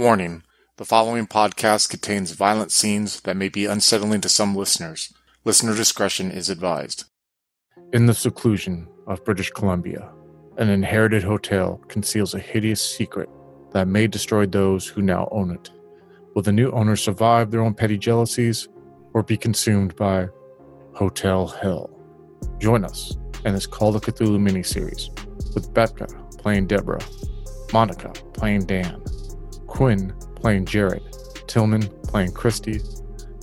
Warning 0.00 0.44
the 0.78 0.86
following 0.86 1.26
podcast 1.26 1.90
contains 1.90 2.30
violent 2.30 2.72
scenes 2.72 3.20
that 3.20 3.36
may 3.36 3.50
be 3.50 3.66
unsettling 3.66 4.22
to 4.22 4.30
some 4.30 4.56
listeners. 4.56 5.12
Listener 5.44 5.76
discretion 5.76 6.30
is 6.30 6.48
advised. 6.48 7.04
In 7.92 8.06
the 8.06 8.14
seclusion 8.14 8.88
of 9.06 9.22
British 9.26 9.50
Columbia, 9.50 10.10
an 10.56 10.70
inherited 10.70 11.22
hotel 11.22 11.82
conceals 11.88 12.32
a 12.32 12.38
hideous 12.38 12.80
secret 12.80 13.28
that 13.72 13.88
may 13.88 14.06
destroy 14.06 14.46
those 14.46 14.86
who 14.86 15.02
now 15.02 15.28
own 15.32 15.50
it. 15.50 15.68
Will 16.34 16.40
the 16.40 16.50
new 16.50 16.70
owners 16.70 17.04
survive 17.04 17.50
their 17.50 17.60
own 17.60 17.74
petty 17.74 17.98
jealousies 17.98 18.68
or 19.12 19.22
be 19.22 19.36
consumed 19.36 19.94
by 19.96 20.28
Hotel 20.94 21.46
Hell? 21.46 21.90
Join 22.58 22.86
us 22.86 23.18
in 23.44 23.52
this 23.52 23.66
Call 23.66 23.94
of 23.94 24.00
Cthulhu 24.00 24.38
miniseries 24.38 25.10
with 25.54 25.74
Becca 25.74 26.06
playing 26.38 26.68
Deborah, 26.68 27.04
Monica 27.74 28.08
playing 28.32 28.64
Dan, 28.64 29.02
Quinn 29.70 30.12
playing 30.34 30.66
Jared, 30.66 31.02
Tillman 31.46 31.82
playing 32.02 32.32
Christy, 32.32 32.82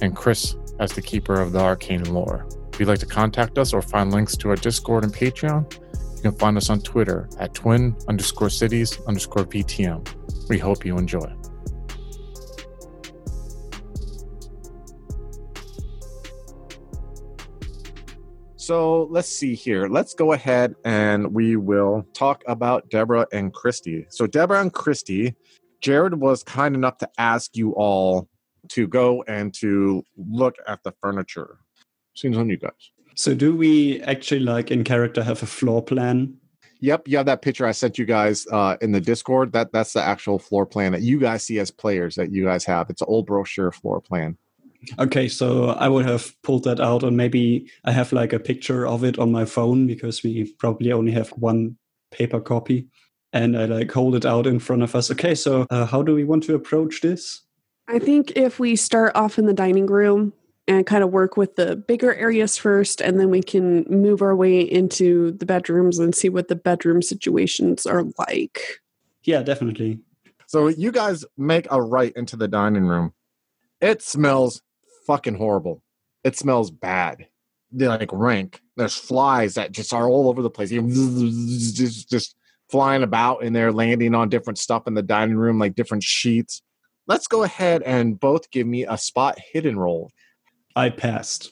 and 0.01 0.15
Chris 0.15 0.55
as 0.79 0.91
the 0.91 1.01
keeper 1.01 1.41
of 1.41 1.53
the 1.53 1.59
arcane 1.59 2.03
lore. 2.13 2.45
If 2.71 2.79
you'd 2.79 2.89
like 2.89 2.99
to 2.99 3.07
contact 3.07 3.57
us 3.57 3.73
or 3.73 3.81
find 3.81 4.11
links 4.11 4.37
to 4.37 4.49
our 4.49 4.55
Discord 4.55 5.03
and 5.03 5.11
Patreon, 5.11 5.73
you 6.17 6.21
can 6.21 6.33
find 6.33 6.57
us 6.57 6.69
on 6.69 6.81
Twitter 6.81 7.27
at 7.39 7.55
twin 7.55 7.95
underscore 8.07 8.51
cities 8.51 8.99
underscore 9.07 9.45
VTM. 9.45 10.47
We 10.49 10.59
hope 10.59 10.85
you 10.85 10.97
enjoy. 10.97 11.33
So 18.57 19.03
let's 19.05 19.29
see 19.29 19.55
here. 19.55 19.87
Let's 19.87 20.13
go 20.13 20.33
ahead 20.33 20.75
and 20.83 21.33
we 21.33 21.55
will 21.55 22.05
talk 22.13 22.43
about 22.47 22.89
Deborah 22.89 23.25
and 23.31 23.53
Christy. 23.53 24.05
So, 24.09 24.27
Deborah 24.27 24.59
and 24.59 24.73
Christy, 24.73 25.35
Jared 25.81 26.19
was 26.19 26.43
kind 26.43 26.75
enough 26.75 26.97
to 26.99 27.09
ask 27.17 27.55
you 27.55 27.71
all 27.73 28.27
to 28.69 28.87
go 28.87 29.23
and 29.27 29.53
to 29.55 30.03
look 30.17 30.55
at 30.67 30.83
the 30.83 30.93
furniture. 31.01 31.59
Seems 32.15 32.37
on 32.37 32.49
you 32.49 32.57
guys. 32.57 32.91
So 33.15 33.33
do 33.33 33.55
we 33.55 34.01
actually 34.01 34.41
like 34.41 34.71
in 34.71 34.83
character 34.83 35.23
have 35.23 35.41
a 35.41 35.47
floor 35.47 35.81
plan? 35.81 36.35
Yep, 36.79 37.07
you 37.07 37.17
have 37.17 37.25
that 37.25 37.41
picture 37.41 37.65
I 37.65 37.71
sent 37.71 37.97
you 37.97 38.05
guys 38.05 38.45
uh, 38.51 38.77
in 38.81 38.91
the 38.91 39.01
Discord. 39.01 39.51
That 39.53 39.71
that's 39.71 39.93
the 39.93 40.03
actual 40.03 40.37
floor 40.37 40.65
plan 40.65 40.91
that 40.91 41.01
you 41.01 41.19
guys 41.19 41.43
see 41.43 41.59
as 41.59 41.71
players 41.71 42.15
that 42.15 42.31
you 42.31 42.45
guys 42.45 42.65
have. 42.65 42.89
It's 42.89 43.01
an 43.01 43.07
old 43.09 43.25
brochure 43.25 43.71
floor 43.71 44.01
plan. 44.01 44.37
Okay, 44.99 45.27
so 45.27 45.69
I 45.69 45.87
would 45.87 46.05
have 46.05 46.39
pulled 46.43 46.63
that 46.65 46.79
out 46.79 47.03
and 47.03 47.17
maybe 47.17 47.69
I 47.83 47.91
have 47.91 48.13
like 48.13 48.31
a 48.31 48.39
picture 48.39 48.85
of 48.87 49.03
it 49.03 49.17
on 49.17 49.31
my 49.31 49.43
phone 49.43 49.87
because 49.87 50.21
we 50.21 50.53
probably 50.59 50.91
only 50.91 51.11
have 51.11 51.29
one 51.29 51.77
paper 52.11 52.39
copy 52.39 52.87
and 53.33 53.57
I 53.57 53.65
like 53.65 53.91
hold 53.91 54.15
it 54.15 54.25
out 54.25 54.47
in 54.47 54.59
front 54.59 54.83
of 54.83 54.95
us. 54.95 55.11
Okay, 55.11 55.35
so 55.35 55.65
uh, 55.69 55.85
how 55.85 56.01
do 56.01 56.15
we 56.15 56.23
want 56.23 56.43
to 56.43 56.55
approach 56.55 57.01
this? 57.01 57.41
I 57.87 57.99
think 57.99 58.33
if 58.35 58.59
we 58.59 58.75
start 58.75 59.15
off 59.15 59.39
in 59.39 59.45
the 59.45 59.53
dining 59.53 59.85
room 59.85 60.33
and 60.67 60.85
kind 60.85 61.03
of 61.03 61.11
work 61.11 61.37
with 61.37 61.55
the 61.55 61.75
bigger 61.75 62.13
areas 62.13 62.57
first, 62.57 62.99
and 62.99 63.19
then 63.19 63.29
we 63.29 63.41
can 63.41 63.85
move 63.89 64.21
our 64.21 64.35
way 64.35 64.59
into 64.59 65.31
the 65.31 65.45
bedrooms 65.45 65.97
and 65.97 66.13
see 66.13 66.27
what 66.27 66.49
the 66.49 66.55
bedroom 66.55 67.01
situations 67.01 67.85
are 67.85 68.03
like. 68.27 68.81
Yeah, 69.23 69.43
definitely. 69.43 69.99
So 70.47 70.67
you 70.67 70.91
guys 70.91 71.25
make 71.37 71.67
a 71.71 71.81
right 71.81 72.13
into 72.15 72.35
the 72.35 72.47
dining 72.47 72.85
room. 72.85 73.13
It 73.79 74.01
smells 74.01 74.61
fucking 75.05 75.35
horrible. 75.35 75.83
It 76.23 76.37
smells 76.37 76.71
bad. 76.71 77.27
They're 77.71 77.89
like 77.89 78.09
rank. 78.11 78.61
There's 78.75 78.95
flies 78.95 79.55
that 79.55 79.71
just 79.71 79.93
are 79.93 80.07
all 80.07 80.29
over 80.29 80.41
the 80.41 80.49
place. 80.49 80.69
Just, 81.73 82.09
just 82.09 82.35
flying 82.69 83.03
about 83.03 83.43
in 83.43 83.53
there, 83.53 83.71
landing 83.71 84.15
on 84.15 84.29
different 84.29 84.59
stuff 84.59 84.87
in 84.87 84.93
the 84.93 85.01
dining 85.01 85.37
room, 85.37 85.59
like 85.59 85.75
different 85.75 86.03
sheets. 86.03 86.61
Let's 87.07 87.27
go 87.27 87.43
ahead 87.43 87.81
and 87.83 88.19
both 88.19 88.51
give 88.51 88.67
me 88.67 88.85
a 88.85 88.97
spot 88.97 89.39
hidden 89.53 89.79
roll. 89.79 90.11
I 90.75 90.89
passed 90.89 91.51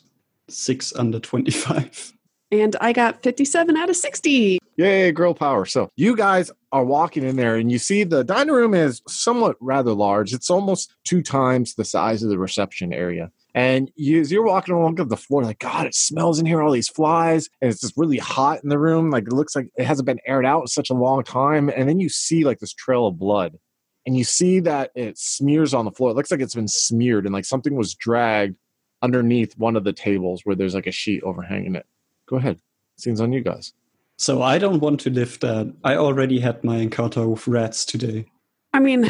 six 0.50 0.94
under 0.96 1.20
25. 1.20 2.14
And 2.52 2.76
I 2.80 2.94
got 2.94 3.24
57 3.24 3.76
out 3.76 3.90
of 3.90 3.96
60. 3.96 4.60
Yay, 4.78 5.12
girl 5.12 5.34
power. 5.34 5.66
So 5.66 5.90
you 5.96 6.16
guys 6.16 6.52
are 6.72 6.86
walking 6.86 7.24
in 7.24 7.38
there 7.38 7.56
and 7.56 7.72
you 7.72 7.80
see 7.80 8.04
the 8.04 8.24
dining 8.24 8.54
room 8.54 8.74
is 8.74 9.02
somewhat 9.08 9.56
rather 9.60 9.94
large. 9.94 10.34
It's 10.34 10.50
almost 10.50 10.94
two 11.06 11.24
times 11.24 11.74
the 11.74 11.86
size 11.86 12.22
of 12.22 12.30
the 12.30 12.38
reception 12.38 12.94
area. 12.94 13.32
And 13.56 13.90
you, 13.96 14.20
as 14.20 14.34
you're 14.34 14.44
walking 14.44 14.76
along 14.76 14.96
the 14.96 15.16
floor, 15.16 15.42
like, 15.42 15.60
God, 15.60 15.88
it 15.88 15.96
smells 15.96 16.40
in 16.40 16.46
here, 16.46 16.62
all 16.62 16.74
these 16.74 16.90
flies. 16.90 17.50
And 17.62 17.72
it's 17.72 17.80
just 17.80 17.94
really 17.96 18.18
hot 18.18 18.62
in 18.62 18.70
the 18.70 18.78
room. 18.78 19.10
Like, 19.10 19.28
it 19.28 19.34
looks 19.34 19.56
like 19.56 19.70
it 19.78 19.86
hasn't 19.86 20.06
been 20.06 20.20
aired 20.28 20.46
out 20.46 20.62
in 20.62 20.68
such 20.68 20.90
a 20.90 20.94
long 20.94 21.24
time. 21.24 21.70
And 21.70 21.88
then 21.88 22.02
you 22.02 22.10
see, 22.10 22.44
like, 22.44 22.60
this 22.60 22.74
trail 22.74 23.08
of 23.08 23.18
blood. 23.18 23.58
And 24.06 24.18
you 24.18 24.26
see 24.26 24.60
that 24.60 24.92
it 24.94 25.18
smears 25.18 25.74
on 25.74 25.86
the 25.86 25.92
floor. 25.92 26.12
It 26.12 26.16
looks 26.16 26.32
like 26.32 26.42
it's 26.42 26.54
been 26.54 26.68
smeared 26.68 27.26
and, 27.26 27.34
like, 27.34 27.46
something 27.46 27.76
was 27.76 27.96
dragged 27.96 28.58
underneath 29.02 29.58
one 29.58 29.78
of 29.78 29.86
the 29.86 29.94
tables 29.94 30.42
where 30.44 30.56
there's, 30.56 30.76
like, 30.76 30.86
a 30.86 30.92
sheet 30.92 31.24
overhanging 31.24 31.76
it. 31.76 31.86
Go 32.28 32.36
ahead. 32.36 32.60
Scene's 32.98 33.22
on 33.22 33.32
you 33.32 33.40
guys. 33.40 33.72
So 34.18 34.42
I 34.42 34.58
don't 34.58 34.82
want 34.82 35.00
to 35.02 35.10
live 35.10 35.40
that. 35.40 35.74
I 35.86 35.96
already 35.96 36.42
had 36.42 36.62
my 36.66 36.78
encounter 36.78 37.26
with 37.26 37.48
rats 37.48 37.86
today. 37.86 38.26
I 38.74 38.80
mean, 38.80 39.10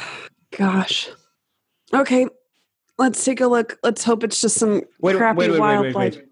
gosh. 0.56 1.08
Okay, 1.94 2.26
let's 2.98 3.24
take 3.24 3.40
a 3.40 3.46
look. 3.46 3.78
Let's 3.82 4.04
hope 4.04 4.24
it's 4.24 4.40
just 4.40 4.56
some 4.56 4.82
Wait, 5.00 5.16
crappy 5.16 5.38
wait, 5.38 5.50
wait, 5.50 5.52
wait, 5.52 5.60
wildlife. 5.60 5.94
wait, 5.94 6.16
wait. 6.16 6.24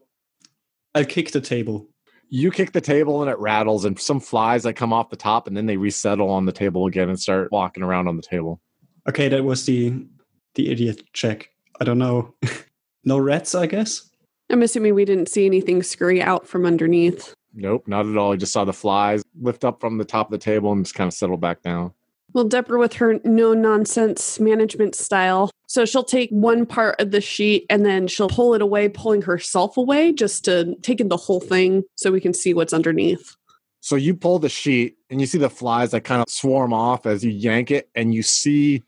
I'll 0.94 1.04
kick 1.04 1.30
the 1.30 1.40
table. 1.40 1.88
You 2.28 2.50
kick 2.50 2.72
the 2.72 2.80
table 2.80 3.22
and 3.22 3.30
it 3.30 3.38
rattles, 3.38 3.84
and 3.84 3.98
some 3.98 4.18
flies 4.18 4.64
that 4.64 4.74
come 4.74 4.92
off 4.92 5.10
the 5.10 5.16
top, 5.16 5.46
and 5.46 5.56
then 5.56 5.66
they 5.66 5.76
resettle 5.76 6.28
on 6.28 6.44
the 6.44 6.52
table 6.52 6.86
again 6.86 7.08
and 7.08 7.20
start 7.20 7.52
walking 7.52 7.82
around 7.82 8.08
on 8.08 8.16
the 8.16 8.22
table. 8.22 8.60
Okay, 9.08 9.28
that 9.28 9.44
was 9.44 9.64
the 9.64 10.06
the 10.54 10.70
idiot 10.70 11.02
check. 11.12 11.48
I 11.80 11.84
don't 11.84 11.98
know. 11.98 12.34
no 13.04 13.18
rats, 13.18 13.54
I 13.54 13.66
guess. 13.66 14.10
I'm 14.50 14.62
assuming 14.62 14.94
we 14.94 15.04
didn't 15.04 15.28
see 15.28 15.46
anything 15.46 15.82
scurry 15.82 16.22
out 16.22 16.46
from 16.46 16.66
underneath. 16.66 17.34
Nope, 17.54 17.84
not 17.86 18.06
at 18.06 18.16
all. 18.16 18.32
I 18.32 18.36
just 18.36 18.52
saw 18.52 18.64
the 18.64 18.72
flies 18.72 19.22
lift 19.40 19.64
up 19.64 19.80
from 19.80 19.98
the 19.98 20.04
top 20.04 20.28
of 20.28 20.32
the 20.32 20.44
table 20.44 20.72
and 20.72 20.84
just 20.84 20.94
kind 20.94 21.08
of 21.08 21.14
settle 21.14 21.36
back 21.36 21.62
down. 21.62 21.92
Well, 22.36 22.44
Deborah, 22.44 22.78
with 22.78 22.92
her 22.96 23.18
no 23.24 23.54
nonsense 23.54 24.38
management 24.38 24.94
style, 24.94 25.50
so 25.68 25.86
she'll 25.86 26.04
take 26.04 26.28
one 26.28 26.66
part 26.66 27.00
of 27.00 27.10
the 27.10 27.22
sheet 27.22 27.64
and 27.70 27.82
then 27.82 28.08
she'll 28.08 28.28
pull 28.28 28.52
it 28.52 28.60
away, 28.60 28.90
pulling 28.90 29.22
herself 29.22 29.78
away 29.78 30.12
just 30.12 30.44
to 30.44 30.74
take 30.82 31.00
in 31.00 31.08
the 31.08 31.16
whole 31.16 31.40
thing 31.40 31.84
so 31.94 32.12
we 32.12 32.20
can 32.20 32.34
see 32.34 32.52
what's 32.52 32.74
underneath. 32.74 33.34
So 33.80 33.96
you 33.96 34.14
pull 34.14 34.38
the 34.38 34.50
sheet 34.50 34.98
and 35.08 35.18
you 35.18 35.26
see 35.26 35.38
the 35.38 35.48
flies 35.48 35.92
that 35.92 36.02
kind 36.02 36.20
of 36.20 36.28
swarm 36.28 36.74
off 36.74 37.06
as 37.06 37.24
you 37.24 37.30
yank 37.30 37.70
it, 37.70 37.88
and 37.94 38.12
you 38.12 38.22
see 38.22 38.82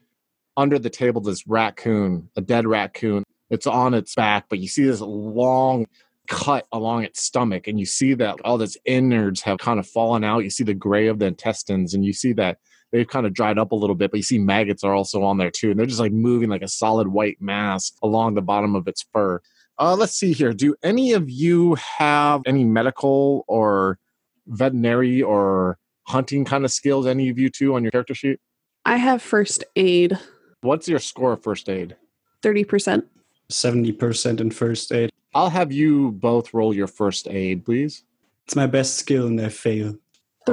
under 0.59 0.79
the 0.79 0.91
table 0.91 1.23
this 1.23 1.47
raccoon, 1.47 2.29
a 2.37 2.43
dead 2.43 2.67
raccoon. 2.67 3.25
It's 3.49 3.67
on 3.67 3.95
its 3.95 4.15
back, 4.15 4.51
but 4.51 4.59
you 4.59 4.69
see 4.69 4.85
this 4.85 5.01
long 5.01 5.87
cut 6.27 6.67
along 6.71 7.05
its 7.05 7.23
stomach, 7.23 7.67
and 7.67 7.81
you 7.81 7.87
see 7.87 8.13
that 8.13 8.43
all 8.45 8.61
its 8.61 8.77
innards 8.85 9.41
have 9.41 9.57
kind 9.57 9.79
of 9.79 9.89
fallen 9.89 10.23
out. 10.23 10.45
You 10.45 10.51
see 10.51 10.65
the 10.65 10.75
gray 10.75 11.07
of 11.07 11.19
the 11.19 11.25
intestines, 11.25 11.95
and 11.95 12.05
you 12.05 12.13
see 12.13 12.35
that 12.35 12.59
they've 12.93 13.09
kind 13.09 13.27
of 13.27 13.35
dried 13.35 13.59
up 13.59 13.73
a 13.73 13.77
little 13.77 13.97
bit, 13.97 14.11
but 14.11 14.19
you 14.19 14.23
see 14.23 14.39
maggots 14.39 14.85
are 14.85 14.95
also 14.95 15.23
on 15.23 15.39
there 15.39 15.51
too, 15.51 15.71
and 15.71 15.79
they're 15.79 15.87
just 15.87 16.01
like 16.01 16.13
moving 16.13 16.49
like 16.49 16.63
a 16.63 16.69
solid 16.69 17.09
white 17.09 17.37
mass 17.41 17.93
along 18.03 18.35
the 18.35 18.43
bottom 18.43 18.75
of 18.75 18.89
its 18.89 19.05
fur. 19.13 19.41
Uh, 19.79 19.95
let's 19.95 20.15
see 20.15 20.33
here. 20.33 20.53
Do 20.53 20.75
any 20.83 21.13
of 21.13 21.31
you 21.31 21.77
have 21.77 22.43
any 22.47 22.65
medical 22.65 23.45
or 23.47 23.99
veterinary 24.47 25.23
or 25.23 25.79
hunting 26.09 26.45
kind 26.45 26.65
of 26.65 26.73
skills? 26.73 27.07
Any 27.07 27.29
of 27.29 27.39
you 27.39 27.49
two 27.49 27.75
on 27.75 27.85
your 27.85 27.93
character 27.93 28.15
sheet? 28.15 28.41
I 28.85 28.97
have 28.97 29.23
first 29.23 29.65
aid, 29.77 30.19
What's 30.61 30.89
your 30.89 30.99
score 30.99 31.35
of 31.35 31.43
first 31.43 31.69
aid? 31.69 31.97
30%. 32.43 33.05
Seventy 33.51 33.93
percent 33.93 34.41
in 34.41 34.51
first 34.51 34.93
aid. 34.93 35.11
I'll 35.35 35.51
have 35.51 35.73
you 35.73 36.13
both 36.13 36.53
roll 36.53 36.75
your 36.75 36.87
first 36.87 37.29
aid, 37.29 37.65
please. 37.65 38.03
It's 38.45 38.57
my 38.57 38.67
best 38.67 38.97
skill, 38.97 39.27
and 39.27 39.41
I 39.41 39.49
fail. 39.49 39.97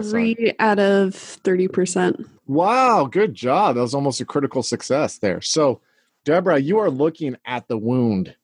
Three 0.02 0.54
out 0.60 0.80
of 0.80 1.14
30%. 1.14 2.30
Wow, 2.48 3.06
good 3.06 3.34
job. 3.34 3.76
That 3.76 3.82
was 3.82 3.94
almost 3.94 4.22
a 4.22 4.26
critical 4.26 4.64
success 4.64 5.18
there. 5.18 5.42
So, 5.42 5.82
Deborah, 6.26 6.60
you 6.60 6.80
are 6.80 6.90
looking 6.90 7.38
at 7.46 7.68
the 7.68 7.78
wound 7.78 8.36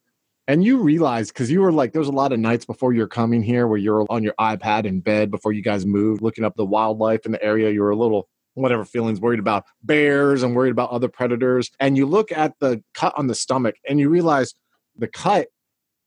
and 0.48 0.64
you 0.64 0.82
realize 0.82 1.30
because 1.30 1.52
you 1.52 1.62
were 1.62 1.72
like, 1.72 1.94
there's 1.94 2.08
a 2.08 2.12
lot 2.12 2.34
of 2.34 2.40
nights 2.40 2.66
before 2.66 2.94
you're 2.94 3.08
coming 3.08 3.44
here 3.44 3.68
where 3.68 3.78
you're 3.78 4.06
on 4.10 4.24
your 4.24 4.34
iPad 4.40 4.86
in 4.86 5.00
bed 5.00 5.32
before 5.32 5.54
you 5.54 5.62
guys 5.62 5.86
moved, 5.86 6.22
looking 6.22 6.44
up 6.44 6.56
the 6.56 6.66
wildlife 6.66 7.26
in 7.26 7.32
the 7.32 7.44
area. 7.44 7.70
You 7.70 7.82
were 7.82 7.92
a 7.92 7.96
little, 7.96 8.28
whatever 8.56 8.84
feelings, 8.84 9.22
worried 9.22 9.40
about 9.40 9.66
bears 9.84 10.44
and 10.44 10.56
worried 10.56 10.72
about 10.72 10.90
other 10.90 11.08
predators. 11.08 11.72
And 11.80 11.96
you 11.96 12.06
look 12.06 12.32
at 12.32 12.60
the 12.60 12.84
cut 12.94 13.14
on 13.16 13.28
the 13.28 13.36
stomach 13.36 13.76
and 13.88 14.00
you 14.00 14.10
realize 14.10 14.54
the 14.98 15.08
cut 15.08 15.48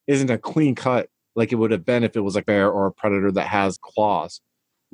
isn't 0.06 0.30
a 0.30 0.38
clean 0.38 0.74
cut 0.74 1.08
like 1.36 1.52
it 1.52 1.56
would 1.56 1.70
have 1.70 1.84
been 1.84 2.04
if 2.04 2.16
it 2.16 2.20
was 2.20 2.36
a 2.36 2.42
bear 2.42 2.70
or 2.70 2.86
a 2.86 2.92
predator 2.92 3.32
that 3.32 3.46
has 3.46 3.78
claws. 3.78 4.40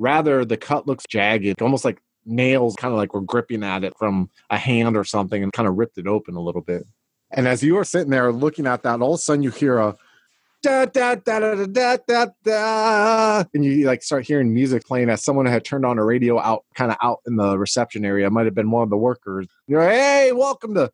Rather, 0.01 0.43
the 0.43 0.57
cut 0.57 0.87
looks 0.87 1.05
jagged, 1.07 1.61
almost 1.61 1.85
like 1.85 2.01
nails 2.25 2.75
kind 2.75 2.91
of 2.91 2.97
like 2.97 3.13
were 3.13 3.21
gripping 3.21 3.63
at 3.63 3.83
it 3.83 3.93
from 3.99 4.31
a 4.49 4.57
hand 4.57 4.97
or 4.97 5.03
something 5.03 5.43
and 5.43 5.53
kind 5.53 5.67
of 5.67 5.75
ripped 5.75 5.99
it 5.99 6.07
open 6.07 6.35
a 6.35 6.41
little 6.41 6.61
bit. 6.61 6.87
And 7.29 7.47
as 7.47 7.61
you 7.61 7.77
are 7.77 7.83
sitting 7.83 8.09
there 8.09 8.31
looking 8.31 8.65
at 8.65 8.81
that, 8.81 8.99
all 8.99 9.13
of 9.13 9.19
a 9.19 9.21
sudden 9.21 9.43
you 9.43 9.51
hear 9.51 9.77
a 9.77 9.95
da 10.63 10.85
da 10.85 11.15
da 11.15 11.39
da 11.39 11.65
da 11.65 11.97
da 12.07 12.25
da 12.43 13.43
and 13.53 13.63
you 13.63 13.85
like 13.85 14.01
start 14.01 14.25
hearing 14.25 14.51
music 14.51 14.85
playing 14.85 15.11
as 15.11 15.23
someone 15.23 15.45
had 15.45 15.63
turned 15.63 15.85
on 15.85 15.99
a 15.99 16.03
radio 16.03 16.39
out 16.39 16.65
kind 16.73 16.91
of 16.91 16.97
out 17.03 17.19
in 17.27 17.35
the 17.35 17.55
reception 17.59 18.03
area. 18.03 18.25
It 18.25 18.31
might 18.31 18.45
have 18.45 18.55
been 18.55 18.71
one 18.71 18.81
of 18.81 18.89
the 18.89 18.97
workers. 18.97 19.45
You're 19.67 19.83
like, 19.83 19.91
hey, 19.91 20.31
welcome 20.31 20.73
to 20.73 20.91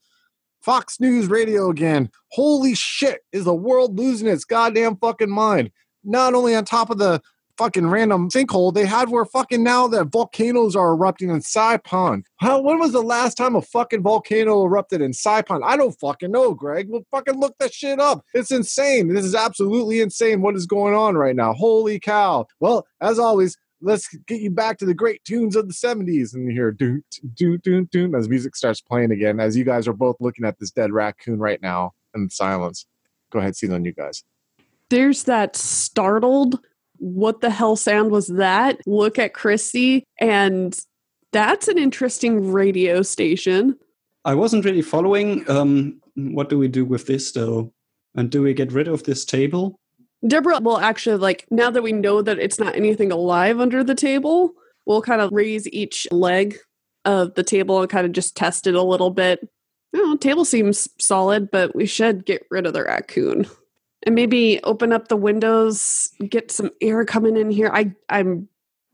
Fox 0.62 1.00
News 1.00 1.28
Radio 1.28 1.70
again. 1.70 2.12
Holy 2.34 2.76
shit, 2.76 3.22
is 3.32 3.46
the 3.46 3.56
world 3.56 3.98
losing 3.98 4.28
its 4.28 4.44
goddamn 4.44 4.98
fucking 4.98 5.32
mind? 5.32 5.72
Not 6.04 6.34
only 6.34 6.56
on 6.56 6.66
top 6.66 6.90
of 6.90 6.98
the 6.98 7.22
fucking 7.58 7.88
random 7.88 8.30
sinkhole 8.30 8.74
they 8.74 8.86
had 8.86 9.10
where 9.10 9.26
fucking 9.26 9.64
now 9.64 9.88
that 9.88 10.06
volcanoes 10.06 10.76
are 10.76 10.94
erupting 10.94 11.30
in 11.30 11.40
Saipan. 11.40 12.24
How 12.38 12.62
when 12.62 12.80
was 12.80 12.92
the 12.92 13.02
last 13.02 13.36
time 13.36 13.56
a 13.56 13.62
fucking 13.62 14.04
volcano 14.04 14.64
erupted 14.64 15.02
in 15.02 15.12
Saipan? 15.12 15.62
I 15.64 15.78
don't 15.78 15.98
fucking 16.00 16.32
know, 16.32 16.54
Greg. 16.54 16.88
We'll 16.90 17.06
fucking 17.12 17.40
look 17.40 17.56
that 17.60 17.74
shit 17.74 18.00
up. 18.00 18.24
It's 18.34 18.52
insane. 18.52 19.14
This 19.14 19.26
is 19.26 19.36
absolutely 19.36 20.02
insane 20.02 20.42
what 20.42 20.56
is 20.56 20.66
going 20.66 20.94
on 20.94 21.16
right 21.16 21.36
now. 21.36 21.54
Holy 21.54 22.00
cow. 22.00 22.48
Well, 22.60 22.86
as 23.02 23.20
always, 23.20 23.58
let's 23.82 24.08
get 24.28 24.42
you 24.42 24.52
back 24.52 24.78
to 24.80 24.86
the 24.86 24.94
great 24.94 25.24
tunes 25.24 25.56
of 25.56 25.68
the 25.68 25.74
70s 25.74 26.34
and 26.34 26.48
you 26.48 26.52
hear 26.52 26.72
doot 26.72 27.04
doot 27.36 27.62
doot 27.62 27.90
doot 27.92 28.16
as 28.16 28.28
music 28.28 28.56
starts 28.56 28.82
playing 28.82 29.12
again 29.12 29.40
as 29.40 29.56
you 29.56 29.64
guys 29.64 29.88
are 29.88 29.94
both 29.94 30.16
looking 30.20 30.46
at 30.46 30.58
this 30.60 30.72
dead 30.72 30.92
raccoon 30.92 31.38
right 31.38 31.62
now 31.62 31.94
in 32.16 32.28
silence 32.28 32.88
go 33.30 33.38
ahead 33.38 33.56
see 33.56 33.72
on 33.72 33.86
you 33.86 33.94
guys 33.94 34.24
There's 34.90 35.26
that 35.26 35.56
startled, 35.56 36.60
what 37.00 37.42
the 37.42 37.50
hell 37.50 37.76
sound 37.76 38.12
was 38.12 38.28
that? 38.28 38.80
Look 38.86 39.20
at 39.20 39.34
Christy, 39.34 40.04
and 40.20 40.78
that's 41.32 41.68
an 41.68 41.78
interesting 41.78 42.52
radio 42.52 43.02
station. 43.02 43.78
I 44.26 44.36
wasn't 44.36 44.66
really 44.66 44.82
following. 44.82 45.50
Um, 45.50 46.02
what 46.16 46.50
do 46.50 46.58
we 46.58 46.68
do 46.68 46.86
with 46.86 47.08
this 47.08 47.32
though? 47.32 47.72
And 48.16 48.30
do 48.30 48.42
we 48.42 48.54
get 48.54 48.72
rid 48.72 48.88
of 48.88 49.04
this 49.04 49.24
table? 49.24 49.80
Deborah 50.28 50.60
will 50.60 50.80
actually, 50.80 51.18
like, 51.18 51.46
now 51.52 51.70
that 51.70 51.84
we 51.84 51.92
know 51.92 52.22
that 52.22 52.40
it's 52.40 52.60
not 52.60 52.76
anything 52.76 53.12
alive 53.12 53.60
under 53.60 53.84
the 53.84 53.94
table, 53.94 54.54
we'll 54.86 55.02
kind 55.02 55.22
of 55.22 55.32
raise 55.32 55.68
each 55.70 56.08
leg 56.12 56.58
of 57.06 57.36
the 57.36 57.44
table 57.44 57.82
and 57.82 57.90
kind 57.90 58.06
of 58.06 58.14
just 58.14 58.36
test 58.36 58.66
it 58.66 58.74
a 58.74 58.82
little 58.82 59.12
bit. 59.12 59.48
Oh, 59.96 60.18
table 60.18 60.44
seems 60.44 60.90
solid, 61.00 61.52
but 61.52 61.76
we 61.76 61.86
should 61.86 62.26
get 62.26 62.46
rid 62.50 62.66
of 62.66 62.74
the 62.74 62.84
raccoon. 62.84 63.48
And 64.06 64.16
maybe 64.16 64.62
open 64.64 64.94
up 64.94 65.08
the 65.08 65.18
windows, 65.18 66.10
get 66.30 66.52
some 66.52 66.72
air 66.82 67.04
coming 67.04 67.36
in 67.36 67.50
here. 67.52 67.70
I 67.74 67.94
I'm 68.10 68.48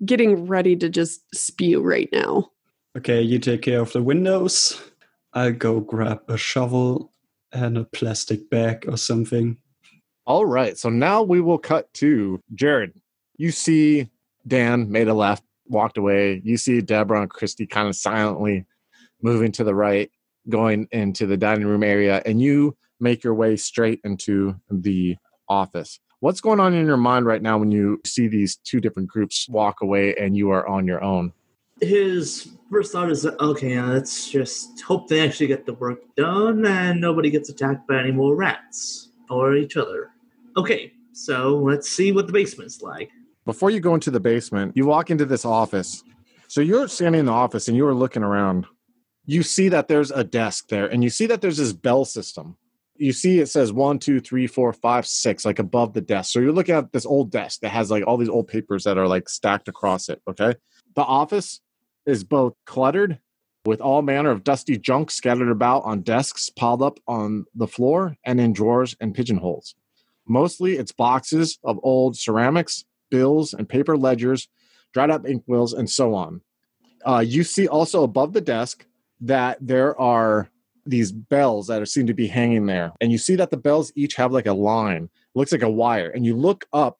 getting 0.05 0.47
ready 0.47 0.75
to 0.77 0.89
just 0.89 1.21
spew 1.35 1.81
right 1.81 2.09
now. 2.11 2.49
Okay, 2.97 3.21
you 3.21 3.39
take 3.39 3.61
care 3.63 3.81
of 3.81 3.91
the 3.91 4.01
windows. 4.03 4.81
I'll 5.33 5.51
go 5.51 5.79
grab 5.79 6.21
a 6.27 6.37
shovel 6.37 7.11
and 7.51 7.77
a 7.77 7.83
plastic 7.85 8.49
bag 8.49 8.85
or 8.87 8.97
something. 8.97 9.57
all 10.25 10.45
right 10.45 10.77
so 10.77 10.89
now 10.89 11.21
we 11.21 11.41
will 11.41 11.57
cut 11.57 11.93
to 11.93 12.39
jared 12.55 12.93
you 13.37 13.51
see 13.51 14.09
dan 14.47 14.89
made 14.91 15.07
a 15.07 15.13
left 15.13 15.43
walked 15.67 15.97
away 15.97 16.41
you 16.43 16.57
see 16.57 16.81
deborah 16.81 17.21
and 17.21 17.29
christy 17.29 17.65
kind 17.65 17.87
of 17.87 17.95
silently 17.95 18.65
moving 19.21 19.51
to 19.51 19.63
the 19.63 19.75
right 19.75 20.11
going 20.49 20.87
into 20.91 21.25
the 21.25 21.37
dining 21.37 21.65
room 21.65 21.83
area 21.83 22.21
and 22.25 22.41
you 22.41 22.75
make 23.03 23.23
your 23.23 23.35
way 23.35 23.55
straight 23.55 23.99
into 24.03 24.55
the 24.71 25.15
office 25.49 25.99
what's 26.21 26.39
going 26.39 26.61
on 26.61 26.73
in 26.73 26.85
your 26.85 26.95
mind 26.95 27.25
right 27.25 27.41
now 27.41 27.57
when 27.57 27.69
you 27.69 27.99
see 28.05 28.27
these 28.29 28.55
two 28.55 28.79
different 28.79 29.09
groups 29.09 29.47
walk 29.49 29.81
away 29.81 30.15
and 30.15 30.37
you 30.37 30.49
are 30.51 30.65
on 30.67 30.87
your 30.87 31.03
own 31.03 31.33
His 31.81 32.47
first 32.71 32.93
thought 32.93 33.11
is, 33.11 33.25
okay, 33.25 33.79
let's 33.81 34.31
just 34.31 34.81
hope 34.81 35.09
they 35.09 35.19
actually 35.19 35.47
get 35.47 35.65
the 35.65 35.73
work 35.73 35.99
done 36.15 36.65
and 36.65 37.01
nobody 37.01 37.29
gets 37.29 37.49
attacked 37.49 37.87
by 37.87 37.99
any 37.99 38.11
more 38.11 38.35
rats 38.35 39.09
or 39.29 39.55
each 39.55 39.75
other. 39.75 40.11
Okay, 40.55 40.93
so 41.11 41.57
let's 41.57 41.89
see 41.89 42.11
what 42.13 42.25
the 42.27 42.33
basement's 42.33 42.81
like. 42.81 43.11
before 43.45 43.69
you 43.69 43.79
go 43.79 43.93
into 43.93 44.11
the 44.11 44.19
basement, 44.19 44.75
you 44.75 44.85
walk 44.85 45.11
into 45.11 45.25
this 45.25 45.45
office. 45.45 46.03
So 46.47 46.61
you're 46.61 46.87
standing 46.87 47.19
in 47.19 47.25
the 47.25 47.31
office 47.31 47.67
and 47.67 47.75
you 47.75 47.85
are 47.85 47.93
looking 47.93 48.23
around. 48.23 48.65
You 49.25 49.43
see 49.43 49.69
that 49.69 49.87
there's 49.87 50.11
a 50.11 50.23
desk 50.23 50.67
there, 50.67 50.87
and 50.87 51.03
you 51.03 51.09
see 51.09 51.25
that 51.27 51.41
there's 51.41 51.57
this 51.57 51.73
bell 51.73 52.05
system. 52.05 52.57
You 52.97 53.11
see 53.11 53.39
it 53.39 53.47
says 53.47 53.73
one, 53.73 53.99
two, 53.99 54.19
three, 54.19 54.47
four, 54.47 54.71
five, 54.71 55.07
six, 55.07 55.45
like 55.45 55.59
above 55.59 55.93
the 55.93 56.01
desk. 56.01 56.31
So 56.31 56.39
you're 56.39 56.51
looking 56.51 56.75
at 56.75 56.91
this 56.91 57.05
old 57.05 57.31
desk 57.31 57.61
that 57.61 57.69
has 57.69 57.89
like 57.89 58.05
all 58.05 58.17
these 58.17 58.29
old 58.29 58.47
papers 58.47 58.83
that 58.83 58.97
are 58.97 59.07
like 59.07 59.29
stacked 59.29 59.67
across 59.67 60.09
it. 60.09 60.21
Okay. 60.27 60.55
The 60.95 61.01
office 61.01 61.59
is 62.05 62.23
both 62.23 62.53
cluttered 62.65 63.19
with 63.65 63.81
all 63.81 64.01
manner 64.01 64.29
of 64.29 64.43
dusty 64.43 64.77
junk 64.77 65.09
scattered 65.09 65.49
about 65.49 65.83
on 65.85 66.01
desks 66.01 66.49
piled 66.49 66.81
up 66.81 66.99
on 67.07 67.45
the 67.55 67.67
floor 67.67 68.15
and 68.25 68.39
in 68.39 68.53
drawers 68.53 68.95
and 68.99 69.15
pigeonholes. 69.15 69.75
Mostly 70.27 70.77
it's 70.77 70.91
boxes 70.91 71.59
of 71.63 71.79
old 71.83 72.17
ceramics, 72.17 72.85
bills, 73.09 73.53
and 73.53 73.67
paper 73.67 73.97
ledgers, 73.97 74.47
dried 74.93 75.09
up 75.09 75.23
inkwells, 75.23 75.73
and 75.73 75.89
so 75.89 76.13
on. 76.13 76.41
Uh, 77.05 77.23
you 77.25 77.43
see 77.43 77.67
also 77.67 78.03
above 78.03 78.33
the 78.33 78.41
desk 78.41 78.85
that 79.21 79.57
there 79.61 79.99
are 79.99 80.49
these 80.85 81.11
bells 81.11 81.67
that 81.67 81.81
are, 81.81 81.85
seem 81.85 82.07
to 82.07 82.13
be 82.13 82.27
hanging 82.27 82.65
there. 82.65 82.93
And 83.01 83.11
you 83.11 83.17
see 83.17 83.35
that 83.35 83.51
the 83.51 83.57
bells 83.57 83.91
each 83.95 84.15
have 84.15 84.31
like 84.31 84.47
a 84.47 84.53
line, 84.53 85.09
looks 85.35 85.51
like 85.51 85.61
a 85.61 85.69
wire. 85.69 86.09
And 86.09 86.25
you 86.25 86.35
look 86.35 86.65
up 86.73 86.97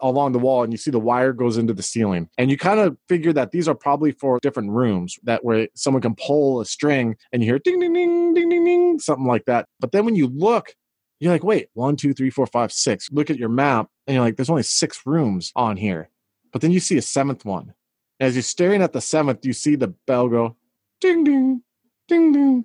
along 0.00 0.32
the 0.32 0.38
wall 0.38 0.62
and 0.62 0.72
you 0.72 0.76
see 0.76 0.90
the 0.90 0.98
wire 0.98 1.32
goes 1.32 1.56
into 1.56 1.72
the 1.72 1.82
ceiling. 1.82 2.28
And 2.36 2.50
you 2.50 2.58
kind 2.58 2.80
of 2.80 2.96
figure 3.08 3.32
that 3.32 3.52
these 3.52 3.68
are 3.68 3.74
probably 3.74 4.12
for 4.12 4.38
different 4.40 4.70
rooms 4.70 5.18
that 5.22 5.44
where 5.44 5.68
someone 5.74 6.02
can 6.02 6.14
pull 6.14 6.60
a 6.60 6.66
string 6.66 7.16
and 7.32 7.42
you 7.42 7.48
hear 7.48 7.58
ding, 7.58 7.80
ding, 7.80 7.92
ding, 7.92 8.34
ding, 8.34 8.48
ding, 8.48 8.64
ding, 8.64 8.98
something 8.98 9.26
like 9.26 9.44
that. 9.46 9.66
But 9.80 9.92
then 9.92 10.04
when 10.04 10.14
you 10.14 10.26
look, 10.26 10.74
you're 11.20 11.32
like, 11.32 11.44
wait, 11.44 11.68
one, 11.74 11.96
two, 11.96 12.12
three, 12.12 12.30
four, 12.30 12.46
five, 12.46 12.72
six. 12.72 13.10
Look 13.10 13.30
at 13.30 13.38
your 13.38 13.48
map 13.48 13.88
and 14.06 14.14
you're 14.14 14.24
like, 14.24 14.36
there's 14.36 14.50
only 14.50 14.62
six 14.62 15.00
rooms 15.06 15.52
on 15.56 15.76
here. 15.76 16.10
But 16.52 16.60
then 16.60 16.70
you 16.70 16.80
see 16.80 16.98
a 16.98 17.02
seventh 17.02 17.44
one. 17.44 17.74
As 18.20 18.34
you're 18.36 18.42
staring 18.42 18.82
at 18.82 18.92
the 18.92 19.00
seventh, 19.00 19.44
you 19.44 19.52
see 19.52 19.74
the 19.74 19.88
bell 20.06 20.28
go 20.28 20.56
ding, 21.00 21.24
ding, 21.24 21.62
ding, 22.08 22.32
ding, 22.32 22.64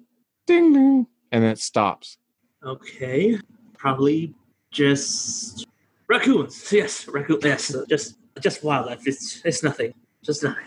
ding, 0.50 0.74
ding, 0.74 1.08
and 1.32 1.44
then 1.44 1.52
it 1.52 1.60
stops. 1.60 2.18
Okay, 2.66 3.40
probably 3.78 4.34
just 4.72 5.68
raccoons. 6.08 6.72
Yes, 6.74 7.08
raccoons. 7.08 7.46
Yes, 7.46 7.74
uh, 7.74 7.86
just 7.88 8.18
just 8.40 8.64
wildlife. 8.64 9.08
It's 9.08 9.42
it's 9.46 9.64
nothing. 9.64 9.94
Just 10.24 10.44
nothing. 10.44 10.66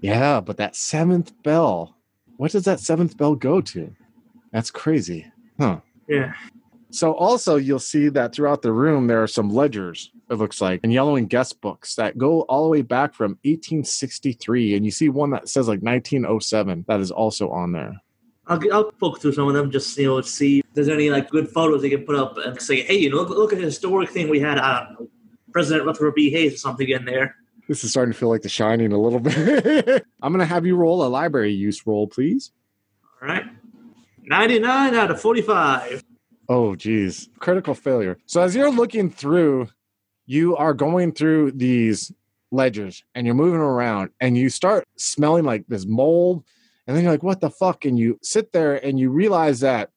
Yeah, 0.00 0.40
but 0.40 0.56
that 0.58 0.76
seventh 0.76 1.32
bell, 1.42 1.96
what 2.36 2.52
does 2.52 2.64
that 2.64 2.80
seventh 2.80 3.16
bell 3.16 3.34
go 3.34 3.60
to? 3.60 3.94
That's 4.52 4.70
crazy. 4.70 5.26
Huh. 5.58 5.80
Yeah. 6.08 6.32
So 6.90 7.12
also 7.12 7.56
you'll 7.56 7.78
see 7.78 8.08
that 8.10 8.32
throughout 8.32 8.62
the 8.62 8.72
room 8.72 9.06
there 9.06 9.22
are 9.22 9.26
some 9.26 9.50
ledgers, 9.50 10.12
it 10.30 10.34
looks 10.34 10.60
like, 10.60 10.80
and 10.82 10.92
yellow 10.92 11.16
and 11.16 11.28
guest 11.28 11.60
books 11.60 11.96
that 11.96 12.16
go 12.16 12.42
all 12.42 12.64
the 12.64 12.70
way 12.70 12.82
back 12.82 13.12
from 13.12 13.32
1863. 13.42 14.76
And 14.76 14.84
you 14.84 14.90
see 14.90 15.08
one 15.08 15.30
that 15.30 15.48
says 15.48 15.68
like 15.68 15.80
1907 15.80 16.84
that 16.86 17.00
is 17.00 17.10
also 17.10 17.50
on 17.50 17.72
there. 17.72 18.00
I'll, 18.48 18.60
I'll 18.72 18.92
poke 18.92 19.20
through 19.20 19.32
some 19.32 19.48
of 19.48 19.54
them 19.54 19.70
just 19.70 19.96
you 19.98 20.06
know 20.06 20.20
see 20.20 20.60
if 20.60 20.66
there's 20.74 20.88
any 20.88 21.10
like 21.10 21.30
good 21.30 21.48
photos 21.48 21.82
they 21.82 21.90
can 21.90 22.04
put 22.04 22.16
up 22.16 22.36
and 22.38 22.60
say, 22.60 22.82
hey, 22.82 22.96
you 22.96 23.10
know, 23.10 23.16
look, 23.16 23.30
look 23.30 23.52
at 23.52 23.58
the 23.58 23.64
historic 23.64 24.10
thing 24.10 24.28
we 24.28 24.40
had. 24.40 24.58
I 24.58 24.84
don't 24.84 25.00
know, 25.00 25.08
President 25.52 25.86
Rutherford 25.86 26.14
B. 26.14 26.30
Hayes 26.30 26.54
or 26.54 26.58
something 26.58 26.88
in 26.88 27.04
there. 27.04 27.36
This 27.68 27.82
is 27.82 27.90
starting 27.90 28.12
to 28.12 28.18
feel 28.18 28.28
like 28.28 28.42
the 28.42 28.48
shining 28.48 28.92
a 28.92 29.00
little 29.00 29.18
bit. 29.18 30.06
I'm 30.22 30.32
gonna 30.32 30.46
have 30.46 30.66
you 30.66 30.76
roll 30.76 31.04
a 31.04 31.08
library 31.08 31.52
use 31.52 31.86
roll, 31.86 32.06
please. 32.06 32.52
All 33.20 33.28
right, 33.28 33.44
ninety 34.22 34.58
nine 34.58 34.94
out 34.94 35.10
of 35.10 35.20
forty 35.20 35.42
five. 35.42 36.04
Oh, 36.48 36.76
geez. 36.76 37.28
Critical 37.38 37.74
failure. 37.74 38.18
So, 38.26 38.40
as 38.40 38.54
you're 38.54 38.70
looking 38.70 39.10
through, 39.10 39.68
you 40.26 40.56
are 40.56 40.74
going 40.74 41.12
through 41.12 41.52
these 41.52 42.12
ledgers 42.52 43.04
and 43.14 43.26
you're 43.26 43.34
moving 43.34 43.60
around 43.60 44.10
and 44.20 44.38
you 44.38 44.48
start 44.48 44.86
smelling 44.96 45.44
like 45.44 45.64
this 45.68 45.86
mold. 45.86 46.44
And 46.86 46.96
then 46.96 47.04
you're 47.04 47.12
like, 47.12 47.22
what 47.22 47.40
the 47.40 47.50
fuck? 47.50 47.84
And 47.84 47.98
you 47.98 48.18
sit 48.22 48.52
there 48.52 48.74
and 48.84 48.98
you 48.98 49.10
realize 49.10 49.60
that 49.60 49.90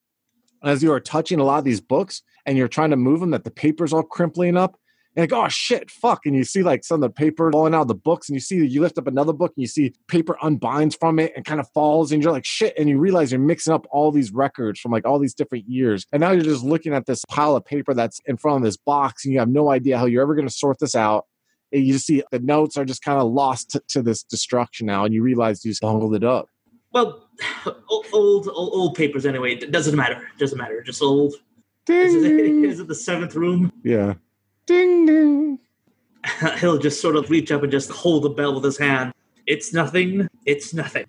as 0.62 0.82
you 0.82 0.92
are 0.92 1.00
touching 1.00 1.40
a 1.40 1.44
lot 1.44 1.58
of 1.58 1.64
these 1.64 1.80
books 1.80 2.22
and 2.44 2.58
you're 2.58 2.68
trying 2.68 2.90
to 2.90 2.96
move 2.96 3.20
them, 3.20 3.30
that 3.30 3.44
the 3.44 3.50
paper's 3.50 3.92
all 3.92 4.02
crimpling 4.02 4.56
up. 4.56 4.76
And 5.16 5.24
like, 5.24 5.32
oh 5.32 5.48
shit, 5.48 5.90
fuck. 5.90 6.24
And 6.24 6.36
you 6.36 6.44
see 6.44 6.62
like 6.62 6.84
some 6.84 7.02
of 7.02 7.08
the 7.08 7.12
paper 7.12 7.50
falling 7.50 7.74
out 7.74 7.82
of 7.82 7.88
the 7.88 7.96
books, 7.96 8.28
and 8.28 8.36
you 8.36 8.40
see 8.40 8.64
you 8.64 8.80
lift 8.80 8.96
up 8.96 9.08
another 9.08 9.32
book 9.32 9.52
and 9.56 9.62
you 9.62 9.66
see 9.66 9.92
paper 10.06 10.36
unbinds 10.40 10.94
from 10.94 11.18
it 11.18 11.32
and 11.34 11.44
kind 11.44 11.58
of 11.58 11.68
falls, 11.74 12.12
and 12.12 12.22
you're 12.22 12.30
like, 12.30 12.44
shit. 12.44 12.78
And 12.78 12.88
you 12.88 12.96
realize 12.96 13.32
you're 13.32 13.40
mixing 13.40 13.72
up 13.72 13.86
all 13.90 14.12
these 14.12 14.32
records 14.32 14.78
from 14.78 14.92
like 14.92 15.04
all 15.04 15.18
these 15.18 15.34
different 15.34 15.68
years. 15.68 16.06
And 16.12 16.20
now 16.20 16.30
you're 16.30 16.44
just 16.44 16.62
looking 16.62 16.94
at 16.94 17.06
this 17.06 17.24
pile 17.24 17.56
of 17.56 17.64
paper 17.64 17.92
that's 17.92 18.20
in 18.26 18.36
front 18.36 18.58
of 18.58 18.62
this 18.62 18.76
box, 18.76 19.24
and 19.24 19.32
you 19.32 19.40
have 19.40 19.48
no 19.48 19.70
idea 19.70 19.98
how 19.98 20.06
you're 20.06 20.22
ever 20.22 20.36
going 20.36 20.46
to 20.46 20.54
sort 20.54 20.78
this 20.78 20.94
out. 20.94 21.26
And 21.72 21.84
you 21.84 21.98
see 21.98 22.22
the 22.30 22.38
notes 22.38 22.76
are 22.76 22.84
just 22.84 23.02
kind 23.02 23.20
of 23.20 23.32
lost 23.32 23.70
to, 23.70 23.82
to 23.88 24.02
this 24.02 24.22
destruction 24.22 24.86
now, 24.86 25.04
and 25.04 25.12
you 25.12 25.22
realize 25.22 25.64
you 25.64 25.72
just 25.72 25.82
bungled 25.82 26.14
it 26.14 26.24
up. 26.24 26.48
Well, 26.92 27.28
old, 27.88 28.06
old 28.12 28.48
old 28.48 28.72
old 28.74 28.94
papers 28.96 29.24
anyway. 29.24 29.54
It 29.54 29.70
doesn't 29.70 29.96
matter. 29.96 30.28
Doesn't 30.38 30.58
matter. 30.58 30.82
Just 30.82 31.02
old. 31.02 31.34
Is 31.88 32.14
it, 32.14 32.20
Ding. 32.36 32.64
is 32.64 32.80
it 32.80 32.88
the 32.88 32.94
seventh 32.94 33.34
room? 33.34 33.72
Yeah. 33.84 34.14
Ding 34.66 35.06
ding. 35.06 35.58
He'll 36.58 36.78
just 36.78 37.00
sort 37.00 37.16
of 37.16 37.30
reach 37.30 37.50
up 37.52 37.62
and 37.62 37.72
just 37.72 37.90
hold 37.90 38.24
the 38.24 38.28
bell 38.30 38.54
with 38.54 38.64
his 38.64 38.76
hand. 38.78 39.12
It's 39.46 39.72
nothing. 39.72 40.28
It's 40.46 40.74
nothing. 40.74 41.06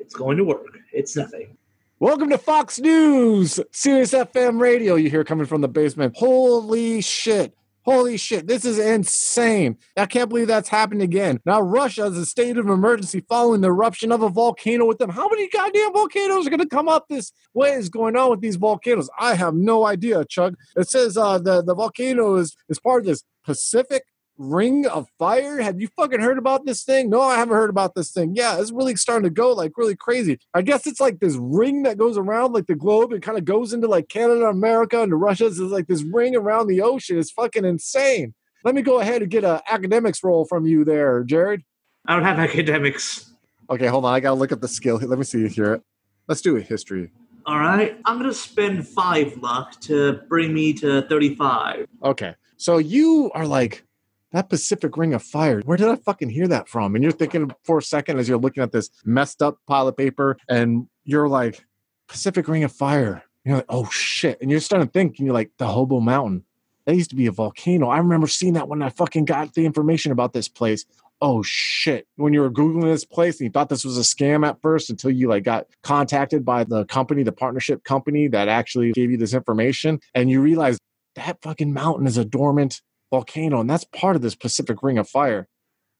It's 0.00 0.14
going 0.14 0.36
to 0.38 0.44
work. 0.44 0.78
It's 0.92 1.16
nothing. 1.16 1.56
Welcome 2.00 2.30
to 2.30 2.38
Fox 2.38 2.80
News, 2.80 3.60
Sirius 3.70 4.12
FM 4.12 4.60
Radio. 4.60 4.96
You 4.96 5.08
hear 5.08 5.22
coming 5.24 5.46
from 5.46 5.60
the 5.60 5.68
basement. 5.68 6.16
Holy 6.16 7.00
shit. 7.00 7.54
Holy 7.84 8.16
shit, 8.16 8.46
this 8.46 8.64
is 8.64 8.78
insane. 8.78 9.76
I 9.96 10.06
can't 10.06 10.28
believe 10.28 10.46
that's 10.46 10.68
happened 10.68 11.02
again. 11.02 11.40
Now, 11.44 11.60
Russia 11.60 12.04
is 12.04 12.16
a 12.16 12.24
state 12.24 12.56
of 12.56 12.68
emergency 12.68 13.24
following 13.28 13.60
the 13.60 13.68
eruption 13.68 14.12
of 14.12 14.22
a 14.22 14.28
volcano 14.28 14.86
with 14.86 14.98
them. 14.98 15.10
How 15.10 15.28
many 15.28 15.48
goddamn 15.48 15.92
volcanoes 15.92 16.46
are 16.46 16.50
going 16.50 16.60
to 16.60 16.68
come 16.68 16.88
up 16.88 17.06
this 17.08 17.32
way 17.54 17.70
is 17.72 17.88
going 17.88 18.16
on 18.16 18.30
with 18.30 18.40
these 18.40 18.56
volcanoes? 18.56 19.10
I 19.18 19.34
have 19.34 19.54
no 19.54 19.84
idea, 19.84 20.24
Chuck. 20.24 20.54
It 20.76 20.88
says 20.88 21.16
uh, 21.16 21.38
the, 21.38 21.62
the 21.62 21.74
volcano 21.74 22.36
is, 22.36 22.56
is 22.68 22.78
part 22.78 23.00
of 23.00 23.06
this 23.06 23.24
Pacific 23.44 24.04
Ring 24.42 24.86
of 24.86 25.06
Fire. 25.18 25.60
Have 25.60 25.80
you 25.80 25.88
fucking 25.96 26.20
heard 26.20 26.36
about 26.36 26.66
this 26.66 26.82
thing? 26.82 27.08
No, 27.08 27.20
I 27.20 27.36
haven't 27.36 27.54
heard 27.54 27.70
about 27.70 27.94
this 27.94 28.10
thing. 28.10 28.34
Yeah, 28.34 28.60
it's 28.60 28.72
really 28.72 28.96
starting 28.96 29.22
to 29.22 29.30
go 29.30 29.52
like 29.52 29.78
really 29.78 29.94
crazy. 29.94 30.40
I 30.52 30.62
guess 30.62 30.86
it's 30.86 31.00
like 31.00 31.20
this 31.20 31.36
ring 31.36 31.84
that 31.84 31.96
goes 31.96 32.18
around 32.18 32.52
like 32.52 32.66
the 32.66 32.74
globe 32.74 33.12
and 33.12 33.22
kind 33.22 33.38
of 33.38 33.44
goes 33.44 33.72
into 33.72 33.86
like 33.86 34.08
Canada, 34.08 34.46
America, 34.46 35.00
and 35.00 35.18
Russia. 35.20 35.46
It's 35.46 35.58
like 35.58 35.86
this 35.86 36.02
ring 36.02 36.34
around 36.34 36.66
the 36.66 36.82
ocean. 36.82 37.18
It's 37.18 37.30
fucking 37.30 37.64
insane. 37.64 38.34
Let 38.64 38.74
me 38.74 38.82
go 38.82 39.00
ahead 39.00 39.22
and 39.22 39.30
get 39.30 39.44
a 39.44 39.62
academics 39.68 40.24
roll 40.24 40.44
from 40.44 40.66
you 40.66 40.84
there, 40.84 41.22
Jared. 41.22 41.62
I 42.06 42.14
don't 42.14 42.24
have 42.24 42.40
academics. 42.40 43.32
Okay, 43.70 43.86
hold 43.86 44.04
on. 44.04 44.12
I 44.12 44.18
gotta 44.18 44.34
look 44.34 44.50
up 44.50 44.60
the 44.60 44.68
skill. 44.68 44.96
Let 44.96 45.18
me 45.18 45.24
see 45.24 45.46
here. 45.46 45.82
Let's 46.26 46.40
do 46.40 46.56
a 46.56 46.60
history. 46.60 47.12
All 47.46 47.58
right, 47.58 47.96
I'm 48.04 48.18
gonna 48.18 48.34
spend 48.34 48.88
five 48.88 49.36
luck 49.36 49.80
to 49.82 50.14
bring 50.28 50.52
me 50.52 50.72
to 50.74 51.02
35. 51.02 51.86
Okay, 52.02 52.34
so 52.56 52.78
you 52.78 53.30
are 53.34 53.46
like 53.46 53.84
that 54.32 54.48
Pacific 54.48 54.96
Ring 54.96 55.14
of 55.14 55.22
Fire. 55.22 55.60
Where 55.64 55.76
did 55.76 55.88
I 55.88 55.96
fucking 55.96 56.30
hear 56.30 56.48
that 56.48 56.68
from? 56.68 56.94
And 56.94 57.02
you're 57.02 57.12
thinking 57.12 57.52
for 57.64 57.78
a 57.78 57.82
second 57.82 58.18
as 58.18 58.28
you're 58.28 58.38
looking 58.38 58.62
at 58.62 58.72
this 58.72 58.90
messed 59.04 59.42
up 59.42 59.58
pile 59.66 59.88
of 59.88 59.96
paper, 59.96 60.36
and 60.48 60.88
you're 61.04 61.28
like, 61.28 61.64
Pacific 62.08 62.48
Ring 62.48 62.64
of 62.64 62.72
Fire. 62.72 63.22
You're 63.44 63.56
like, 63.56 63.66
oh 63.68 63.88
shit. 63.90 64.40
And 64.40 64.50
you're 64.50 64.60
starting 64.60 64.88
to 64.88 64.92
think, 64.92 65.18
and 65.18 65.26
you're 65.26 65.34
like, 65.34 65.50
the 65.58 65.66
Hobo 65.66 66.00
Mountain. 66.00 66.44
That 66.84 66.96
used 66.96 67.10
to 67.10 67.16
be 67.16 67.26
a 67.26 67.32
volcano. 67.32 67.88
I 67.88 67.98
remember 67.98 68.26
seeing 68.26 68.54
that 68.54 68.68
when 68.68 68.82
I 68.82 68.88
fucking 68.88 69.24
got 69.24 69.54
the 69.54 69.64
information 69.64 70.10
about 70.10 70.32
this 70.32 70.48
place. 70.48 70.84
Oh 71.20 71.42
shit. 71.44 72.08
When 72.16 72.32
you 72.32 72.40
were 72.40 72.50
Googling 72.50 72.82
this 72.82 73.04
place 73.04 73.38
and 73.38 73.46
you 73.46 73.52
thought 73.52 73.68
this 73.68 73.84
was 73.84 73.96
a 73.96 74.00
scam 74.00 74.44
at 74.44 74.60
first 74.60 74.90
until 74.90 75.12
you 75.12 75.28
like 75.28 75.44
got 75.44 75.68
contacted 75.84 76.44
by 76.44 76.64
the 76.64 76.84
company, 76.86 77.22
the 77.22 77.30
partnership 77.30 77.84
company 77.84 78.26
that 78.28 78.48
actually 78.48 78.90
gave 78.92 79.12
you 79.12 79.16
this 79.16 79.32
information, 79.32 80.00
and 80.14 80.28
you 80.28 80.40
realize 80.40 80.78
that 81.14 81.40
fucking 81.40 81.72
mountain 81.72 82.08
is 82.08 82.16
a 82.16 82.24
dormant 82.24 82.82
volcano, 83.12 83.60
and 83.60 83.70
that's 83.70 83.84
part 83.84 84.16
of 84.16 84.22
this 84.22 84.34
Pacific 84.34 84.82
Ring 84.82 84.98
of 84.98 85.08
Fire. 85.08 85.46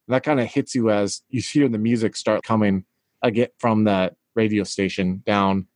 And 0.09 0.15
that 0.15 0.25
kind 0.25 0.41
of 0.41 0.49
hits 0.49 0.75
you 0.75 0.91
as 0.91 1.23
you 1.29 1.41
hear 1.41 1.69
the 1.69 1.79
music 1.79 2.17
start 2.17 2.43
coming 2.43 2.85
again 3.23 3.49
from 3.59 3.85
that 3.85 4.17
radio 4.35 4.65
station 4.65 5.23
down 5.25 5.69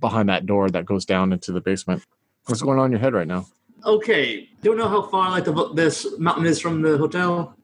behind 0.00 0.28
that 0.30 0.46
door 0.46 0.70
that 0.70 0.86
goes 0.86 1.04
down 1.04 1.32
into 1.32 1.52
the 1.52 1.60
basement. 1.60 2.04
What's 2.46 2.62
going 2.62 2.78
on 2.78 2.86
in 2.86 2.92
your 2.92 3.00
head 3.00 3.12
right 3.12 3.26
now? 3.26 3.46
Okay, 3.84 4.48
don't 4.62 4.78
know 4.78 4.88
how 4.88 5.02
far 5.02 5.30
like 5.30 5.44
the, 5.44 5.74
this 5.74 6.06
mountain 6.18 6.46
is 6.46 6.60
from 6.60 6.80
the 6.80 6.96
hotel. 6.96 7.54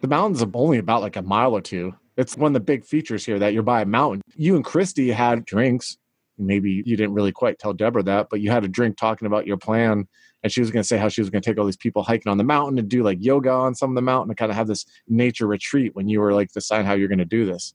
The 0.00 0.08
mountain's 0.08 0.42
are 0.42 0.50
only 0.54 0.78
about 0.78 1.02
like 1.02 1.16
a 1.16 1.22
mile 1.22 1.54
or 1.54 1.60
two. 1.60 1.94
It's 2.16 2.36
one 2.36 2.50
of 2.50 2.54
the 2.54 2.60
big 2.60 2.84
features 2.84 3.24
here 3.24 3.38
that 3.38 3.52
you're 3.52 3.62
by 3.62 3.82
a 3.82 3.86
mountain. 3.86 4.22
You 4.34 4.56
and 4.56 4.64
Christy 4.64 5.10
had 5.10 5.44
drinks. 5.44 5.96
Maybe 6.38 6.82
you 6.84 6.96
didn't 6.96 7.14
really 7.14 7.32
quite 7.32 7.58
tell 7.58 7.72
Deborah 7.72 8.02
that, 8.04 8.28
but 8.30 8.40
you 8.40 8.50
had 8.50 8.64
a 8.64 8.68
drink 8.68 8.96
talking 8.96 9.26
about 9.26 9.46
your 9.46 9.58
plan 9.58 10.08
and 10.42 10.52
she 10.52 10.60
was 10.60 10.70
going 10.70 10.82
to 10.82 10.86
say 10.86 10.96
how 10.98 11.08
she 11.08 11.20
was 11.20 11.30
going 11.30 11.42
to 11.42 11.48
take 11.50 11.58
all 11.58 11.66
these 11.66 11.76
people 11.76 12.02
hiking 12.02 12.30
on 12.30 12.38
the 12.38 12.44
mountain 12.44 12.78
and 12.78 12.88
do 12.88 13.02
like 13.02 13.18
yoga 13.20 13.50
on 13.50 13.74
some 13.74 13.90
of 13.90 13.94
the 13.94 14.02
mountain 14.02 14.30
and 14.30 14.36
kind 14.36 14.50
of 14.50 14.56
have 14.56 14.66
this 14.66 14.84
nature 15.08 15.46
retreat 15.46 15.94
when 15.94 16.08
you 16.08 16.20
were 16.20 16.32
like 16.34 16.52
decide 16.52 16.84
how 16.84 16.94
you're 16.94 17.08
going 17.08 17.18
to 17.18 17.24
do 17.24 17.44
this 17.46 17.74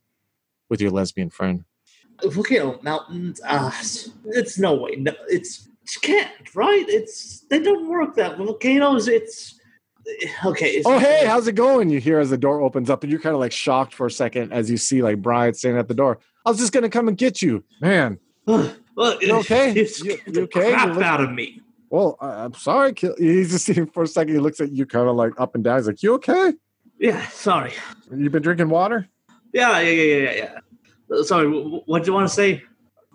with 0.68 0.80
your 0.80 0.90
lesbian 0.90 1.30
friend. 1.30 1.64
Volcano 2.24 2.78
mountains, 2.82 3.40
uh, 3.46 3.70
it's 4.26 4.58
no 4.58 4.74
way. 4.74 4.96
No, 4.96 5.12
it's 5.28 5.68
it 5.84 6.02
can't 6.02 6.54
right. 6.54 6.84
It's 6.88 7.40
they 7.48 7.60
don't 7.60 7.88
work 7.88 8.16
that 8.16 8.36
volcanoes. 8.36 9.06
It's 9.08 9.58
okay. 10.44 10.70
It's, 10.70 10.86
oh 10.86 10.98
hey, 10.98 11.24
how's 11.26 11.46
it 11.46 11.54
going? 11.54 11.90
You 11.90 12.00
hear 12.00 12.18
as 12.18 12.30
the 12.30 12.36
door 12.36 12.60
opens 12.60 12.90
up 12.90 13.02
and 13.04 13.10
you're 13.12 13.20
kind 13.20 13.34
of 13.34 13.40
like 13.40 13.52
shocked 13.52 13.94
for 13.94 14.06
a 14.06 14.10
second 14.10 14.52
as 14.52 14.70
you 14.70 14.76
see 14.76 15.00
like 15.02 15.22
Brian 15.22 15.54
standing 15.54 15.78
at 15.78 15.86
the 15.88 15.94
door. 15.94 16.18
I 16.44 16.50
was 16.50 16.58
just 16.58 16.72
going 16.72 16.82
to 16.82 16.88
come 16.90 17.08
and 17.08 17.16
get 17.16 17.40
you, 17.40 17.62
man. 17.80 18.18
well, 18.46 18.72
You 19.22 19.36
okay? 19.36 19.72
You- 20.02 20.18
you 20.26 20.42
okay? 20.42 20.72
crap 20.72 20.88
You 20.88 20.94
look- 20.94 21.02
out 21.04 21.20
of 21.20 21.32
me. 21.32 21.60
Well, 21.90 22.16
I- 22.20 22.44
I'm 22.44 22.54
sorry. 22.54 22.92
Kill- 22.92 23.14
He's 23.18 23.50
just 23.50 23.64
seeing 23.66 23.86
for 23.86 24.02
a 24.02 24.06
second. 24.06 24.34
He 24.34 24.40
looks 24.40 24.60
at 24.60 24.72
you 24.72 24.86
kind 24.86 25.08
of 25.08 25.16
like 25.16 25.32
up 25.38 25.54
and 25.54 25.64
down. 25.64 25.78
He's 25.78 25.86
like, 25.86 26.02
"You 26.02 26.14
okay? 26.14 26.52
Yeah, 26.98 27.26
sorry. 27.28 27.72
You've 28.14 28.32
been 28.32 28.42
drinking 28.42 28.68
water?" 28.68 29.08
Yeah, 29.52 29.78
yeah, 29.80 29.90
yeah, 29.90 30.30
yeah, 30.32 30.50
yeah. 31.10 31.22
Sorry, 31.22 31.48
what 31.48 32.04
do 32.04 32.10
you 32.10 32.12
want 32.12 32.28
to 32.28 32.34
say? 32.34 32.62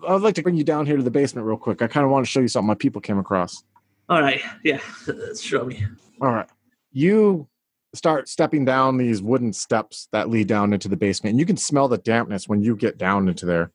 I'd 0.06 0.20
like 0.20 0.34
to 0.34 0.42
bring 0.42 0.56
you 0.56 0.64
down 0.64 0.84
here 0.84 0.96
to 0.96 1.02
the 1.02 1.10
basement 1.10 1.46
real 1.46 1.56
quick. 1.56 1.80
I 1.80 1.86
kind 1.86 2.04
of 2.04 2.10
want 2.10 2.26
to 2.26 2.30
show 2.30 2.40
you 2.40 2.48
something 2.48 2.66
my 2.66 2.74
people 2.74 3.00
came 3.00 3.18
across. 3.18 3.62
All 4.08 4.20
right, 4.20 4.40
yeah, 4.64 4.80
show 5.40 5.64
me. 5.64 5.84
All 6.20 6.30
right. 6.32 6.48
You 6.92 7.48
start 7.94 8.28
stepping 8.28 8.64
down 8.64 8.96
these 8.96 9.22
wooden 9.22 9.52
steps 9.52 10.08
that 10.10 10.28
lead 10.28 10.48
down 10.48 10.72
into 10.72 10.88
the 10.88 10.96
basement. 10.96 11.30
And 11.32 11.40
you 11.40 11.46
can 11.46 11.56
smell 11.56 11.86
the 11.86 11.98
dampness 11.98 12.48
when 12.48 12.60
you 12.60 12.74
get 12.76 12.98
down 12.98 13.28
into 13.28 13.46
there. 13.46 13.70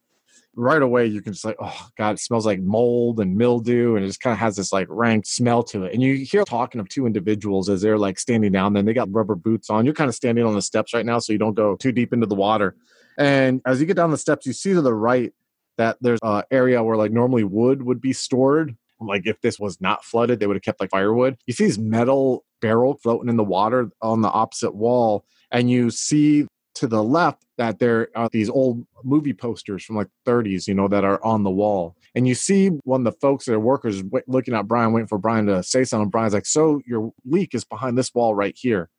Right 0.55 0.81
away, 0.81 1.05
you 1.05 1.21
can 1.21 1.33
just 1.33 1.45
like, 1.45 1.57
oh 1.59 1.87
God, 1.97 2.15
it 2.15 2.19
smells 2.19 2.45
like 2.45 2.59
mold 2.59 3.19
and 3.19 3.37
mildew, 3.37 3.95
and 3.95 4.03
it 4.03 4.07
just 4.07 4.19
kind 4.19 4.33
of 4.33 4.39
has 4.39 4.55
this 4.55 4.73
like 4.73 4.87
rank 4.89 5.25
smell 5.25 5.63
to 5.63 5.83
it. 5.83 5.93
And 5.93 6.01
you 6.01 6.15
hear 6.15 6.43
talking 6.43 6.81
of 6.81 6.89
two 6.89 7.05
individuals 7.05 7.69
as 7.69 7.81
they're 7.81 7.97
like 7.97 8.19
standing 8.19 8.51
down 8.51 8.73
there. 8.73 8.79
And 8.79 8.87
they 8.87 8.93
got 8.93 9.11
rubber 9.11 9.35
boots 9.35 9.69
on. 9.69 9.85
You're 9.85 9.93
kind 9.93 10.09
of 10.09 10.15
standing 10.15 10.45
on 10.45 10.55
the 10.55 10.61
steps 10.61 10.93
right 10.93 11.05
now, 11.05 11.19
so 11.19 11.31
you 11.33 11.39
don't 11.39 11.53
go 11.53 11.75
too 11.75 11.91
deep 11.91 12.13
into 12.13 12.25
the 12.25 12.35
water. 12.35 12.75
And 13.17 13.61
as 13.65 13.79
you 13.79 13.85
get 13.85 13.95
down 13.95 14.11
the 14.11 14.17
steps, 14.17 14.45
you 14.45 14.53
see 14.53 14.73
to 14.73 14.81
the 14.81 14.93
right 14.93 15.33
that 15.77 15.97
there's 16.01 16.19
a 16.23 16.43
area 16.51 16.83
where 16.83 16.97
like 16.97 17.11
normally 17.11 17.43
wood 17.43 17.83
would 17.83 18.01
be 18.01 18.11
stored 18.11 18.75
like 19.01 19.25
if 19.25 19.39
this 19.41 19.59
was 19.59 19.79
not 19.79 20.03
flooded, 20.03 20.39
they 20.39 20.47
would 20.47 20.55
have 20.55 20.63
kept 20.63 20.79
like 20.79 20.89
firewood. 20.89 21.37
You 21.45 21.53
see 21.53 21.65
this 21.65 21.77
metal 21.77 22.45
barrel 22.61 22.95
floating 23.01 23.29
in 23.29 23.37
the 23.37 23.43
water 23.43 23.89
on 24.01 24.21
the 24.21 24.29
opposite 24.29 24.75
wall, 24.75 25.25
and 25.51 25.69
you 25.69 25.89
see 25.89 26.45
to 26.75 26.87
the 26.87 27.03
left 27.03 27.45
that 27.57 27.79
there 27.79 28.09
are 28.15 28.29
these 28.31 28.49
old 28.49 28.85
movie 29.03 29.33
posters 29.33 29.83
from 29.83 29.95
like 29.95 30.07
30s, 30.25 30.67
you 30.67 30.73
know, 30.73 30.87
that 30.87 31.03
are 31.03 31.23
on 31.23 31.43
the 31.43 31.49
wall. 31.49 31.95
And 32.15 32.27
you 32.27 32.35
see 32.35 32.69
one 32.83 33.05
of 33.05 33.13
the 33.13 33.19
folks 33.19 33.45
that 33.45 33.53
are 33.53 33.59
workers 33.59 34.01
w- 34.01 34.23
looking 34.27 34.53
at 34.53 34.67
Brian, 34.67 34.93
waiting 34.93 35.07
for 35.07 35.17
Brian 35.17 35.45
to 35.47 35.61
say 35.63 35.83
something. 35.83 36.09
Brian's 36.09 36.33
like, 36.33 36.45
"So 36.45 36.81
your 36.85 37.11
leak 37.25 37.53
is 37.53 37.63
behind 37.63 37.97
this 37.97 38.13
wall 38.13 38.33
right 38.33 38.55
here." 38.57 38.89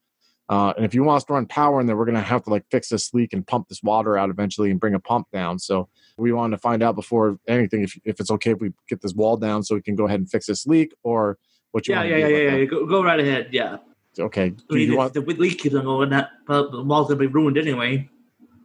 Uh, 0.49 0.73
and 0.77 0.85
if 0.85 0.95
you 0.95 1.05
want 1.05 1.19
us 1.19 1.25
to 1.25 1.33
run 1.33 1.47
power 1.47 1.81
in 1.81 1.87
there, 1.87 1.97
we're 1.97 2.05
going 2.05 2.17
to 2.17 2.21
have 2.21 2.43
to 2.43 2.51
like 2.51 2.65
fix 2.73 2.89
this 2.89 3.15
leak 3.15 3.33
and 3.33 3.47
pump 3.47 3.69
this 3.69 3.83
water 3.85 4.19
out 4.19 4.31
eventually 4.31 4.71
and 4.71 4.81
bring 4.81 4.95
a 4.95 5.01
pump 5.01 5.29
down. 5.33 5.61
So 5.61 5.89
we 6.19 6.33
wanted 6.33 6.57
to 6.57 6.61
find 6.61 6.83
out 6.83 6.97
before 6.97 7.39
anything 7.47 7.85
if, 7.85 7.97
if 8.05 8.19
it's 8.19 8.33
okay 8.33 8.51
if 8.51 8.61
we 8.61 8.73
get 8.89 9.01
this 9.01 9.15
wall 9.15 9.37
down 9.37 9.63
so 9.63 9.77
we 9.77 9.83
can 9.83 9.95
go 9.95 10.07
ahead 10.07 10.19
and 10.19 10.29
fix 10.29 10.47
this 10.47 10.67
leak 10.67 10.93
or 11.05 11.39
what 11.71 11.87
you 11.87 11.95
Yeah, 11.95 12.01
want 12.01 12.11
yeah, 12.11 12.17
yeah, 12.17 12.27
yeah, 12.27 12.57
yeah. 12.57 12.65
Go, 12.65 12.85
go 12.85 13.03
right 13.05 13.21
ahead. 13.21 13.51
Yeah. 13.53 13.77
Okay. 14.19 14.53
I 14.71 14.75
mean, 14.75 14.91
you 14.91 14.97
want, 14.97 15.15
the 15.15 15.21
leak 15.21 15.59
keeps 15.59 15.75
on 15.75 15.85
going, 15.85 16.11
that 16.11 16.31
uh, 16.49 16.63
the 16.69 16.83
wall's 16.83 17.09
gonna 17.09 17.19
be 17.21 17.27
ruined 17.27 17.57
anyway. 17.59 18.09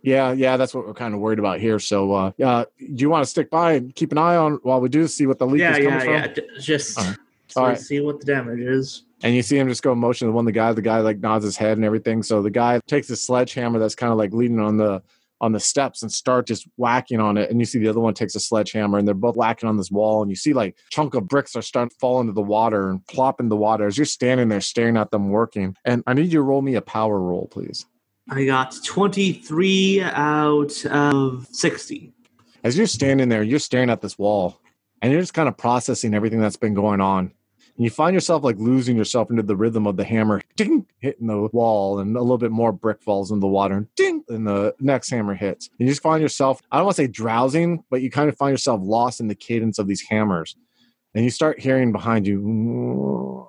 yeah, 0.02 0.32
yeah, 0.32 0.58
that's 0.58 0.74
what 0.74 0.86
we're 0.88 0.94
kind 0.94 1.14
of 1.14 1.20
worried 1.20 1.40
about 1.40 1.60
here. 1.60 1.80
So 1.80 2.12
uh, 2.14 2.32
uh, 2.44 2.66
do 2.78 2.96
you 3.02 3.10
want 3.10 3.24
to 3.24 3.30
stick 3.30 3.50
by 3.50 3.74
and 3.74 3.94
keep 3.96 4.12
an 4.12 4.18
eye 4.18 4.36
on 4.36 4.60
while 4.64 4.82
we 4.82 4.90
do 4.90 5.08
see 5.08 5.26
what 5.28 5.40
the 5.40 5.48
leak 5.48 5.60
Yeah, 5.62 5.72
is 5.78 5.86
coming 5.86 5.92
yeah, 5.94 6.00
from? 6.00 6.14
yeah. 6.14 6.28
d- 6.28 6.42
Just 6.60 6.98
All 6.98 7.06
right. 7.06 7.18
so 7.48 7.64
right. 7.64 7.80
see 7.80 8.00
what 8.02 8.20
the 8.20 8.26
damage 8.26 8.60
is. 8.60 9.04
And 9.24 9.34
you 9.36 9.42
see 9.42 9.58
him 9.58 9.68
just 9.70 9.82
go 9.82 9.96
motion 9.96 10.28
to 10.28 10.32
one 10.34 10.44
of 10.44 10.48
the 10.48 10.52
guy. 10.52 10.72
The 10.74 10.82
guy 10.82 11.00
like 11.00 11.20
nods 11.20 11.46
his 11.46 11.58
head 11.58 11.78
and 11.78 11.86
everything. 11.86 12.22
So 12.22 12.42
the 12.42 12.52
guy 12.52 12.80
takes 12.88 13.08
his 13.08 13.26
sledgehammer 13.26 13.80
that's 13.80 13.96
kind 13.96 14.12
of 14.12 14.18
like 14.18 14.34
leaning 14.34 14.60
on 14.60 14.78
the 14.78 15.02
on 15.42 15.52
the 15.52 15.60
steps 15.60 16.02
and 16.02 16.12
start 16.12 16.48
just 16.48 16.68
whacking 16.78 17.20
on 17.20 17.38
it. 17.38 17.50
And 17.50 17.60
you 17.60 17.66
see 17.66 17.80
the 17.80 17.88
other 17.88 18.00
one 18.00 18.14
takes 18.14 18.36
a 18.36 18.40
sledgehammer 18.40 18.98
and 18.98 19.08
they're 19.08 19.16
both 19.16 19.36
whacking 19.36 19.68
on 19.68 19.78
this 19.78 19.92
wall. 19.92 20.22
And 20.22 20.30
you 20.30 20.36
see 20.36 20.54
like 20.54 20.78
chunk 20.90 21.14
of 21.14 21.28
bricks 21.28 21.56
are 21.56 21.62
starting 21.62 21.90
to 21.90 21.96
fall 21.98 22.22
into 22.22 22.34
the 22.34 22.42
water 22.42 22.90
and 22.90 23.06
plop 23.08 23.40
in 23.40 23.50
the 23.50 23.56
water 23.56 23.86
as 23.86 23.98
you're 23.98 24.06
standing 24.06 24.50
there 24.50 24.62
staring 24.62 24.98
at 24.98 25.12
them 25.12 25.30
working. 25.30 25.76
And 25.84 26.04
I 26.08 26.14
need 26.14 26.32
you 26.32 26.40
to 26.40 26.42
roll 26.42 26.62
me 26.62 26.76
a 26.76 26.82
power 26.82 27.20
roll, 27.20 27.48
please. 27.48 27.86
I 28.30 28.46
got 28.46 28.76
23 28.84 30.02
out 30.02 30.86
of 30.86 31.48
60. 31.52 32.14
As 32.64 32.78
you're 32.78 32.88
standing 32.88 33.30
there, 33.30 33.44
you're 33.44 33.60
staring 33.60 33.92
at 33.92 34.02
this 34.02 34.18
wall 34.18 34.60
and 35.02 35.12
you're 35.12 35.22
just 35.22 35.36
kind 35.36 35.48
of 35.48 35.58
processing 35.58 36.14
everything 36.16 36.40
that's 36.40 36.58
been 36.58 36.74
going 36.74 37.02
on. 37.02 37.32
And 37.78 37.84
you 37.84 37.90
find 37.90 38.14
yourself 38.14 38.44
like 38.44 38.58
losing 38.58 38.96
yourself 38.96 39.30
into 39.30 39.44
the 39.44 39.56
rhythm 39.56 39.86
of 39.86 39.98
the 39.98 40.06
hammer 40.06 40.42
ding 40.56 40.86
hitting 41.00 41.28
the 41.28 41.50
wall 41.52 42.00
and 42.00 42.16
a 42.16 42.22
little 42.22 42.38
bit 42.38 42.52
more 42.52 42.72
brick 42.72 43.02
falls 43.02 43.32
in 43.32 43.42
the 43.42 43.48
water 43.48 43.76
and 43.76 43.94
ding 43.96 44.24
and 44.30 44.48
the 44.48 44.74
next 44.80 45.10
hammer 45.10 45.36
hits. 45.36 45.70
And 45.78 45.88
you 45.88 45.92
just 45.92 46.02
find 46.02 46.22
yourself, 46.22 46.62
I 46.72 46.78
don't 46.78 46.86
want 46.86 46.96
to 46.96 47.04
say 47.04 47.08
drowsing, 47.08 47.84
but 47.90 48.02
you 48.02 48.10
kind 48.10 48.30
of 48.30 48.38
find 48.38 48.54
yourself 48.54 48.80
lost 48.84 49.20
in 49.20 49.28
the 49.28 49.36
cadence 49.36 49.78
of 49.78 49.88
these 49.88 50.02
hammers. 50.02 50.56
And 51.14 51.24
you 51.24 51.30
start 51.30 51.60
hearing 51.60 51.92
behind 51.92 52.28
you 52.28 53.48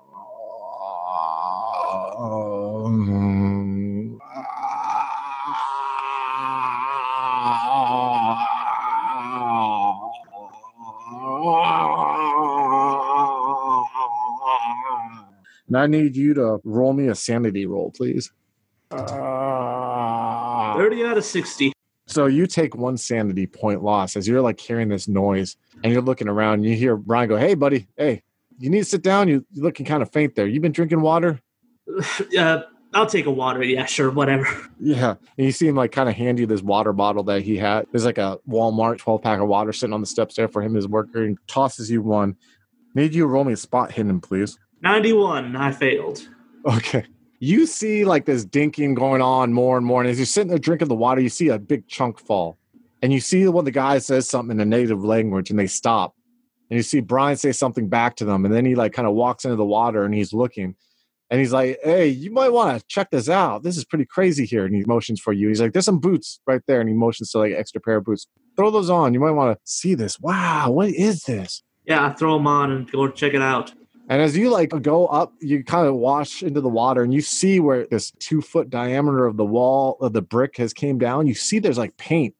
And 15.68 15.76
I 15.76 15.86
need 15.86 16.16
you 16.16 16.34
to 16.34 16.58
roll 16.64 16.92
me 16.92 17.08
a 17.08 17.14
sanity 17.14 17.66
roll, 17.66 17.90
please. 17.96 18.30
30 18.90 19.06
out 21.04 21.18
of 21.18 21.24
60. 21.24 21.72
So 22.06 22.26
you 22.26 22.46
take 22.46 22.76
one 22.76 22.96
sanity 22.96 23.46
point 23.46 23.82
loss 23.82 24.16
as 24.16 24.28
you're 24.28 24.40
like 24.40 24.60
hearing 24.60 24.88
this 24.88 25.08
noise 25.08 25.56
and 25.82 25.92
you're 25.92 26.02
looking 26.02 26.28
around 26.28 26.54
and 26.60 26.64
you 26.66 26.76
hear 26.76 26.96
Brian 26.96 27.28
go, 27.28 27.36
Hey, 27.36 27.54
buddy, 27.54 27.88
hey, 27.96 28.22
you 28.58 28.70
need 28.70 28.78
to 28.80 28.84
sit 28.84 29.02
down. 29.02 29.26
You- 29.28 29.44
You're 29.52 29.64
looking 29.64 29.84
kind 29.86 30.02
of 30.02 30.12
faint 30.12 30.34
there. 30.36 30.46
You've 30.46 30.62
been 30.62 30.72
drinking 30.72 31.00
water? 31.00 31.40
Uh, 32.38 32.62
I'll 32.94 33.06
take 33.06 33.26
a 33.26 33.30
water. 33.30 33.62
Yeah, 33.62 33.84
sure, 33.84 34.10
whatever. 34.10 34.46
Yeah. 34.80 35.16
And 35.36 35.44
you 35.46 35.52
see 35.52 35.66
him 35.68 35.74
like 35.74 35.92
kind 35.92 36.08
of 36.08 36.14
hand 36.14 36.38
you 36.38 36.46
this 36.46 36.62
water 36.62 36.92
bottle 36.92 37.24
that 37.24 37.42
he 37.42 37.56
had. 37.56 37.86
There's 37.90 38.04
like 38.04 38.18
a 38.18 38.38
Walmart 38.48 38.98
12 38.98 39.20
pack 39.22 39.40
of 39.40 39.48
water 39.48 39.72
sitting 39.72 39.92
on 39.92 40.00
the 40.00 40.06
steps 40.06 40.36
there 40.36 40.48
for 40.48 40.62
him 40.62 40.76
as 40.76 40.86
worker 40.86 41.22
and 41.24 41.36
tosses 41.48 41.90
you 41.90 42.00
one. 42.02 42.36
Need 42.94 43.14
you 43.14 43.26
roll 43.26 43.44
me 43.44 43.52
a 43.52 43.56
spot 43.56 43.92
hidden, 43.92 44.20
please. 44.20 44.58
91. 44.82 45.56
I 45.56 45.72
failed. 45.72 46.28
Okay. 46.66 47.04
You 47.38 47.66
see 47.66 48.04
like 48.04 48.24
this 48.24 48.44
dinking 48.46 48.94
going 48.94 49.20
on 49.20 49.52
more 49.52 49.76
and 49.76 49.86
more. 49.86 50.00
And 50.00 50.10
as 50.10 50.18
you're 50.18 50.26
sitting 50.26 50.48
there 50.48 50.58
drinking 50.58 50.88
the 50.88 50.94
water, 50.94 51.20
you 51.20 51.28
see 51.28 51.48
a 51.48 51.58
big 51.58 51.86
chunk 51.86 52.18
fall. 52.18 52.58
And 53.02 53.12
you 53.12 53.20
see 53.20 53.46
when 53.46 53.64
the 53.64 53.70
guy 53.70 53.98
says 53.98 54.28
something 54.28 54.56
in 54.56 54.60
a 54.60 54.64
native 54.64 55.04
language 55.04 55.50
and 55.50 55.58
they 55.58 55.66
stop. 55.66 56.14
And 56.70 56.76
you 56.76 56.82
see 56.82 57.00
Brian 57.00 57.36
say 57.36 57.52
something 57.52 57.88
back 57.88 58.16
to 58.16 58.24
them. 58.24 58.44
And 58.44 58.52
then 58.52 58.64
he 58.64 58.74
like 58.74 58.92
kind 58.92 59.06
of 59.06 59.14
walks 59.14 59.44
into 59.44 59.56
the 59.56 59.64
water 59.64 60.04
and 60.04 60.14
he's 60.14 60.32
looking. 60.32 60.74
And 61.30 61.40
he's 61.40 61.52
like, 61.52 61.78
Hey, 61.82 62.08
you 62.08 62.30
might 62.32 62.52
want 62.52 62.78
to 62.78 62.86
check 62.88 63.10
this 63.10 63.28
out. 63.28 63.62
This 63.62 63.76
is 63.76 63.84
pretty 63.84 64.06
crazy 64.06 64.46
here. 64.46 64.64
And 64.64 64.74
he 64.74 64.82
motions 64.86 65.20
for 65.20 65.32
you. 65.32 65.48
He's 65.48 65.60
like, 65.60 65.72
There's 65.72 65.84
some 65.84 66.00
boots 66.00 66.40
right 66.46 66.62
there. 66.66 66.80
And 66.80 66.88
he 66.88 66.94
motions 66.94 67.30
to 67.32 67.38
like 67.38 67.52
extra 67.52 67.80
pair 67.80 67.96
of 67.96 68.04
boots. 68.04 68.26
Throw 68.56 68.70
those 68.70 68.90
on. 68.90 69.12
You 69.12 69.20
might 69.20 69.32
want 69.32 69.56
to 69.56 69.60
see 69.64 69.94
this. 69.94 70.18
Wow, 70.18 70.70
what 70.70 70.88
is 70.88 71.24
this? 71.24 71.62
Yeah, 71.84 72.06
I 72.06 72.12
throw 72.12 72.36
them 72.36 72.46
on 72.46 72.72
and 72.72 72.90
go 72.90 73.08
check 73.08 73.34
it 73.34 73.42
out. 73.42 73.72
And 74.08 74.22
as 74.22 74.36
you 74.36 74.50
like 74.50 74.70
go 74.82 75.06
up, 75.06 75.32
you 75.40 75.64
kind 75.64 75.88
of 75.88 75.96
wash 75.96 76.42
into 76.42 76.60
the 76.60 76.68
water 76.68 77.02
and 77.02 77.12
you 77.12 77.20
see 77.20 77.58
where 77.58 77.86
this 77.86 78.12
two 78.20 78.40
foot 78.40 78.70
diameter 78.70 79.26
of 79.26 79.36
the 79.36 79.44
wall 79.44 79.96
of 80.00 80.12
the 80.12 80.22
brick 80.22 80.56
has 80.58 80.72
came 80.72 80.98
down. 80.98 81.26
You 81.26 81.34
see 81.34 81.58
there's 81.58 81.78
like 81.78 81.96
paint 81.96 82.34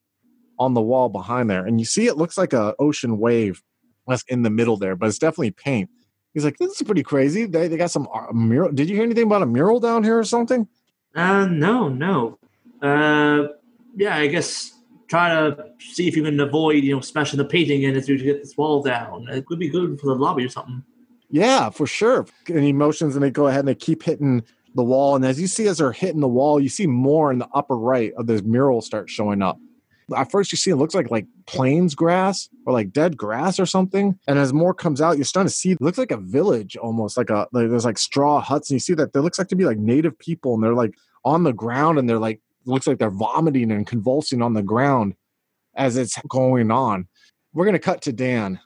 on 0.59 0.75
the 0.75 0.81
wall 0.81 1.09
behind 1.09 1.51
there. 1.51 1.67
And 1.67 1.81
you 1.81 1.85
see 1.85 2.07
it 2.07 2.17
looks 2.17 2.39
like 2.39 2.53
a 2.53 2.75
ocean 2.79 3.19
wave 3.19 3.63
that's 4.07 4.23
in 4.29 4.43
the 4.43 4.51
middle 4.51 4.77
there, 4.77 4.95
but 4.95 5.09
it's 5.09 5.19
definitely 5.19 5.51
paint. 5.51 5.91
He's 6.35 6.45
like, 6.45 6.59
this 6.59 6.81
is 6.81 6.83
pretty 6.83 7.03
crazy. 7.03 7.47
They, 7.47 7.67
they 7.67 7.77
got 7.77 7.91
some 7.91 8.09
uh, 8.15 8.33
mural. 8.33 8.71
Did 8.71 8.89
you 8.89 8.95
hear 8.95 9.05
anything 9.05 9.25
about 9.25 9.43
a 9.43 9.47
mural 9.47 9.81
down 9.81 10.05
here 10.05 10.19
or 10.19 10.25
something? 10.25 10.69
Uh, 11.15 11.47
no, 11.47 11.89
no. 11.89 12.39
Uh, 12.81 13.49
yeah, 13.97 14.17
I 14.17 14.27
guess 14.29 14.73
try 15.09 15.31
to 15.31 15.71
see 15.79 16.07
if 16.07 16.17
you 16.17 16.23
can 16.23 16.39
avoid, 16.39 16.85
you 16.85 16.95
know, 16.95 17.01
smashing 17.01 17.39
the 17.39 17.45
painting 17.45 17.83
in 17.83 17.97
as 17.97 18.09
you 18.09 18.19
get 18.19 18.43
this 18.43 18.57
wall 18.57 18.83
down. 18.83 19.27
It 19.31 19.47
could 19.47 19.59
be 19.59 19.69
good 19.69 19.99
for 19.99 20.07
the 20.07 20.15
lobby 20.15 20.45
or 20.45 20.49
something. 20.49 20.85
Yeah, 21.31 21.71
for 21.71 21.87
sure. 21.87 22.27
And 22.49 22.61
he 22.61 22.73
motions 22.73 23.15
and 23.17 23.23
they 23.23 23.31
go 23.31 23.49
ahead 23.49 23.61
and 23.61 23.69
they 23.69 23.75
keep 23.75 24.03
hitting 24.03 24.45
the 24.75 24.85
wall. 24.85 25.17
And 25.17 25.25
as 25.25 25.41
you 25.41 25.47
see, 25.47 25.67
as 25.67 25.79
they're 25.79 25.93
hitting 25.93 26.21
the 26.21 26.29
wall, 26.29 26.61
you 26.61 26.69
see 26.69 26.87
more 26.87 27.33
in 27.33 27.39
the 27.39 27.49
upper 27.53 27.77
right 27.77 28.13
of 28.17 28.27
this 28.27 28.43
mural 28.43 28.81
start 28.81 29.11
showing 29.11 29.43
up. 29.43 29.59
At 30.17 30.31
first, 30.31 30.53
you 30.53 30.57
see 30.57 30.71
it 30.71 30.77
looks 30.77 30.95
like 30.95 31.11
like 31.11 31.27
plains 31.47 31.97
grass 31.97 32.49
or 32.65 32.73
like 32.73 32.93
dead 32.93 33.17
grass 33.17 33.59
or 33.59 33.67
something. 33.67 34.17
And 34.29 34.39
as 34.39 34.53
more 34.53 34.73
comes 34.73 35.01
out, 35.01 35.17
you're 35.17 35.25
starting 35.25 35.49
to 35.49 35.55
see 35.55 35.73
it 35.73 35.81
looks 35.81 35.99
like 35.99 36.13
a 36.13 36.17
village 36.17 36.77
almost 36.77 37.17
like 37.17 37.31
a 37.31 37.49
like 37.53 37.69
there's 37.71 37.85
like 37.85 37.99
straw 37.99 38.41
huts. 38.41 38.71
And 38.71 38.77
you 38.77 38.81
see 38.81 38.95
that 38.95 39.13
there 39.13 39.23
looks 39.23 39.39
like 39.39 39.49
to 39.49 39.57
be 39.57 39.65
like 39.65 39.79
native 39.79 40.17
people 40.19 40.55
and 40.55 40.63
they're 40.63 40.75
like 40.75 40.95
on 41.25 41.43
the 41.43 41.53
ground 41.53 41.99
and 41.99 42.09
they're 42.09 42.21
like 42.21 42.41
looks 42.67 42.87
like 42.87 42.99
they're 42.99 43.11
vomiting 43.11 43.73
and 43.73 43.87
convulsing 43.87 44.43
on 44.43 44.55
the 44.55 44.63
ground 44.63 45.15
as 45.75 45.97
it's 45.97 46.17
going 46.29 46.71
on. 46.71 47.09
We're 47.53 47.67
gonna 47.67 47.81
cut 47.81 48.03
to 48.03 48.13
Dan. 48.13 48.61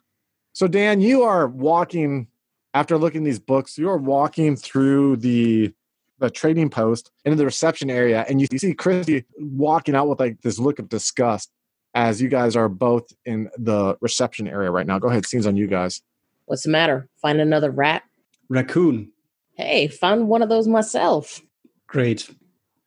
So 0.52 0.68
Dan, 0.68 1.00
you 1.00 1.22
are 1.22 1.48
walking 1.48 2.26
after 2.74 2.98
looking 2.98 3.22
at 3.22 3.24
these 3.24 3.38
books, 3.38 3.78
you're 3.78 3.96
walking 3.96 4.56
through 4.56 5.16
the 5.16 5.72
the 6.18 6.30
trading 6.30 6.68
post 6.68 7.10
into 7.24 7.36
the 7.36 7.46
reception 7.46 7.88
area, 7.90 8.26
and 8.28 8.40
you, 8.40 8.46
you 8.52 8.58
see 8.58 8.74
Christy 8.74 9.24
walking 9.38 9.94
out 9.94 10.06
with 10.08 10.20
like 10.20 10.42
this 10.42 10.58
look 10.58 10.78
of 10.78 10.88
disgust 10.88 11.50
as 11.94 12.20
you 12.20 12.28
guys 12.28 12.56
are 12.56 12.68
both 12.68 13.10
in 13.24 13.50
the 13.56 13.96
reception 14.00 14.46
area 14.46 14.70
right 14.70 14.86
now. 14.86 14.98
Go 14.98 15.08
ahead, 15.08 15.26
scenes 15.26 15.46
on 15.46 15.56
you 15.56 15.66
guys. 15.66 16.02
What's 16.44 16.62
the 16.64 16.70
matter? 16.70 17.08
Find 17.22 17.40
another 17.40 17.70
rat? 17.70 18.02
Raccoon. 18.48 19.12
Hey, 19.54 19.88
found 19.88 20.28
one 20.28 20.42
of 20.42 20.48
those 20.48 20.68
myself. 20.68 21.40
Great. 21.86 22.30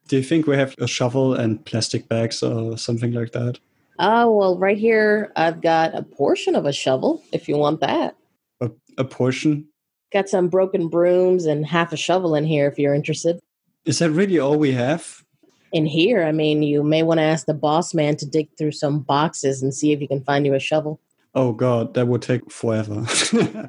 Do 0.08 0.16
you 0.16 0.22
think 0.22 0.46
we 0.46 0.56
have 0.56 0.74
a 0.78 0.86
shovel 0.86 1.34
and 1.34 1.64
plastic 1.64 2.08
bags 2.08 2.42
or 2.42 2.76
something 2.78 3.12
like 3.12 3.32
that? 3.32 3.58
Oh, 3.98 4.34
well, 4.34 4.58
right 4.58 4.76
here, 4.76 5.32
I've 5.36 5.60
got 5.60 5.94
a 5.94 6.02
portion 6.02 6.54
of 6.56 6.66
a 6.66 6.72
shovel 6.72 7.22
if 7.32 7.48
you 7.48 7.56
want 7.56 7.80
that. 7.80 8.16
A, 8.60 8.70
a 8.98 9.04
portion? 9.04 9.66
Got 10.14 10.28
some 10.28 10.46
broken 10.46 10.86
brooms 10.86 11.44
and 11.44 11.66
half 11.66 11.92
a 11.92 11.96
shovel 11.96 12.36
in 12.36 12.44
here 12.44 12.68
if 12.68 12.78
you're 12.78 12.94
interested. 12.94 13.40
Is 13.84 13.98
that 13.98 14.12
really 14.12 14.38
all 14.38 14.56
we 14.56 14.70
have? 14.70 15.24
In 15.72 15.86
here, 15.86 16.22
I 16.22 16.30
mean, 16.30 16.62
you 16.62 16.84
may 16.84 17.02
want 17.02 17.18
to 17.18 17.24
ask 17.24 17.46
the 17.46 17.52
boss 17.52 17.92
man 17.92 18.16
to 18.18 18.26
dig 18.26 18.48
through 18.56 18.70
some 18.70 19.00
boxes 19.00 19.60
and 19.60 19.74
see 19.74 19.90
if 19.90 19.98
he 19.98 20.06
can 20.06 20.22
find 20.22 20.46
you 20.46 20.54
a 20.54 20.60
shovel. 20.60 21.00
Oh 21.34 21.52
god, 21.52 21.94
that 21.94 22.06
would 22.06 22.22
take 22.22 22.48
forever. 22.48 23.04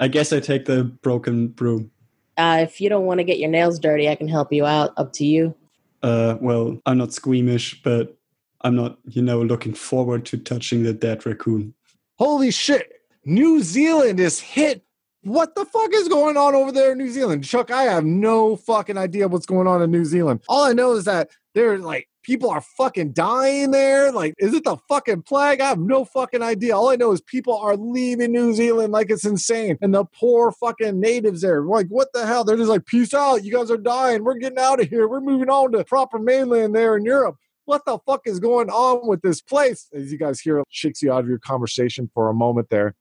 I 0.00 0.08
guess 0.08 0.32
I 0.32 0.40
take 0.40 0.64
the 0.64 0.82
broken 0.82 1.46
broom. 1.46 1.92
Uh, 2.36 2.58
if 2.62 2.80
you 2.80 2.88
don't 2.88 3.06
want 3.06 3.18
to 3.18 3.24
get 3.24 3.38
your 3.38 3.50
nails 3.50 3.78
dirty, 3.78 4.08
I 4.08 4.16
can 4.16 4.26
help 4.26 4.52
you 4.52 4.66
out. 4.66 4.92
Up 4.96 5.12
to 5.14 5.24
you. 5.24 5.54
Uh, 6.02 6.36
well, 6.40 6.80
I'm 6.84 6.98
not 6.98 7.12
squeamish, 7.12 7.80
but 7.84 8.16
I'm 8.62 8.74
not, 8.74 8.98
you 9.04 9.22
know, 9.22 9.40
looking 9.40 9.74
forward 9.74 10.26
to 10.26 10.36
touching 10.36 10.82
the 10.82 10.92
dead 10.92 11.24
raccoon. 11.24 11.74
Holy 12.18 12.50
shit! 12.50 13.02
New 13.24 13.62
Zealand 13.62 14.18
is 14.18 14.40
hit. 14.40 14.82
What 15.22 15.54
the 15.54 15.66
fuck 15.66 15.92
is 15.92 16.08
going 16.08 16.38
on 16.38 16.54
over 16.54 16.72
there 16.72 16.92
in 16.92 16.98
New 16.98 17.10
Zealand? 17.10 17.44
Chuck, 17.44 17.70
I 17.70 17.82
have 17.82 18.04
no 18.04 18.56
fucking 18.56 18.96
idea 18.96 19.28
what's 19.28 19.46
going 19.46 19.66
on 19.66 19.82
in 19.82 19.90
New 19.90 20.06
Zealand. 20.06 20.40
All 20.48 20.64
I 20.64 20.72
know 20.72 20.92
is 20.92 21.04
that 21.04 21.28
there 21.54 21.78
like 21.78 22.08
people 22.22 22.50
are 22.50 22.60
fucking 22.60 23.12
dying 23.12 23.70
there. 23.70 24.12
Like, 24.12 24.34
is 24.38 24.54
it 24.54 24.64
the 24.64 24.76
fucking 24.88 25.22
plague? 25.22 25.60
I 25.60 25.68
have 25.68 25.78
no 25.78 26.04
fucking 26.04 26.42
idea. 26.42 26.76
All 26.76 26.88
I 26.88 26.96
know 26.96 27.12
is 27.12 27.20
people 27.20 27.56
are 27.56 27.76
leaving 27.76 28.32
New 28.32 28.54
Zealand 28.54 28.92
like 28.92 29.10
it's 29.10 29.24
insane. 29.24 29.78
And 29.80 29.94
the 29.94 30.04
poor 30.04 30.52
fucking 30.52 30.98
natives 30.98 31.42
there, 31.42 31.62
like, 31.62 31.88
what 31.88 32.12
the 32.12 32.26
hell? 32.26 32.44
They're 32.44 32.56
just 32.56 32.70
like, 32.70 32.86
peace 32.86 33.14
out. 33.14 33.44
You 33.44 33.52
guys 33.52 33.70
are 33.70 33.76
dying. 33.76 34.24
We're 34.24 34.38
getting 34.38 34.58
out 34.58 34.80
of 34.80 34.88
here. 34.88 35.08
We're 35.08 35.20
moving 35.20 35.50
on 35.50 35.72
to 35.72 35.84
proper 35.84 36.18
mainland 36.18 36.74
there 36.74 36.96
in 36.96 37.04
Europe. 37.04 37.36
What 37.66 37.84
the 37.84 37.98
fuck 38.06 38.22
is 38.24 38.40
going 38.40 38.68
on 38.70 39.06
with 39.06 39.22
this 39.22 39.40
place? 39.40 39.88
As 39.92 40.10
you 40.10 40.18
guys 40.18 40.40
hear, 40.40 40.62
shakes 40.70 41.02
you 41.02 41.12
out 41.12 41.24
of 41.24 41.28
your 41.28 41.38
conversation 41.38 42.10
for 42.14 42.28
a 42.28 42.34
moment 42.34 42.68
there. 42.70 42.94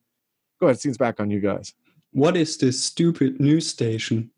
Go 0.59 0.67
ahead, 0.67 0.79
scenes 0.79 0.97
back 0.97 1.19
on 1.19 1.31
you 1.31 1.39
guys. 1.39 1.73
What 2.11 2.35
is 2.35 2.57
this 2.57 2.83
stupid 2.83 3.39
news 3.39 3.67
station? 3.67 4.31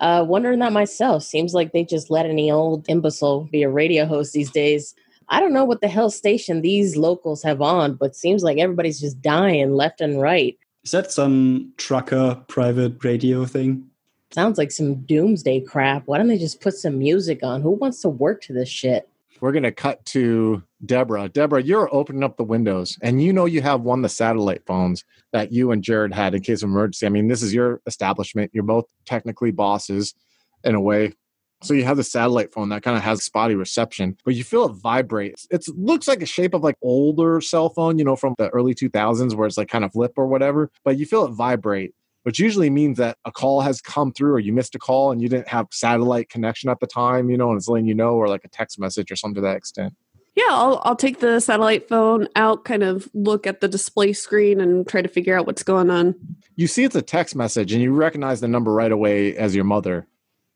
Uh, 0.00 0.24
wondering 0.26 0.58
that 0.58 0.72
myself. 0.72 1.22
Seems 1.22 1.54
like 1.54 1.72
they 1.72 1.84
just 1.84 2.10
let 2.10 2.26
any 2.26 2.50
old 2.50 2.84
imbecile 2.88 3.44
be 3.44 3.62
a 3.62 3.70
radio 3.70 4.06
host 4.06 4.32
these 4.32 4.50
days. 4.50 4.94
I 5.28 5.40
don't 5.40 5.54
know 5.54 5.64
what 5.64 5.80
the 5.80 5.88
hell 5.88 6.10
station 6.10 6.60
these 6.60 6.96
locals 6.96 7.42
have 7.42 7.62
on, 7.62 7.94
but 7.94 8.14
seems 8.14 8.42
like 8.42 8.58
everybody's 8.58 9.00
just 9.00 9.22
dying 9.22 9.74
left 9.74 10.00
and 10.00 10.20
right. 10.20 10.58
Is 10.82 10.90
that 10.90 11.12
some 11.12 11.72
trucker 11.78 12.42
private 12.48 13.02
radio 13.02 13.46
thing? 13.46 13.88
Sounds 14.32 14.58
like 14.58 14.70
some 14.70 14.96
doomsday 14.96 15.60
crap. 15.60 16.06
Why 16.06 16.18
don't 16.18 16.26
they 16.26 16.38
just 16.38 16.60
put 16.60 16.74
some 16.74 16.98
music 16.98 17.40
on? 17.42 17.62
Who 17.62 17.70
wants 17.70 18.02
to 18.02 18.08
work 18.08 18.42
to 18.42 18.52
this 18.52 18.68
shit? 18.68 19.08
We're 19.40 19.52
going 19.52 19.62
to 19.62 19.72
cut 19.72 20.04
to 20.06 20.62
Deborah. 20.84 21.28
Deborah, 21.28 21.62
you're 21.62 21.94
opening 21.94 22.24
up 22.24 22.36
the 22.36 22.44
windows 22.44 22.98
and 23.02 23.22
you 23.22 23.32
know 23.32 23.44
you 23.44 23.62
have 23.62 23.82
one 23.82 24.00
of 24.00 24.02
the 24.02 24.08
satellite 24.08 24.62
phones 24.66 25.04
that 25.32 25.52
you 25.52 25.70
and 25.70 25.82
Jared 25.82 26.14
had 26.14 26.34
in 26.34 26.42
case 26.42 26.62
of 26.62 26.68
emergency. 26.68 27.06
I 27.06 27.10
mean, 27.10 27.28
this 27.28 27.42
is 27.42 27.54
your 27.54 27.80
establishment. 27.86 28.50
You're 28.54 28.64
both 28.64 28.86
technically 29.06 29.50
bosses 29.50 30.14
in 30.62 30.74
a 30.74 30.80
way. 30.80 31.14
So 31.62 31.72
you 31.72 31.84
have 31.84 31.96
the 31.96 32.04
satellite 32.04 32.52
phone 32.52 32.68
that 32.70 32.82
kind 32.82 32.96
of 32.96 33.02
has 33.02 33.22
spotty 33.22 33.54
reception, 33.54 34.18
but 34.24 34.34
you 34.34 34.44
feel 34.44 34.66
it 34.66 34.74
vibrate. 34.74 35.46
It 35.50 35.66
looks 35.68 36.06
like 36.06 36.22
a 36.22 36.26
shape 36.26 36.52
of 36.52 36.62
like 36.62 36.76
older 36.82 37.40
cell 37.40 37.70
phone, 37.70 37.98
you 37.98 38.04
know, 38.04 38.16
from 38.16 38.34
the 38.36 38.50
early 38.50 38.74
2000s 38.74 39.34
where 39.34 39.46
it's 39.46 39.56
like 39.56 39.68
kind 39.68 39.84
of 39.84 39.92
flip 39.92 40.12
or 40.16 40.26
whatever, 40.26 40.70
but 40.84 40.98
you 40.98 41.06
feel 41.06 41.24
it 41.24 41.30
vibrate 41.30 41.94
which 42.24 42.38
usually 42.38 42.70
means 42.70 42.98
that 42.98 43.18
a 43.24 43.30
call 43.30 43.60
has 43.60 43.80
come 43.80 44.10
through 44.10 44.32
or 44.32 44.38
you 44.38 44.52
missed 44.52 44.74
a 44.74 44.78
call 44.78 45.12
and 45.12 45.22
you 45.22 45.28
didn't 45.28 45.48
have 45.48 45.66
satellite 45.70 46.30
connection 46.30 46.70
at 46.70 46.80
the 46.80 46.86
time, 46.86 47.30
you 47.30 47.36
know, 47.36 47.50
and 47.50 47.58
it's 47.58 47.68
letting 47.68 47.86
you 47.86 47.94
know, 47.94 48.14
or 48.14 48.28
like 48.28 48.44
a 48.44 48.48
text 48.48 48.78
message 48.78 49.12
or 49.12 49.16
something 49.16 49.36
to 49.36 49.40
that 49.42 49.56
extent. 49.56 49.94
Yeah, 50.34 50.48
I'll, 50.50 50.82
I'll 50.84 50.96
take 50.96 51.20
the 51.20 51.38
satellite 51.38 51.88
phone 51.88 52.28
out, 52.34 52.64
kind 52.64 52.82
of 52.82 53.08
look 53.14 53.46
at 53.46 53.60
the 53.60 53.68
display 53.68 54.12
screen 54.12 54.60
and 54.60 54.86
try 54.86 55.00
to 55.00 55.08
figure 55.08 55.38
out 55.38 55.46
what's 55.46 55.62
going 55.62 55.90
on. 55.90 56.14
You 56.56 56.66
see 56.66 56.82
it's 56.84 56.96
a 56.96 57.02
text 57.02 57.36
message 57.36 57.72
and 57.72 57.80
you 57.80 57.92
recognize 57.92 58.40
the 58.40 58.48
number 58.48 58.72
right 58.72 58.90
away 58.90 59.36
as 59.36 59.54
your 59.54 59.64
mother. 59.64 60.08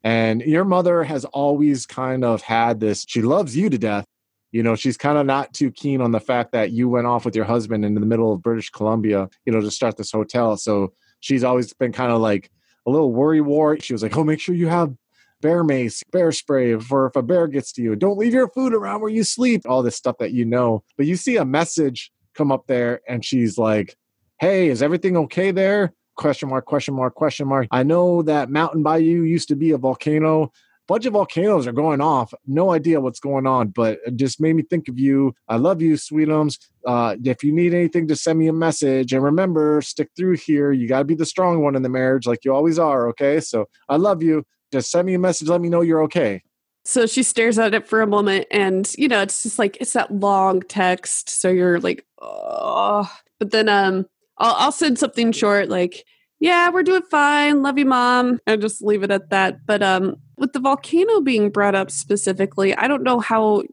And 0.02 0.40
your 0.42 0.64
mother 0.64 1.04
has 1.04 1.24
always 1.26 1.86
kind 1.86 2.24
of 2.24 2.42
had 2.42 2.80
this, 2.80 3.04
she 3.08 3.22
loves 3.22 3.56
you 3.56 3.70
to 3.70 3.78
death. 3.78 4.04
You 4.50 4.62
know, 4.62 4.74
she's 4.74 4.96
kind 4.96 5.18
of 5.18 5.26
not 5.26 5.52
too 5.52 5.70
keen 5.70 6.00
on 6.00 6.10
the 6.10 6.20
fact 6.20 6.52
that 6.52 6.72
you 6.72 6.88
went 6.88 7.06
off 7.06 7.24
with 7.24 7.36
your 7.36 7.44
husband 7.44 7.84
in 7.84 7.94
the 7.94 8.00
middle 8.00 8.32
of 8.32 8.42
British 8.42 8.70
Columbia, 8.70 9.28
you 9.44 9.52
know, 9.52 9.60
to 9.60 9.70
start 9.70 9.96
this 9.96 10.10
hotel. 10.10 10.56
So 10.56 10.92
she's 11.20 11.44
always 11.44 11.72
been 11.74 11.92
kind 11.92 12.10
of 12.10 12.20
like 12.20 12.50
a 12.86 12.90
little 12.90 13.12
worry 13.12 13.42
wart. 13.42 13.82
She 13.82 13.92
was 13.92 14.02
like, 14.02 14.16
"Oh, 14.16 14.24
make 14.24 14.40
sure 14.40 14.54
you 14.54 14.68
have 14.68 14.94
bear 15.40 15.64
mace, 15.64 16.02
bear 16.12 16.32
spray 16.32 16.78
for 16.78 17.06
if 17.06 17.16
a 17.16 17.22
bear 17.22 17.46
gets 17.46 17.72
to 17.72 17.82
you. 17.82 17.96
Don't 17.96 18.18
leave 18.18 18.32
your 18.32 18.48
food 18.48 18.74
around 18.74 19.00
where 19.00 19.10
you 19.10 19.24
sleep." 19.24 19.62
All 19.66 19.82
this 19.82 19.96
stuff 19.96 20.16
that 20.18 20.32
you 20.32 20.44
know. 20.44 20.82
But 20.96 21.06
you 21.06 21.16
see 21.16 21.36
a 21.36 21.44
message 21.44 22.10
come 22.34 22.52
up 22.52 22.66
there, 22.66 23.00
and 23.08 23.24
she's 23.24 23.58
like, 23.58 23.96
"Hey, 24.40 24.68
is 24.68 24.82
everything 24.82 25.16
okay 25.16 25.50
there?" 25.50 25.92
Question 26.16 26.48
mark, 26.48 26.64
question 26.64 26.94
mark, 26.94 27.14
question 27.14 27.46
mark. 27.46 27.68
I 27.70 27.84
know 27.84 28.22
that 28.22 28.50
mountain 28.50 28.82
by 28.82 28.98
you 28.98 29.22
used 29.22 29.48
to 29.48 29.56
be 29.56 29.70
a 29.70 29.78
volcano 29.78 30.52
bunch 30.88 31.04
of 31.04 31.12
volcanoes 31.12 31.66
are 31.66 31.72
going 31.72 32.00
off. 32.00 32.32
No 32.46 32.72
idea 32.72 33.00
what's 33.00 33.20
going 33.20 33.46
on, 33.46 33.68
but 33.68 34.00
it 34.06 34.16
just 34.16 34.40
made 34.40 34.56
me 34.56 34.62
think 34.62 34.88
of 34.88 34.98
you. 34.98 35.34
I 35.46 35.56
love 35.56 35.80
you, 35.82 35.94
sweetums. 35.94 36.58
Uh, 36.84 37.14
if 37.22 37.44
you 37.44 37.52
need 37.52 37.74
anything, 37.74 38.08
just 38.08 38.24
send 38.24 38.38
me 38.38 38.48
a 38.48 38.52
message. 38.52 39.12
And 39.12 39.22
remember, 39.22 39.80
stick 39.82 40.08
through 40.16 40.38
here. 40.38 40.72
You 40.72 40.88
got 40.88 41.00
to 41.00 41.04
be 41.04 41.14
the 41.14 41.26
strong 41.26 41.62
one 41.62 41.76
in 41.76 41.82
the 41.82 41.90
marriage, 41.90 42.26
like 42.26 42.44
you 42.44 42.54
always 42.54 42.78
are. 42.78 43.06
Okay. 43.10 43.38
So 43.38 43.66
I 43.88 43.96
love 43.96 44.22
you. 44.22 44.44
Just 44.72 44.90
send 44.90 45.06
me 45.06 45.14
a 45.14 45.18
message. 45.18 45.48
Let 45.48 45.60
me 45.60 45.68
know 45.68 45.80
you're 45.80 46.02
okay. 46.04 46.42
So 46.84 47.06
she 47.06 47.22
stares 47.22 47.58
at 47.58 47.74
it 47.74 47.86
for 47.86 48.00
a 48.00 48.06
moment, 48.06 48.46
and 48.50 48.90
you 48.96 49.08
know, 49.08 49.20
it's 49.20 49.42
just 49.42 49.58
like 49.58 49.76
it's 49.80 49.92
that 49.92 50.10
long 50.10 50.62
text. 50.62 51.28
So 51.28 51.50
you're 51.50 51.80
like, 51.80 52.06
oh. 52.20 53.10
But 53.38 53.50
then, 53.50 53.68
um, 53.68 54.06
I'll, 54.38 54.54
I'll 54.54 54.72
send 54.72 54.98
something 54.98 55.32
short, 55.32 55.68
like, 55.68 56.04
"Yeah, 56.40 56.70
we're 56.70 56.82
doing 56.82 57.02
fine. 57.10 57.62
Love 57.62 57.78
you, 57.78 57.84
mom," 57.84 58.40
and 58.46 58.62
just 58.62 58.82
leave 58.82 59.02
it 59.02 59.10
at 59.10 59.30
that. 59.30 59.66
But 59.66 59.82
um, 59.82 60.16
with 60.38 60.54
the 60.54 60.60
volcano 60.60 61.20
being 61.20 61.50
brought 61.50 61.74
up 61.74 61.90
specifically, 61.90 62.74
I 62.74 62.88
don't 62.88 63.02
know 63.02 63.20
how 63.20 63.64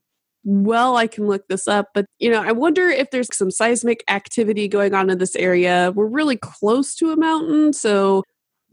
well 0.43 0.95
I 0.95 1.08
can 1.08 1.27
look 1.27 1.47
this 1.47 1.67
up, 1.67 1.89
but 1.93 2.05
you 2.19 2.29
know, 2.29 2.43
I 2.43 2.51
wonder 2.51 2.88
if 2.88 3.12
there's 3.12 3.36
some 3.36 3.49
seismic 3.49 4.03
activity 4.10 4.67
going 4.67 4.93
on 4.93 5.10
in 5.10 5.17
this 5.17 5.36
area. 5.36 5.91
We're 5.95 6.05
really 6.05 6.38
close 6.38 6.95
to 6.95 7.12
a 7.12 7.17
mountain, 7.17 7.73
so 7.73 8.23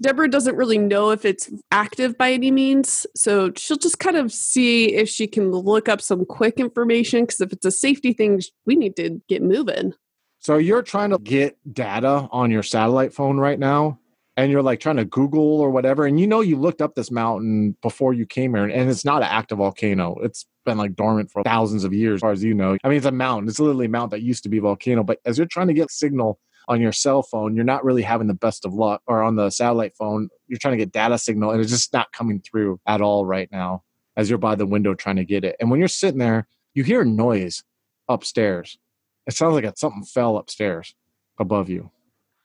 Deborah 0.03 0.29
doesn't 0.29 0.57
really 0.57 0.79
know 0.79 1.11
if 1.11 1.25
it's 1.25 1.51
active 1.71 2.19
by 2.19 2.33
any 2.33 2.51
means. 2.51 3.07
So 3.17 3.53
she'll 3.57 3.79
just 3.79 3.99
kind 3.99 4.17
of 4.17 4.33
see 4.33 4.95
if 4.95 5.09
she 5.09 5.27
can 5.27 5.51
look 5.51 5.89
up 5.89 6.03
some 6.03 6.27
quick 6.27 6.59
information 6.59 7.25
because 7.25 7.41
if 7.41 7.53
it's 7.53 7.65
a 7.65 7.71
safety 7.71 8.13
thing, 8.13 8.43
we 8.67 8.77
need 8.77 8.97
to 8.97 9.23
get 9.29 9.43
moving. 9.43 9.95
So 10.41 10.59
you're 10.59 10.83
trying 10.83 11.11
to 11.11 11.19
get 11.19 11.57
data 11.73 12.29
on 12.33 12.51
your 12.51 12.65
satellite 12.65 13.15
phone 13.15 13.39
right 13.39 13.59
now, 13.59 14.01
and 14.37 14.51
you're 14.51 14.63
like 14.63 14.81
trying 14.81 14.97
to 14.97 15.05
Google 15.05 15.61
or 15.61 15.71
whatever, 15.71 16.05
and 16.05 16.19
you 16.19 16.27
know 16.27 16.41
you 16.41 16.57
looked 16.57 16.83
up 16.83 16.97
this 16.97 17.13
mountain 17.13 17.77
before 17.81 18.13
you 18.13 18.27
came 18.27 18.55
here, 18.55 18.65
and 18.65 18.91
it's 18.91 19.05
not 19.05 19.23
an 19.23 19.29
active 19.31 19.59
volcano. 19.59 20.17
It's 20.21 20.45
been 20.65 20.79
like 20.79 20.97
dormant 20.97 21.31
for 21.31 21.45
thousands 21.45 21.85
of 21.85 21.93
years, 21.93 22.17
as 22.17 22.21
far 22.23 22.33
as 22.33 22.43
you 22.43 22.55
know. 22.55 22.77
I 22.83 22.89
mean, 22.89 22.97
it's 22.97 23.07
a 23.07 23.13
mountain. 23.13 23.49
It's 23.49 23.61
literally 23.61 23.87
a 23.87 23.91
mountain 23.91 24.19
that 24.19 24.25
used 24.25 24.43
to 24.43 24.49
be 24.49 24.59
a 24.59 24.63
volcano. 24.63 25.05
But 25.05 25.21
as 25.25 25.39
you're 25.39 25.47
trying 25.47 25.69
to 25.69 25.75
get 25.75 25.93
signal 25.93 26.41
on 26.69 26.81
your 26.81 26.93
cell 26.93 27.23
phone, 27.23 27.55
you're 27.55 27.65
not 27.65 27.85
really 27.85 28.03
having 28.03 28.29
the 28.29 28.35
best 28.35 28.65
of 28.65 28.75
luck, 28.75 29.03
or 29.07 29.23
on 29.23 29.37
the 29.37 29.51
satellite 29.51 29.97
phone, 29.97 30.29
you're 30.49 30.59
trying 30.59 30.73
to 30.73 30.85
get 30.85 30.93
data 30.93 31.19
signal, 31.19 31.51
and 31.51 31.61
it's 31.61 31.71
just 31.71 31.93
not 31.93 32.13
coming 32.13 32.41
through 32.41 32.81
at 32.87 33.01
all 33.01 33.27
right 33.27 33.51
now. 33.53 33.83
As 34.15 34.29
you're 34.29 34.39
by 34.39 34.55
the 34.55 34.67
window 34.67 34.95
trying 34.95 35.17
to 35.17 35.25
get 35.25 35.43
it, 35.45 35.57
and 35.59 35.71
when 35.71 35.79
you're 35.79 35.89
sitting 35.89 36.19
there, 36.19 36.47
you 36.75 36.85
hear 36.85 37.03
a 37.03 37.07
noise 37.07 37.63
upstairs. 38.09 38.79
It 39.27 39.35
sounds 39.35 39.55
like 39.55 39.79
something 39.79 40.05
fell 40.05 40.37
upstairs 40.37 40.95
above 41.39 41.69
you. 41.69 41.91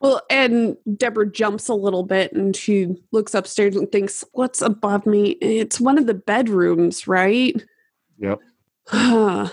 Well, 0.00 0.22
and 0.30 0.76
Deborah 0.96 1.30
jumps 1.30 1.68
a 1.68 1.74
little 1.74 2.04
bit 2.04 2.32
and 2.32 2.54
she 2.54 2.96
looks 3.10 3.34
upstairs 3.34 3.74
and 3.74 3.90
thinks, 3.90 4.24
What's 4.32 4.62
above 4.62 5.06
me? 5.06 5.30
It's 5.40 5.80
one 5.80 5.98
of 5.98 6.06
the 6.06 6.14
bedrooms, 6.14 7.08
right? 7.08 7.60
Yep. 8.18 8.38
and 8.92 9.50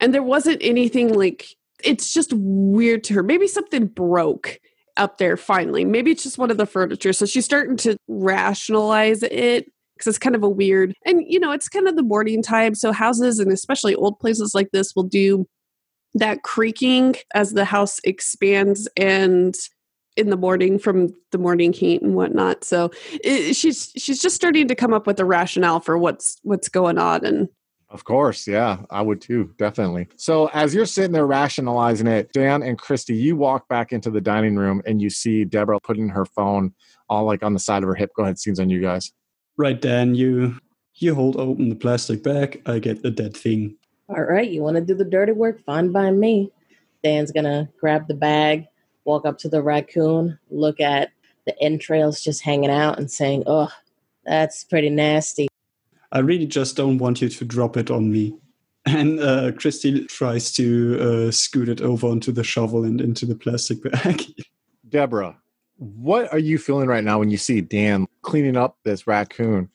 there 0.00 0.22
wasn't 0.22 0.60
anything 0.62 1.12
like, 1.12 1.56
it's 1.84 2.12
just 2.12 2.32
weird 2.34 3.04
to 3.04 3.14
her. 3.14 3.22
Maybe 3.22 3.46
something 3.46 3.86
broke 3.86 4.60
up 4.96 5.18
there 5.18 5.36
finally. 5.36 5.84
Maybe 5.84 6.10
it's 6.10 6.22
just 6.22 6.38
one 6.38 6.50
of 6.50 6.56
the 6.56 6.66
furniture. 6.66 7.12
So 7.12 7.26
she's 7.26 7.44
starting 7.44 7.76
to 7.78 7.96
rationalize 8.08 9.22
it 9.22 9.66
because 9.96 10.08
it's 10.08 10.18
kind 10.18 10.34
of 10.34 10.42
a 10.42 10.48
weird, 10.48 10.94
and 11.04 11.22
you 11.26 11.38
know, 11.38 11.52
it's 11.52 11.68
kind 11.68 11.88
of 11.88 11.96
the 11.96 12.02
morning 12.02 12.42
time. 12.42 12.74
So 12.74 12.92
houses 12.92 13.38
and 13.38 13.52
especially 13.52 13.94
old 13.94 14.18
places 14.18 14.54
like 14.54 14.70
this 14.72 14.94
will 14.94 15.04
do 15.04 15.46
that 16.14 16.42
creaking 16.42 17.16
as 17.34 17.52
the 17.52 17.64
house 17.64 18.00
expands 18.04 18.88
and 18.96 19.54
in 20.16 20.30
the 20.30 20.36
morning 20.36 20.78
from 20.78 21.08
the 21.30 21.38
morning 21.38 21.72
heat 21.72 22.02
and 22.02 22.14
whatnot. 22.14 22.64
So 22.64 22.90
it, 23.24 23.54
she's 23.54 23.92
she's 23.96 24.20
just 24.20 24.36
starting 24.36 24.68
to 24.68 24.74
come 24.74 24.92
up 24.92 25.06
with 25.06 25.20
a 25.20 25.24
rationale 25.24 25.80
for 25.80 25.96
what's 25.96 26.38
what's 26.42 26.68
going 26.68 26.98
on 26.98 27.24
and 27.24 27.48
of 27.90 28.04
course, 28.04 28.46
yeah, 28.46 28.78
I 28.88 29.02
would 29.02 29.20
too, 29.20 29.52
definitely. 29.58 30.08
So 30.16 30.46
as 30.48 30.74
you're 30.74 30.86
sitting 30.86 31.12
there 31.12 31.26
rationalizing 31.26 32.06
it, 32.06 32.32
Dan 32.32 32.62
and 32.62 32.78
Christy, 32.78 33.14
you 33.14 33.36
walk 33.36 33.68
back 33.68 33.92
into 33.92 34.10
the 34.10 34.20
dining 34.20 34.56
room 34.56 34.80
and 34.86 35.02
you 35.02 35.10
see 35.10 35.44
Deborah 35.44 35.80
putting 35.80 36.08
her 36.08 36.24
phone 36.24 36.72
all 37.08 37.24
like 37.24 37.42
on 37.42 37.52
the 37.52 37.58
side 37.58 37.82
of 37.82 37.88
her 37.88 37.94
hip. 37.96 38.10
Go 38.14 38.22
ahead, 38.22 38.38
scenes 38.38 38.60
on 38.60 38.70
you 38.70 38.80
guys. 38.80 39.12
Right, 39.56 39.80
Dan, 39.80 40.14
you 40.14 40.56
you 40.94 41.14
hold 41.14 41.36
open 41.36 41.68
the 41.68 41.74
plastic 41.74 42.22
bag. 42.22 42.62
I 42.66 42.78
get 42.78 43.02
the 43.02 43.10
dead 43.10 43.36
thing. 43.36 43.76
All 44.08 44.22
right, 44.22 44.48
you 44.48 44.62
want 44.62 44.76
to 44.76 44.80
do 44.80 44.94
the 44.94 45.04
dirty 45.04 45.32
work? 45.32 45.64
Fine 45.64 45.92
by 45.92 46.10
me. 46.10 46.52
Dan's 47.02 47.32
gonna 47.32 47.68
grab 47.80 48.06
the 48.06 48.14
bag, 48.14 48.66
walk 49.04 49.26
up 49.26 49.38
to 49.38 49.48
the 49.48 49.62
raccoon, 49.62 50.38
look 50.50 50.80
at 50.80 51.10
the 51.46 51.60
entrails 51.60 52.20
just 52.20 52.42
hanging 52.42 52.70
out, 52.70 52.98
and 52.98 53.10
saying, 53.10 53.42
"Oh, 53.46 53.72
that's 54.24 54.64
pretty 54.64 54.90
nasty." 54.90 55.49
I 56.12 56.20
really 56.20 56.46
just 56.46 56.76
don't 56.76 56.98
want 56.98 57.20
you 57.22 57.28
to 57.28 57.44
drop 57.44 57.76
it 57.76 57.90
on 57.90 58.10
me. 58.10 58.34
And 58.86 59.20
uh, 59.20 59.52
Christy 59.52 60.06
tries 60.06 60.52
to 60.52 61.28
uh, 61.28 61.30
scoot 61.30 61.68
it 61.68 61.80
over 61.80 62.08
onto 62.08 62.32
the 62.32 62.42
shovel 62.42 62.84
and 62.84 63.00
into 63.00 63.26
the 63.26 63.34
plastic 63.34 63.82
bag. 63.92 64.22
Deborah, 64.88 65.36
what 65.76 66.32
are 66.32 66.38
you 66.38 66.58
feeling 66.58 66.88
right 66.88 67.04
now 67.04 67.18
when 67.18 67.30
you 67.30 67.36
see 67.36 67.60
Dan 67.60 68.06
cleaning 68.22 68.56
up 68.56 68.78
this 68.84 69.06
raccoon? 69.06 69.68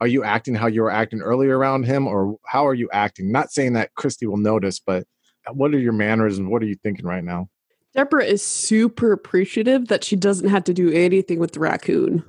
Are 0.00 0.06
you 0.06 0.24
acting 0.24 0.54
how 0.54 0.66
you 0.66 0.82
were 0.82 0.90
acting 0.90 1.20
earlier 1.20 1.56
around 1.56 1.84
him, 1.84 2.08
or 2.08 2.36
how 2.46 2.66
are 2.66 2.74
you 2.74 2.88
acting? 2.92 3.30
Not 3.30 3.52
saying 3.52 3.74
that 3.74 3.94
Christy 3.94 4.26
will 4.26 4.36
notice, 4.36 4.80
but 4.80 5.06
what 5.52 5.72
are 5.74 5.78
your 5.78 5.92
manners 5.92 6.38
and 6.38 6.50
what 6.50 6.62
are 6.62 6.66
you 6.66 6.74
thinking 6.74 7.06
right 7.06 7.22
now? 7.22 7.48
Deborah 7.94 8.24
is 8.24 8.42
super 8.42 9.12
appreciative 9.12 9.88
that 9.88 10.02
she 10.02 10.16
doesn't 10.16 10.48
have 10.48 10.64
to 10.64 10.74
do 10.74 10.90
anything 10.90 11.38
with 11.38 11.52
the 11.52 11.60
raccoon. 11.60 12.24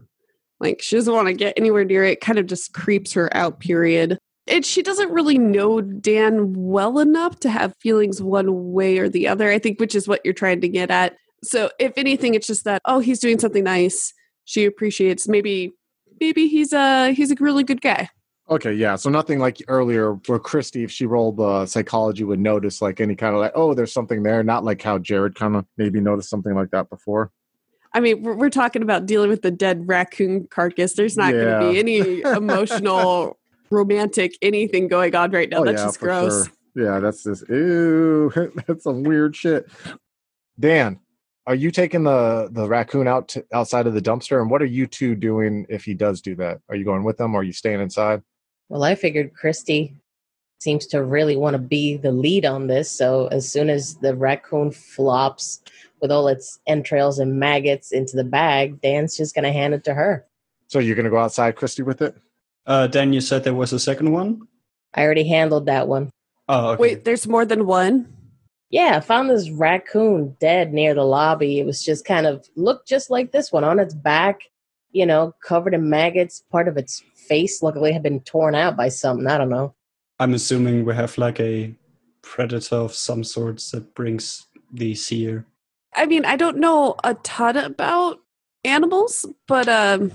Like 0.64 0.82
she 0.82 0.96
doesn't 0.96 1.14
want 1.14 1.28
to 1.28 1.34
get 1.34 1.54
anywhere 1.58 1.86
near 1.86 2.04
it, 2.06 2.22
kind 2.22 2.40
of 2.40 2.48
just 2.48 2.74
creeps 2.74 3.14
her 3.14 3.36
out, 3.36 3.60
period. 3.60 4.18
And 4.48 4.66
she 4.66 4.82
doesn't 4.82 5.12
really 5.12 5.38
know 5.38 5.82
Dan 5.82 6.54
well 6.54 7.00
enough 7.00 7.40
to 7.42 7.50
have 7.50 7.76
feelings 7.80 8.22
one 8.22 8.72
way 8.74 8.98
or 8.98 9.08
the 9.08 9.28
other, 9.28 9.50
I 9.52 9.60
think, 9.60 9.80
which 9.80 9.96
is 9.96 10.08
what 10.08 10.22
you're 10.24 10.34
trying 10.34 10.62
to 10.62 10.68
get 10.68 10.90
at. 10.90 11.16
So 11.44 11.70
if 11.80 11.94
anything, 11.98 12.34
it's 12.36 12.48
just 12.48 12.64
that, 12.66 12.82
oh, 12.86 13.00
he's 13.00 13.20
doing 13.20 13.40
something 13.40 13.64
nice. 13.64 14.14
She 14.46 14.66
appreciates 14.66 15.28
maybe 15.28 15.72
maybe 16.20 16.48
he's 16.48 16.74
a 16.74 17.12
he's 17.12 17.32
a 17.32 17.36
really 17.40 17.64
good 17.64 17.82
guy. 17.82 18.10
Okay, 18.50 18.74
yeah. 18.74 18.98
So 18.98 19.10
nothing 19.10 19.40
like 19.40 19.58
earlier 19.70 20.14
where 20.14 20.40
Christy, 20.40 20.84
if 20.84 20.92
she 20.92 21.06
rolled 21.06 21.38
the 21.38 21.66
psychology, 21.66 22.26
would 22.26 22.42
notice 22.42 22.82
like 22.82 23.00
any 23.00 23.16
kind 23.16 23.34
of 23.34 23.40
like, 23.40 23.54
oh, 23.56 23.74
there's 23.74 23.94
something 23.94 24.24
there. 24.24 24.44
Not 24.44 24.66
like 24.66 24.82
how 24.82 24.98
Jared 24.98 25.36
kind 25.36 25.56
of 25.56 25.66
maybe 25.78 26.02
noticed 26.02 26.30
something 26.30 26.54
like 26.54 26.72
that 26.72 26.90
before. 26.90 27.32
I 27.94 28.00
mean, 28.00 28.24
we're, 28.24 28.36
we're 28.36 28.50
talking 28.50 28.82
about 28.82 29.06
dealing 29.06 29.30
with 29.30 29.42
the 29.44 29.52
dead 29.52 29.88
raccoon 29.88 30.48
carcass. 30.50 30.94
There's 30.94 31.16
not 31.18 31.34
Yeah. 31.34 31.44
going 31.44 31.60
to 31.60 31.72
be 31.72 31.80
any 31.80 32.22
emotional, 32.22 33.38
romantic 33.70 34.38
anything 34.42 34.88
going 34.88 35.16
on 35.16 35.32
right 35.32 35.50
now. 35.50 35.60
Oh, 35.60 35.66
That's 35.66 35.82
yeah, 35.82 35.86
just 35.88 36.00
gross. 36.00 36.46
sure. 36.46 36.54
Yeah, 36.76 37.00
that's 37.00 37.24
just 37.24 37.48
ew. 37.50 38.32
that's 38.68 38.84
some 38.84 39.04
weird 39.04 39.36
shit. 39.36 39.68
Dan, 40.60 41.00
are 41.46 41.54
you 41.56 41.70
taking 41.72 42.04
the 42.04 42.50
the 42.52 42.68
raccoon 42.68 43.08
out 43.08 43.28
to, 43.30 43.46
outside 43.54 43.86
of 43.86 43.94
the 43.94 44.02
dumpster? 44.02 44.42
And 44.42 44.50
what 44.50 44.62
are 44.62 44.66
you 44.66 44.88
two 44.88 45.16
doing 45.16 45.66
if 45.70 45.84
he 45.84 45.94
does 45.94 46.20
do 46.22 46.36
that? 46.38 46.62
Are 46.70 46.76
you 46.76 46.84
going 46.86 47.04
with 47.04 47.18
them? 47.18 47.36
or 47.36 47.42
are 47.42 47.44
you 47.44 47.54
staying 47.54 47.80
inside? 47.80 48.24
Well, 48.70 48.84
I 48.84 48.96
figured 48.96 49.34
Christy 49.36 49.96
seems 50.64 50.88
to 50.88 51.04
really 51.04 51.36
want 51.36 51.54
to 51.54 51.60
be 51.60 51.98
the 51.98 52.12
lead 52.12 52.46
on 52.46 52.68
this. 52.68 52.90
So 52.90 53.28
as 53.28 53.50
soon 53.50 53.70
as 53.70 53.96
the 53.96 54.16
raccoon 54.16 54.72
flops 54.72 55.62
with 56.02 56.12
all 56.12 56.28
its 56.28 56.60
entrails 56.66 57.20
and 57.20 57.40
maggots 57.40 57.92
into 57.92 58.16
the 58.16 58.24
bag, 58.24 58.82
Dan's 58.82 59.16
just 59.16 59.36
going 59.36 59.44
to 59.44 59.52
hand 59.52 59.74
it 59.74 59.84
to 59.84 59.94
her. 59.94 60.26
So 60.74 60.80
you're 60.80 60.96
gonna 60.96 61.12
go 61.12 61.20
outside, 61.20 61.56
Christy, 61.56 61.84
with 61.84 62.02
it? 62.02 62.16
Uh, 62.66 62.88
Dan, 62.88 63.14
you 63.14 63.22
said 63.22 63.44
there 63.44 63.54
was 63.54 63.74
a 63.74 63.80
second 63.80 64.12
one? 64.12 64.48
I 64.96 65.04
already 65.04 65.28
handled 65.28 65.68
that 65.68 65.88
one. 65.88 66.10
Oh, 66.50 66.72
okay. 66.72 66.82
Wait, 66.82 67.06
there's 67.06 67.28
more 67.28 67.46
than 67.46 67.68
one? 67.68 68.12
Yeah, 68.72 68.98
I 68.98 69.00
found 69.02 69.30
this 69.30 69.52
raccoon 69.52 70.36
dead 70.40 70.74
near 70.74 70.96
the 70.96 71.04
lobby. 71.04 71.60
It 71.60 71.68
was 71.68 71.84
just 71.84 72.06
kind 72.06 72.26
of 72.26 72.48
looked 72.56 72.88
just 72.88 73.12
like 73.12 73.32
this 73.32 73.52
one 73.52 73.64
on 73.64 73.78
its 73.78 73.94
back, 73.94 74.42
you 74.92 75.06
know, 75.06 75.36
covered 75.44 75.76
in 75.76 75.92
maggots. 75.92 76.44
Part 76.52 76.68
of 76.68 76.76
its 76.76 77.04
face, 77.14 77.62
luckily, 77.62 77.94
had 77.94 78.02
been 78.02 78.22
torn 78.22 78.56
out 78.56 78.76
by 78.76 78.90
something. 78.90 79.28
I 79.28 79.38
don't 79.38 79.50
know. 79.50 79.76
I'm 80.20 80.34
assuming 80.34 80.86
we 80.86 80.94
have 80.96 81.18
like 81.18 81.40
a 81.40 81.74
predator 82.22 82.76
of 82.76 82.94
some 82.94 83.24
sorts 83.24 83.72
that 83.72 83.94
brings 83.96 84.46
these 84.72 85.08
here. 85.08 85.46
I 85.96 86.06
mean, 86.06 86.26
I 86.26 86.36
don't 86.36 86.58
know 86.58 86.96
a 87.04 87.14
ton 87.16 87.58
about 87.58 88.20
animals, 88.64 89.26
but 89.48 89.68
um 89.68 90.12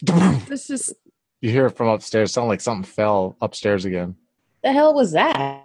this 0.48 0.70
is 0.70 0.94
You 1.40 1.50
hear 1.50 1.66
it 1.66 1.76
from 1.76 1.88
upstairs. 1.88 2.32
Sound 2.32 2.48
like 2.48 2.60
something 2.60 2.84
fell 2.84 3.36
upstairs 3.40 3.84
again. 3.84 4.16
The 4.62 4.72
hell 4.72 4.94
was 4.94 5.12
that? 5.12 5.64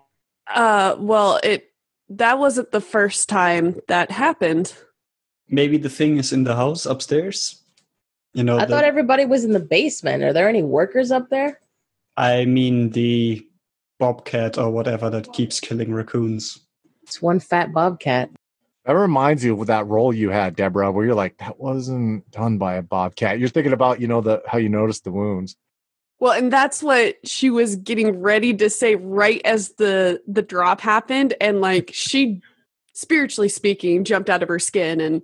uh 0.53 0.95
well, 0.99 1.39
it 1.43 1.71
that 2.09 2.37
wasn't 2.39 2.71
the 2.71 2.81
first 2.81 3.29
time 3.29 3.79
that 3.87 4.11
happened. 4.11 4.73
Maybe 5.49 5.77
the 5.77 5.89
thing 5.89 6.17
is 6.17 6.33
in 6.33 6.43
the 6.43 6.55
house 6.55 6.85
upstairs. 6.85 7.61
You 8.33 8.43
know, 8.43 8.57
I 8.57 8.65
the- 8.65 8.73
thought 8.73 8.83
everybody 8.83 9.25
was 9.25 9.43
in 9.43 9.51
the 9.51 9.59
basement. 9.59 10.23
Are 10.23 10.33
there 10.33 10.49
any 10.49 10.63
workers 10.63 11.11
up 11.11 11.29
there? 11.29 11.59
I 12.17 12.45
mean 12.45 12.91
the 12.91 13.45
bobcat 13.99 14.57
or 14.57 14.69
whatever 14.69 15.09
that 15.09 15.33
keeps 15.33 15.59
killing 15.59 15.93
raccoons. 15.93 16.59
It's 17.03 17.21
one 17.21 17.39
fat 17.39 17.73
bobcat. 17.73 18.29
That 18.85 18.93
reminds 18.93 19.45
you 19.45 19.59
of 19.59 19.67
that 19.67 19.87
role 19.87 20.13
you 20.13 20.29
had, 20.29 20.57
Deborah, 20.57 20.91
where 20.91 21.05
you're 21.05 21.15
like, 21.15 21.37
that 21.37 21.57
wasn't 21.57 22.29
done 22.31 22.57
by 22.57 22.75
a 22.75 22.81
bobcat. 22.81 23.39
You're 23.39 23.47
thinking 23.47 23.71
about, 23.71 24.01
you 24.01 24.07
know, 24.07 24.19
the 24.19 24.41
how 24.45 24.57
you 24.57 24.67
noticed 24.67 25.05
the 25.05 25.11
wounds. 25.11 25.55
Well, 26.19 26.33
and 26.33 26.51
that's 26.51 26.83
what 26.83 27.15
she 27.27 27.49
was 27.49 27.75
getting 27.77 28.21
ready 28.21 28.53
to 28.55 28.69
say 28.69 28.95
right 28.95 29.41
as 29.45 29.73
the 29.73 30.21
the 30.27 30.41
drop 30.41 30.81
happened 30.81 31.33
and 31.41 31.61
like 31.61 31.91
she 31.93 32.41
spiritually 32.93 33.49
speaking 33.49 34.03
jumped 34.03 34.29
out 34.29 34.43
of 34.43 34.49
her 34.49 34.59
skin 34.59 35.01
and 35.01 35.21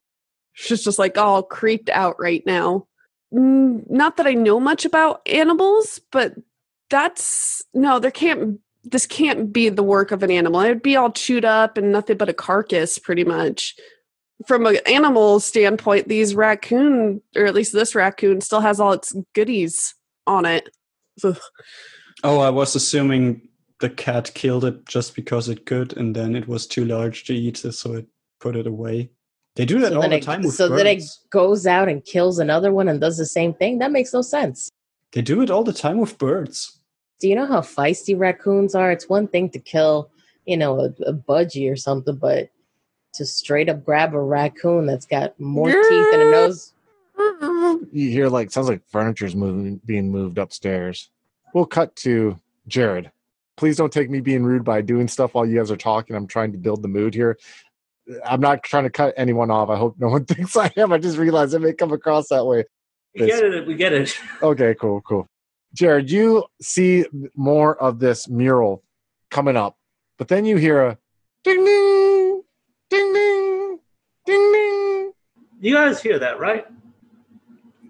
she's 0.54 0.84
just 0.84 1.00
like 1.00 1.18
all 1.18 1.44
creeped 1.44 1.90
out 1.90 2.16
right 2.20 2.44
now. 2.46 2.88
not 3.32 4.18
that 4.18 4.28
I 4.28 4.34
know 4.34 4.60
much 4.60 4.86
about 4.86 5.22
animals, 5.28 6.02
but 6.12 6.34
that's 6.90 7.62
no, 7.74 8.00
there 8.00 8.12
can't. 8.12 8.60
This 8.84 9.06
can't 9.06 9.52
be 9.52 9.68
the 9.70 9.84
work 9.84 10.12
of 10.12 10.24
an 10.24 10.32
animal. 10.32 10.62
It'd 10.62 10.82
be 10.82 10.96
all 10.96 11.12
chewed 11.12 11.44
up 11.46 11.78
and 11.78 11.92
nothing 11.92 12.18
but 12.18 12.30
a 12.30 12.34
carcass, 12.34 12.98
pretty 12.98 13.24
much. 13.26 13.76
From 14.48 14.66
an 14.66 14.78
animal 14.88 15.42
standpoint, 15.42 16.08
these 16.08 16.34
raccoon, 16.34 17.22
or 17.36 17.46
at 17.46 17.54
least 17.54 17.74
this 17.74 17.94
raccoon, 17.94 18.40
still 18.40 18.62
has 18.62 18.80
all 18.80 18.94
its 18.94 19.14
goodies 19.36 19.94
on 20.26 20.46
it. 20.46 20.70
Ugh. 21.26 21.38
Oh, 22.24 22.40
I 22.40 22.50
was 22.50 22.74
assuming 22.74 23.50
the 23.82 23.90
cat 23.90 24.32
killed 24.34 24.64
it 24.64 24.86
just 24.86 25.14
because 25.14 25.50
it 25.50 25.66
could, 25.66 25.96
and 25.98 26.16
then 26.16 26.36
it 26.36 26.48
was 26.48 26.66
too 26.66 26.86
large 26.86 27.26
to 27.26 27.34
eat, 27.36 27.58
so 27.58 27.94
it 27.96 28.08
put 28.40 28.56
it 28.56 28.66
away. 28.66 29.10
They 29.58 29.66
do 29.66 29.80
that 29.82 29.90
So 29.90 29.96
all 29.96 30.02
then 30.02 30.12
the 30.12 30.18
it- 30.18 30.24
time 30.24 30.42
with 30.42 30.56
so 30.56 30.70
birds. 30.70 30.78
then 30.84 30.88
it 30.98 31.04
goes 31.32 31.68
out 31.68 31.90
and 31.90 32.04
kills 32.06 32.40
another 32.40 32.72
one 32.72 32.88
and 32.88 33.02
does 33.02 33.18
the 33.18 33.26
same 33.26 33.54
thing. 33.54 33.80
That 33.80 33.92
makes 33.92 34.14
no 34.14 34.22
sense. 34.22 34.70
They 35.12 35.22
do 35.22 35.42
it 35.42 35.50
all 35.50 35.66
the 35.66 35.74
time 35.74 35.98
with 36.00 36.18
birds. 36.18 36.79
Do 37.20 37.28
you 37.28 37.36
know 37.36 37.46
how 37.46 37.62
feisty 37.62 38.18
raccoons 38.18 38.76
are? 38.76 38.92
It's 38.92 39.10
one 39.10 39.28
thing 39.28 39.50
to 39.52 39.60
kill, 39.60 40.10
you 40.46 40.58
know, 40.58 40.80
a, 40.80 40.86
a 41.04 41.14
budgie 41.14 41.72
or 41.72 41.76
something, 41.76 42.16
but 42.16 42.50
to 43.14 43.26
straight 43.26 43.70
up 43.70 43.84
grab 43.84 44.14
a 44.14 44.22
raccoon 44.22 44.86
that's 44.86 45.06
got 45.06 45.40
more 45.40 45.68
teeth 45.72 46.12
than 46.12 46.22
a 46.22 46.32
nose. 46.32 46.74
You 47.92 48.10
hear 48.10 48.30
like 48.30 48.52
sounds 48.52 48.70
like 48.70 48.82
furniture's 48.88 49.36
moving, 49.36 49.82
being 49.86 50.12
moved 50.12 50.38
upstairs. 50.38 51.10
We'll 51.54 51.66
cut 51.66 51.96
to 51.98 52.40
Jared. 52.68 53.12
Please 53.58 53.76
don't 53.76 53.92
take 53.92 54.10
me 54.10 54.22
being 54.22 54.44
rude 54.44 54.64
by 54.64 54.82
doing 54.82 55.08
stuff 55.10 55.34
while 55.34 55.46
you 55.46 55.58
guys 55.58 55.72
are 55.72 55.78
talking. 55.78 56.16
I'm 56.16 56.28
trying 56.28 56.54
to 56.54 56.58
build 56.58 56.82
the 56.82 56.88
mood 56.88 57.14
here. 57.14 57.38
I'm 58.26 58.40
not 58.40 58.64
trying 58.64 58.86
to 58.86 58.90
cut 58.90 59.14
anyone 59.18 59.52
off. 59.52 59.70
I 59.70 59.76
hope 59.76 59.96
no 60.00 60.08
one 60.08 60.26
thinks 60.26 60.56
I 60.56 60.72
am. 60.78 60.94
I 60.94 60.98
just 60.98 61.18
realized 61.18 61.54
it 61.54 61.60
may 61.60 61.74
come 61.74 61.92
across 61.92 62.30
that 62.30 62.46
way. 62.46 62.64
We 63.16 63.28
get 63.28 63.44
it. 63.44 63.68
We 63.68 63.76
get 63.76 63.92
it. 63.92 64.18
Okay, 64.42 64.76
cool, 64.80 65.02
cool. 65.02 65.28
Jared, 65.74 66.10
you 66.10 66.46
see 66.62 67.06
more 67.36 67.76
of 67.82 68.00
this 68.00 68.28
mural 68.28 68.84
coming 69.30 69.56
up, 69.56 69.78
but 70.18 70.28
then 70.28 70.46
you 70.46 70.58
hear 70.58 70.82
a 70.82 70.98
ding 71.44 71.64
ding, 71.64 72.42
ding 72.90 73.14
ding, 73.14 73.80
ding 74.26 74.52
ding. 74.52 75.12
You 75.62 75.76
guys 75.76 76.02
hear 76.02 76.20
that, 76.20 76.40
right? 76.40 76.66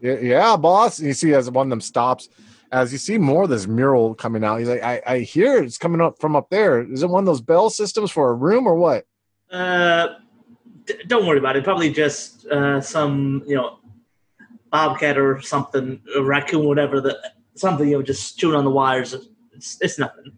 Yeah, 0.01 0.55
boss. 0.57 0.99
And 0.99 1.07
you 1.07 1.13
see 1.13 1.33
as 1.33 1.49
one 1.49 1.67
of 1.67 1.69
them 1.69 1.81
stops, 1.81 2.29
as 2.71 2.91
you 2.91 2.97
see 2.97 3.17
more 3.17 3.43
of 3.43 3.49
this 3.49 3.67
mural 3.67 4.13
coming 4.15 4.43
out. 4.43 4.57
He's 4.57 4.69
like, 4.69 4.83
I, 4.83 5.01
I 5.05 5.19
hear 5.19 5.63
it's 5.63 5.77
coming 5.77 6.01
up 6.01 6.19
from 6.19 6.35
up 6.35 6.49
there. 6.49 6.81
Is 6.81 7.03
it 7.03 7.09
one 7.09 7.21
of 7.21 7.25
those 7.25 7.41
bell 7.41 7.69
systems 7.69 8.11
for 8.11 8.29
a 8.29 8.33
room 8.33 8.67
or 8.67 8.75
what? 8.75 9.05
Uh, 9.51 10.15
d- 10.85 10.95
don't 11.07 11.25
worry 11.25 11.39
about 11.39 11.55
it. 11.55 11.63
Probably 11.63 11.91
just 11.91 12.45
uh, 12.47 12.81
some, 12.81 13.43
you 13.45 13.55
know, 13.55 13.79
bobcat 14.71 15.17
or 15.17 15.41
something, 15.41 16.01
a 16.15 16.23
raccoon, 16.23 16.65
whatever. 16.65 17.01
The 17.01 17.19
something 17.59 17.87
you 17.87 17.97
know, 17.97 18.01
just 18.01 18.37
chewing 18.37 18.55
on 18.55 18.63
the 18.63 18.71
wires. 18.71 19.15
It's, 19.53 19.77
it's 19.81 19.99
nothing. 19.99 20.37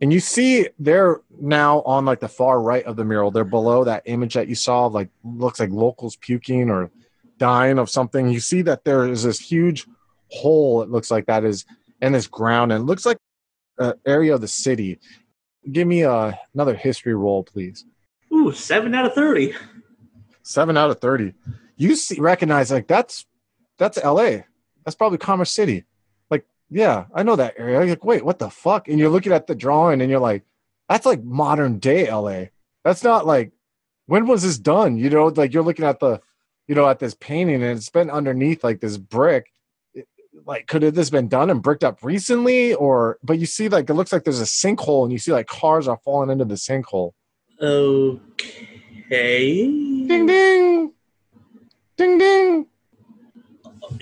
And 0.00 0.12
you 0.12 0.20
see 0.20 0.68
they're 0.78 1.20
now 1.40 1.82
on 1.82 2.04
like 2.04 2.20
the 2.20 2.28
far 2.28 2.60
right 2.60 2.84
of 2.84 2.96
the 2.96 3.04
mural. 3.04 3.30
They're 3.30 3.44
below 3.44 3.84
that 3.84 4.02
image 4.06 4.34
that 4.34 4.48
you 4.48 4.54
saw, 4.54 4.86
like 4.86 5.08
looks 5.22 5.60
like 5.60 5.70
locals 5.70 6.16
puking 6.16 6.70
or 6.70 6.90
dying 7.38 7.78
of 7.78 7.90
something. 7.90 8.28
You 8.28 8.40
see 8.40 8.62
that 8.62 8.84
there 8.84 9.08
is 9.08 9.22
this 9.22 9.40
huge 9.40 9.86
hole. 10.30 10.82
It 10.82 10.90
looks 10.90 11.10
like 11.10 11.26
that 11.26 11.44
is 11.44 11.64
in 12.00 12.12
this 12.12 12.26
ground, 12.26 12.72
and 12.72 12.82
it 12.82 12.86
looks 12.86 13.06
like 13.06 13.18
an 13.78 13.94
area 14.04 14.34
of 14.34 14.40
the 14.40 14.48
city. 14.48 14.98
Give 15.70 15.86
me 15.86 16.04
uh, 16.04 16.32
another 16.52 16.74
history 16.74 17.14
roll, 17.14 17.44
please. 17.44 17.84
Ooh, 18.32 18.52
seven 18.52 18.94
out 18.94 19.06
of 19.06 19.14
thirty. 19.14 19.54
Seven 20.42 20.76
out 20.76 20.90
of 20.90 21.00
thirty. 21.00 21.34
You 21.76 21.96
see, 21.96 22.20
recognize 22.20 22.70
like 22.70 22.86
that's 22.86 23.26
that's 23.78 23.98
L.A. 23.98 24.44
That's 24.84 24.96
probably 24.96 25.18
Commerce 25.18 25.50
City. 25.50 25.84
Yeah, 26.74 27.04
I 27.14 27.22
know 27.22 27.36
that 27.36 27.54
area. 27.56 27.78
You're 27.78 27.88
like, 27.90 28.04
wait, 28.04 28.24
what 28.24 28.40
the 28.40 28.50
fuck? 28.50 28.88
And 28.88 28.98
you're 28.98 29.08
looking 29.08 29.30
at 29.32 29.46
the 29.46 29.54
drawing, 29.54 30.00
and 30.00 30.10
you're 30.10 30.18
like, 30.18 30.42
that's 30.88 31.06
like 31.06 31.22
modern 31.22 31.78
day 31.78 32.08
L.A. 32.08 32.50
That's 32.82 33.04
not 33.04 33.26
like 33.26 33.52
when 34.06 34.26
was 34.26 34.42
this 34.42 34.58
done? 34.58 34.96
You 34.96 35.08
know, 35.08 35.28
like 35.28 35.54
you're 35.54 35.62
looking 35.62 35.84
at 35.84 36.00
the, 36.00 36.20
you 36.66 36.74
know, 36.74 36.88
at 36.88 36.98
this 36.98 37.14
painting, 37.14 37.62
and 37.62 37.78
it's 37.78 37.90
been 37.90 38.10
underneath 38.10 38.64
like 38.64 38.80
this 38.80 38.96
brick. 38.98 39.52
It- 39.94 40.08
Like, 40.44 40.66
could 40.66 40.82
have 40.82 40.96
this 40.96 41.10
been 41.10 41.28
done 41.28 41.48
and 41.48 41.62
bricked 41.62 41.84
up 41.84 42.02
recently, 42.02 42.74
or? 42.74 43.18
But 43.22 43.38
you 43.38 43.46
see, 43.46 43.68
like, 43.68 43.88
it 43.88 43.94
looks 43.94 44.12
like 44.12 44.24
there's 44.24 44.40
a 44.40 44.44
sinkhole, 44.44 45.04
and 45.04 45.12
you 45.12 45.18
see 45.18 45.30
like 45.32 45.46
cars 45.46 45.86
are 45.86 46.00
falling 46.04 46.30
into 46.30 46.44
the 46.44 46.56
sinkhole. 46.56 47.12
Okay. 47.62 48.18
Ding 50.08 50.26
ding, 50.26 50.92
ding 51.96 52.18
ding. 52.18 52.66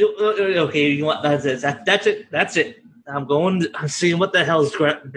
Okay, 0.01 0.91
you 0.91 1.05
want 1.05 1.23
that's 1.23 1.45
it. 1.45 1.61
That, 1.61 1.85
that's 1.85 2.07
it. 2.07 2.31
That's 2.31 2.57
it. 2.57 2.83
I'm 3.07 3.27
going. 3.27 3.67
I'm 3.75 3.89
seeing 3.89 4.19
what 4.19 4.33
the 4.33 4.45
hell's 4.45 4.75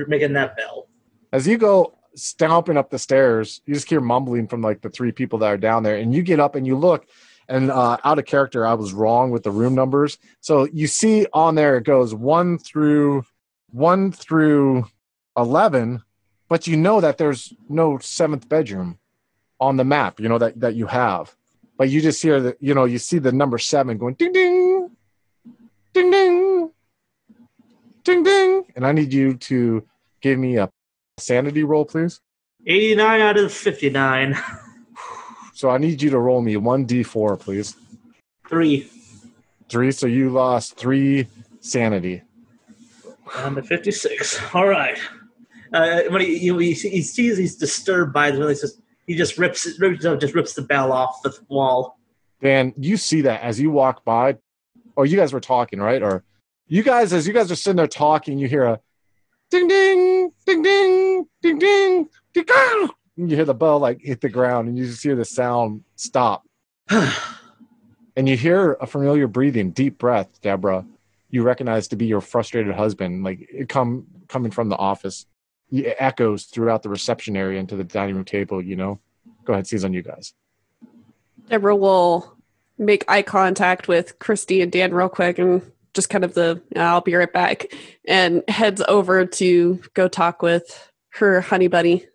making 0.08 0.34
that 0.34 0.58
bell. 0.58 0.88
as 1.32 1.48
you 1.48 1.58
go 1.58 1.94
stomping 2.16 2.78
up 2.78 2.90
the 2.90 3.00
stairs, 3.00 3.62
you 3.66 3.74
just 3.74 3.90
hear 3.90 4.02
mumbling 4.02 4.48
from 4.48 4.62
like 4.62 4.82
the 4.82 4.90
three 4.90 5.12
people 5.12 5.40
that 5.40 5.48
are 5.48 5.58
down 5.58 5.84
there, 5.84 5.98
and 5.98 6.14
you 6.14 6.24
get 6.24 6.40
up 6.40 6.56
and 6.56 6.66
you 6.66 6.76
look, 6.78 7.06
and 7.48 7.70
uh, 7.70 7.98
out 8.04 8.20
of 8.20 8.26
character, 8.26 8.66
I 8.66 8.74
was 8.74 8.94
wrong 8.94 9.32
with 9.32 9.44
the 9.44 9.52
room 9.52 9.76
numbers. 9.76 10.18
So 10.42 10.66
you 10.72 10.88
see 10.88 11.28
on 11.34 11.56
there 11.56 11.78
it 11.78 11.84
goes 11.84 12.14
one 12.14 12.58
through 12.58 13.26
one 13.72 14.12
through 14.12 14.88
eleven, 15.38 16.04
but 16.50 16.68
you 16.68 16.78
know 16.78 17.02
that 17.02 17.18
there's 17.18 17.54
no 17.70 17.98
seventh 18.00 18.50
bedroom 18.50 18.98
on 19.60 19.78
the 19.78 19.84
map. 19.84 20.20
You 20.20 20.30
know 20.30 20.40
that 20.40 20.60
that 20.60 20.76
you 20.76 20.88
have, 20.88 21.36
but 21.78 21.90
you 21.90 22.02
just 22.02 22.22
hear 22.22 22.40
the 22.40 22.58
you 22.60 22.74
know 22.74 22.86
you 22.86 22.98
see 22.98 23.20
the 23.20 23.32
number 23.32 23.58
seven 23.58 23.98
going 23.98 24.16
ding 24.16 24.32
ding, 24.32 24.92
ding 25.94 26.12
ding, 26.12 26.72
ding 28.04 28.24
ding, 28.24 28.66
and 28.76 28.86
I 28.86 28.92
need 28.92 29.14
you 29.14 29.36
to 29.36 29.86
give 30.22 30.40
me 30.40 30.58
a 30.58 30.70
sanity 31.18 31.64
roll, 31.64 31.86
please. 31.86 32.22
89 32.68 33.22
out 33.22 33.38
of 33.38 33.54
59. 33.54 34.38
So 35.56 35.70
I 35.70 35.78
need 35.78 36.02
you 36.02 36.10
to 36.10 36.20
roll 36.20 36.42
me 36.42 36.58
one 36.58 36.86
d4, 36.86 37.40
please. 37.40 37.78
Three. 38.50 38.90
Three. 39.70 39.94
So 39.94 40.06
you 40.06 40.30
lost 40.30 40.76
three 40.76 41.28
sanity. 41.62 42.24
On 43.38 43.56
the 43.56 43.64
56. 43.64 44.54
All 44.54 44.68
right. 44.68 45.00
Uh, 45.72 46.02
when 46.10 46.20
he, 46.20 46.40
you, 46.40 46.58
he, 46.58 46.74
he 46.74 47.02
sees 47.02 47.38
he's 47.38 47.56
disturbed 47.56 48.12
by 48.12 48.32
the 48.32 48.46
he 48.48 48.56
says 48.56 48.82
he 49.08 49.16
just 49.16 49.38
rips 49.38 49.66
it, 49.66 49.80
rips, 49.80 50.04
just 50.04 50.34
rips 50.34 50.54
the 50.54 50.62
bell 50.62 50.92
off 50.92 51.22
the 51.22 51.38
wall. 51.48 52.00
Dan, 52.42 52.74
you 52.78 52.98
see 52.98 53.22
that 53.22 53.42
as 53.42 53.60
you 53.60 53.72
walk 53.72 54.04
by, 54.04 54.38
or 54.96 55.06
you 55.06 55.18
guys 55.18 55.34
were 55.34 55.40
talking, 55.40 55.80
right? 55.80 56.02
Or 56.02 56.24
you 56.68 56.84
guys, 56.84 57.14
as 57.14 57.28
you 57.28 57.34
guys 57.34 57.52
are 57.52 57.56
sitting 57.56 57.78
there 57.78 57.88
talking, 57.88 58.38
you 58.38 58.48
hear 58.48 58.66
a 58.66 58.80
ding 59.52 59.68
ding, 59.68 60.32
ding 60.46 60.62
ding, 60.62 61.28
ding 61.42 61.60
ding, 61.60 62.10
ding 62.34 62.46
ding. 62.46 62.90
And 63.18 63.30
you 63.30 63.36
hear 63.36 63.46
the 63.46 63.54
bell 63.54 63.80
like 63.80 64.02
hit 64.02 64.22
the 64.22 64.30
ground, 64.30 64.68
and 64.68 64.78
you 64.78 64.86
just 64.86 65.04
hear 65.04 65.16
the 65.16 65.26
sound 65.26 65.84
stop. 65.96 66.44
and 66.90 68.28
you 68.28 68.36
hear 68.36 68.74
a 68.82 68.88
familiar 68.88 69.28
breathing, 69.28 69.72
deep 69.72 69.98
breath, 69.98 70.30
Deborah. 70.42 70.86
You 71.30 71.44
recognize 71.44 71.88
to 71.90 71.96
be 71.96 72.06
your 72.06 72.22
frustrated 72.22 72.76
husband, 72.76 73.24
like 73.24 73.48
it 73.52 73.70
come 73.70 74.08
coming 74.28 74.52
from 74.52 74.70
the 74.70 74.78
office. 74.78 75.26
Echoes 75.84 76.46
throughout 76.46 76.84
the 76.84 76.90
reception 76.90 77.36
area 77.36 77.60
into 77.60 77.76
the 77.76 77.84
dining 77.84 78.16
room 78.16 78.26
table. 78.26 78.62
You 78.62 78.76
know, 78.76 79.00
go 79.44 79.54
ahead, 79.54 79.68
seize 79.68 79.84
on 79.84 79.94
you 79.94 80.02
guys. 80.02 80.34
Deborah 81.50 81.76
will 81.76 82.36
make 82.78 83.04
eye 83.08 83.22
contact 83.22 83.88
with 83.88 84.20
Christy 84.20 84.62
and 84.62 84.72
Dan 84.72 84.94
real 84.94 85.10
quick 85.10 85.40
and 85.40 85.62
just 85.94 86.10
kind 86.10 86.24
of 86.24 86.34
the 86.34 86.62
I'll 86.76 87.02
be 87.02 87.16
right 87.16 87.32
back 87.32 87.68
and 88.08 88.44
heads 88.48 88.82
over 88.88 89.26
to 89.26 89.82
go 89.94 90.08
talk 90.08 90.42
with 90.42 90.92
her 91.12 91.40
honey 91.42 91.68
buddy. 91.68 92.06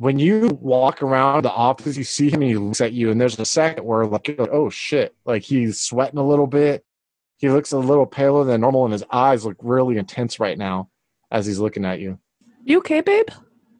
when 0.00 0.18
you 0.18 0.58
walk 0.62 1.02
around 1.02 1.44
the 1.44 1.52
office, 1.52 1.94
you 1.94 2.04
see 2.04 2.30
him 2.30 2.40
and 2.40 2.50
he 2.50 2.56
looks 2.56 2.80
at 2.80 2.94
you, 2.94 3.10
and 3.10 3.20
there's 3.20 3.38
a 3.38 3.44
second 3.44 3.84
where 3.84 4.06
like, 4.06 4.34
oh 4.38 4.70
shit, 4.70 5.14
like 5.26 5.42
he's 5.42 5.78
sweating 5.78 6.18
a 6.18 6.26
little 6.26 6.46
bit. 6.46 6.86
He 7.36 7.50
looks 7.50 7.72
a 7.72 7.78
little 7.78 8.06
paler 8.06 8.44
than 8.44 8.62
normal, 8.62 8.84
and 8.84 8.94
his 8.94 9.04
eyes 9.10 9.44
look 9.44 9.58
really 9.60 9.98
intense 9.98 10.40
right 10.40 10.56
now 10.56 10.88
as 11.30 11.44
he's 11.44 11.58
looking 11.58 11.84
at 11.84 12.00
you. 12.00 12.18
You 12.70 12.78
okay, 12.78 13.00
babe? 13.00 13.26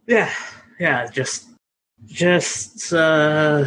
Yeah, 0.08 0.28
yeah, 0.80 1.06
just, 1.06 1.50
just 2.06 2.92
uh, 2.92 3.66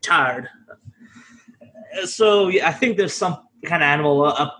tired. 0.00 0.48
So 2.04 2.46
yeah, 2.46 2.68
I 2.68 2.72
think 2.72 2.96
there's 2.96 3.12
some 3.12 3.38
kind 3.64 3.82
of 3.82 3.88
animal 3.88 4.24
up, 4.24 4.56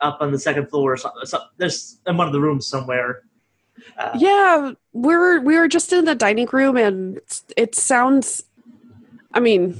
up 0.00 0.22
on 0.22 0.32
the 0.32 0.38
second 0.38 0.70
floor 0.70 0.94
or 0.94 0.96
something. 0.96 1.26
So, 1.26 1.40
there's 1.58 2.00
in 2.06 2.16
one 2.16 2.26
of 2.26 2.32
the 2.32 2.40
rooms 2.40 2.66
somewhere. 2.66 3.24
Uh, 3.98 4.16
Yeah, 4.18 4.72
we're 4.94 5.40
we 5.42 5.58
were 5.58 5.68
just 5.68 5.92
in 5.92 6.06
the 6.06 6.14
dining 6.14 6.48
room 6.50 6.78
and 6.78 7.20
it 7.54 7.74
sounds 7.74 8.44
I 9.34 9.40
mean, 9.40 9.76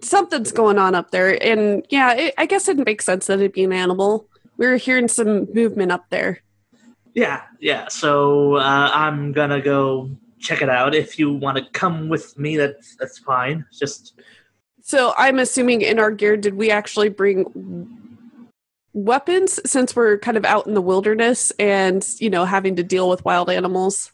something's 0.00 0.52
going 0.52 0.78
on 0.78 0.94
up 0.94 1.10
there 1.10 1.36
and 1.44 1.84
yeah, 1.90 2.14
it, 2.14 2.34
I 2.38 2.46
guess 2.46 2.66
it 2.66 2.78
makes 2.78 3.04
sense 3.04 3.26
that 3.26 3.40
it'd 3.40 3.52
be 3.52 3.64
an 3.64 3.74
animal. 3.74 4.26
We 4.56 4.66
were 4.66 4.76
hearing 4.76 5.08
some 5.08 5.52
movement 5.52 5.92
up 5.92 6.08
there. 6.08 6.40
Yeah, 7.16 7.44
yeah. 7.60 7.88
So 7.88 8.56
uh, 8.56 8.90
I'm 8.92 9.32
gonna 9.32 9.62
go 9.62 10.10
check 10.38 10.60
it 10.60 10.68
out. 10.68 10.94
If 10.94 11.18
you 11.18 11.32
want 11.32 11.56
to 11.56 11.64
come 11.72 12.10
with 12.10 12.38
me, 12.38 12.58
that's 12.58 12.94
that's 12.96 13.18
fine. 13.18 13.64
Just 13.72 14.20
So 14.82 15.14
I'm 15.16 15.38
assuming 15.38 15.80
in 15.80 15.98
our 15.98 16.10
gear, 16.10 16.36
did 16.36 16.54
we 16.54 16.70
actually 16.70 17.08
bring 17.08 17.88
weapons 18.92 19.58
since 19.64 19.96
we're 19.96 20.18
kind 20.18 20.36
of 20.36 20.44
out 20.44 20.66
in 20.66 20.74
the 20.74 20.82
wilderness 20.82 21.52
and 21.58 22.06
you 22.18 22.28
know 22.28 22.44
having 22.44 22.76
to 22.76 22.82
deal 22.82 23.08
with 23.08 23.24
wild 23.24 23.48
animals? 23.48 24.12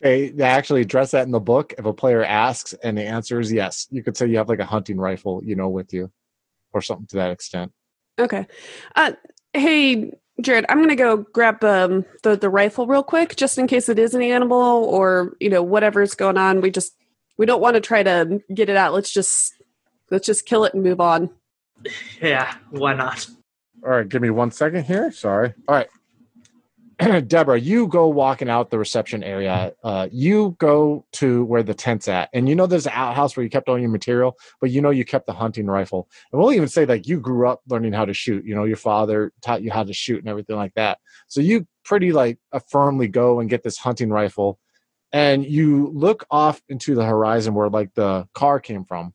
They, 0.00 0.28
they 0.28 0.44
actually 0.44 0.82
address 0.82 1.12
that 1.12 1.24
in 1.24 1.30
the 1.30 1.40
book. 1.40 1.72
If 1.78 1.86
a 1.86 1.94
player 1.94 2.22
asks 2.22 2.74
and 2.84 2.98
the 2.98 3.04
answer 3.04 3.40
is 3.40 3.50
yes, 3.50 3.86
you 3.90 4.02
could 4.02 4.16
say 4.16 4.26
you 4.26 4.36
have 4.36 4.50
like 4.50 4.58
a 4.58 4.66
hunting 4.66 4.98
rifle, 4.98 5.40
you 5.42 5.56
know, 5.56 5.70
with 5.70 5.94
you, 5.94 6.12
or 6.74 6.82
something 6.82 7.06
to 7.06 7.16
that 7.16 7.30
extent. 7.30 7.72
Okay. 8.18 8.46
Uh, 8.94 9.12
hey, 9.54 10.12
Jared, 10.42 10.66
I'm 10.68 10.80
gonna 10.80 10.96
go 10.96 11.18
grab 11.18 11.62
um, 11.64 12.04
the 12.22 12.36
the 12.36 12.50
rifle 12.50 12.86
real 12.86 13.02
quick, 13.02 13.36
just 13.36 13.58
in 13.58 13.66
case 13.66 13.88
it 13.88 13.98
is 13.98 14.14
an 14.14 14.22
animal 14.22 14.84
or 14.84 15.36
you 15.40 15.48
know 15.48 15.62
whatever's 15.62 16.14
going 16.14 16.36
on. 16.36 16.60
We 16.60 16.70
just 16.70 16.94
we 17.38 17.46
don't 17.46 17.60
want 17.60 17.74
to 17.74 17.80
try 17.80 18.02
to 18.02 18.40
get 18.52 18.68
it 18.68 18.76
out. 18.76 18.92
Let's 18.92 19.12
just 19.12 19.54
let's 20.10 20.26
just 20.26 20.44
kill 20.44 20.64
it 20.64 20.74
and 20.74 20.82
move 20.82 21.00
on. 21.00 21.30
Yeah, 22.20 22.54
why 22.70 22.94
not? 22.94 23.26
All 23.84 23.90
right, 23.90 24.08
give 24.08 24.22
me 24.22 24.30
one 24.30 24.50
second 24.50 24.84
here. 24.84 25.10
Sorry. 25.10 25.52
All 25.66 25.74
right. 25.74 25.88
Deborah, 27.26 27.58
you 27.58 27.88
go 27.88 28.06
walking 28.08 28.48
out 28.48 28.70
the 28.70 28.78
reception 28.78 29.22
area. 29.24 29.72
Uh, 29.82 30.08
you 30.12 30.56
go 30.58 31.04
to 31.12 31.44
where 31.44 31.62
the 31.62 31.74
tent's 31.74 32.06
at, 32.08 32.28
and 32.32 32.48
you 32.48 32.54
know 32.54 32.66
there's 32.66 32.86
an 32.86 32.92
outhouse 32.94 33.36
where 33.36 33.44
you 33.44 33.50
kept 33.50 33.68
all 33.68 33.78
your 33.78 33.88
material, 33.88 34.36
but 34.60 34.70
you 34.70 34.80
know 34.80 34.90
you 34.90 35.04
kept 35.04 35.26
the 35.26 35.32
hunting 35.32 35.66
rifle. 35.66 36.08
And 36.30 36.40
we'll 36.40 36.52
even 36.52 36.68
say 36.68 36.84
like 36.84 37.06
you 37.06 37.18
grew 37.18 37.48
up 37.48 37.60
learning 37.68 37.92
how 37.92 38.04
to 38.04 38.14
shoot. 38.14 38.44
You 38.44 38.54
know, 38.54 38.64
your 38.64 38.76
father 38.76 39.32
taught 39.42 39.62
you 39.62 39.70
how 39.70 39.84
to 39.84 39.92
shoot 39.92 40.18
and 40.18 40.28
everything 40.28 40.56
like 40.56 40.74
that. 40.74 40.98
So 41.28 41.40
you 41.40 41.66
pretty 41.84 42.12
like 42.12 42.38
firmly 42.68 43.08
go 43.08 43.40
and 43.40 43.50
get 43.50 43.62
this 43.62 43.78
hunting 43.78 44.10
rifle, 44.10 44.58
and 45.12 45.44
you 45.44 45.90
look 45.94 46.24
off 46.30 46.62
into 46.68 46.94
the 46.94 47.04
horizon 47.04 47.54
where 47.54 47.68
like 47.68 47.94
the 47.94 48.28
car 48.34 48.60
came 48.60 48.84
from, 48.84 49.12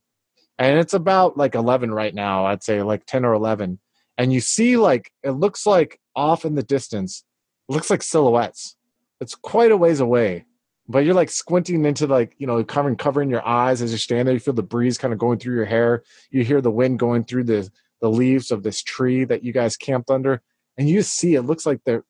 and 0.58 0.78
it's 0.80 0.94
about 0.94 1.38
like 1.38 1.56
eleven 1.56 1.94
right 1.94 2.14
now. 2.14 2.48
I'd 2.48 2.64
say 2.64 2.82
like 2.82 3.06
ten 3.06 3.24
or 3.24 3.34
eleven, 3.34 3.80
and 4.18 4.34
you 4.34 4.42
see 4.42 4.78
like 4.78 5.12
it 5.24 5.32
looks 5.32 5.66
like 5.66 6.00
off 6.16 6.44
in 6.44 6.56
the 6.56 6.64
distance 6.64 7.24
looks 7.68 7.90
like 7.90 8.02
silhouettes. 8.02 8.76
It's 9.20 9.36
quite 9.36 9.72
a 9.72 9.78
ways 9.78 10.00
away, 10.00 10.46
but 10.88 11.00
you're 11.00 11.16
like 11.16 11.30
squinting 11.30 11.86
into 11.86 12.08
like 12.08 12.36
you 12.38 12.48
know 12.48 12.64
covering 12.64 12.96
covering 12.96 13.30
your 13.30 13.46
eyes 13.46 13.82
as 13.82 13.92
you 13.92 13.98
stand 13.98 14.28
there. 14.28 14.34
You 14.34 14.40
feel 14.40 14.54
the 14.54 14.64
breeze 14.64 14.98
kind 14.98 15.14
of 15.14 15.20
going 15.20 15.40
through 15.40 15.56
your 15.56 15.66
hair. 15.66 16.04
You 16.30 16.44
hear 16.44 16.62
the 16.62 16.72
wind 16.72 17.00
going 17.00 17.24
through 17.24 17.46
the 17.46 17.70
the 18.02 18.10
leaves 18.10 18.52
of 18.52 18.64
this 18.64 18.84
tree 18.84 19.24
that 19.26 19.44
you 19.44 19.52
guys 19.52 19.76
camped 19.76 20.12
under, 20.12 20.42
and 20.78 20.88
you 20.88 21.02
see 21.02 21.36
it 21.36 21.44
looks 21.44 21.66
like 21.66 21.82
they're 21.84 22.04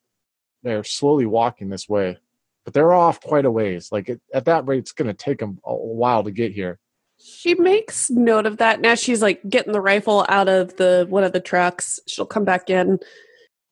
they're 0.63 0.84
slowly 0.84 1.26
walking 1.26 1.70
this 1.70 1.88
way, 1.88 2.17
but 2.65 2.74
they're 2.74 2.93
off 2.93 3.22
quite 3.22 3.46
a 3.46 3.52
ways. 3.52 3.89
Like 3.91 4.10
it, 4.10 4.22
at 4.34 4.46
that 4.46 4.67
rate, 4.67 4.80
it's 4.80 4.91
going 4.91 5.08
to 5.08 5.13
take 5.13 5.39
them 5.39 5.60
a 5.63 5.74
while 5.74 6.24
to 6.24 6.32
get 6.32 6.52
here. 6.52 6.80
She 7.20 7.56
makes 7.56 8.10
note 8.10 8.46
of 8.46 8.58
that. 8.58 8.80
Now 8.80 8.96
she's 8.96 9.22
like 9.22 9.41
getting 9.50 9.74
the 9.74 9.82
rifle 9.82 10.26
out 10.30 10.48
of 10.48 10.76
the 10.78 11.08
one 11.10 11.24
of 11.24 11.32
the 11.32 11.39
trucks. 11.39 12.00
She'll 12.06 12.28
come 12.28 12.46
back 12.46 12.70
in 12.70 13.00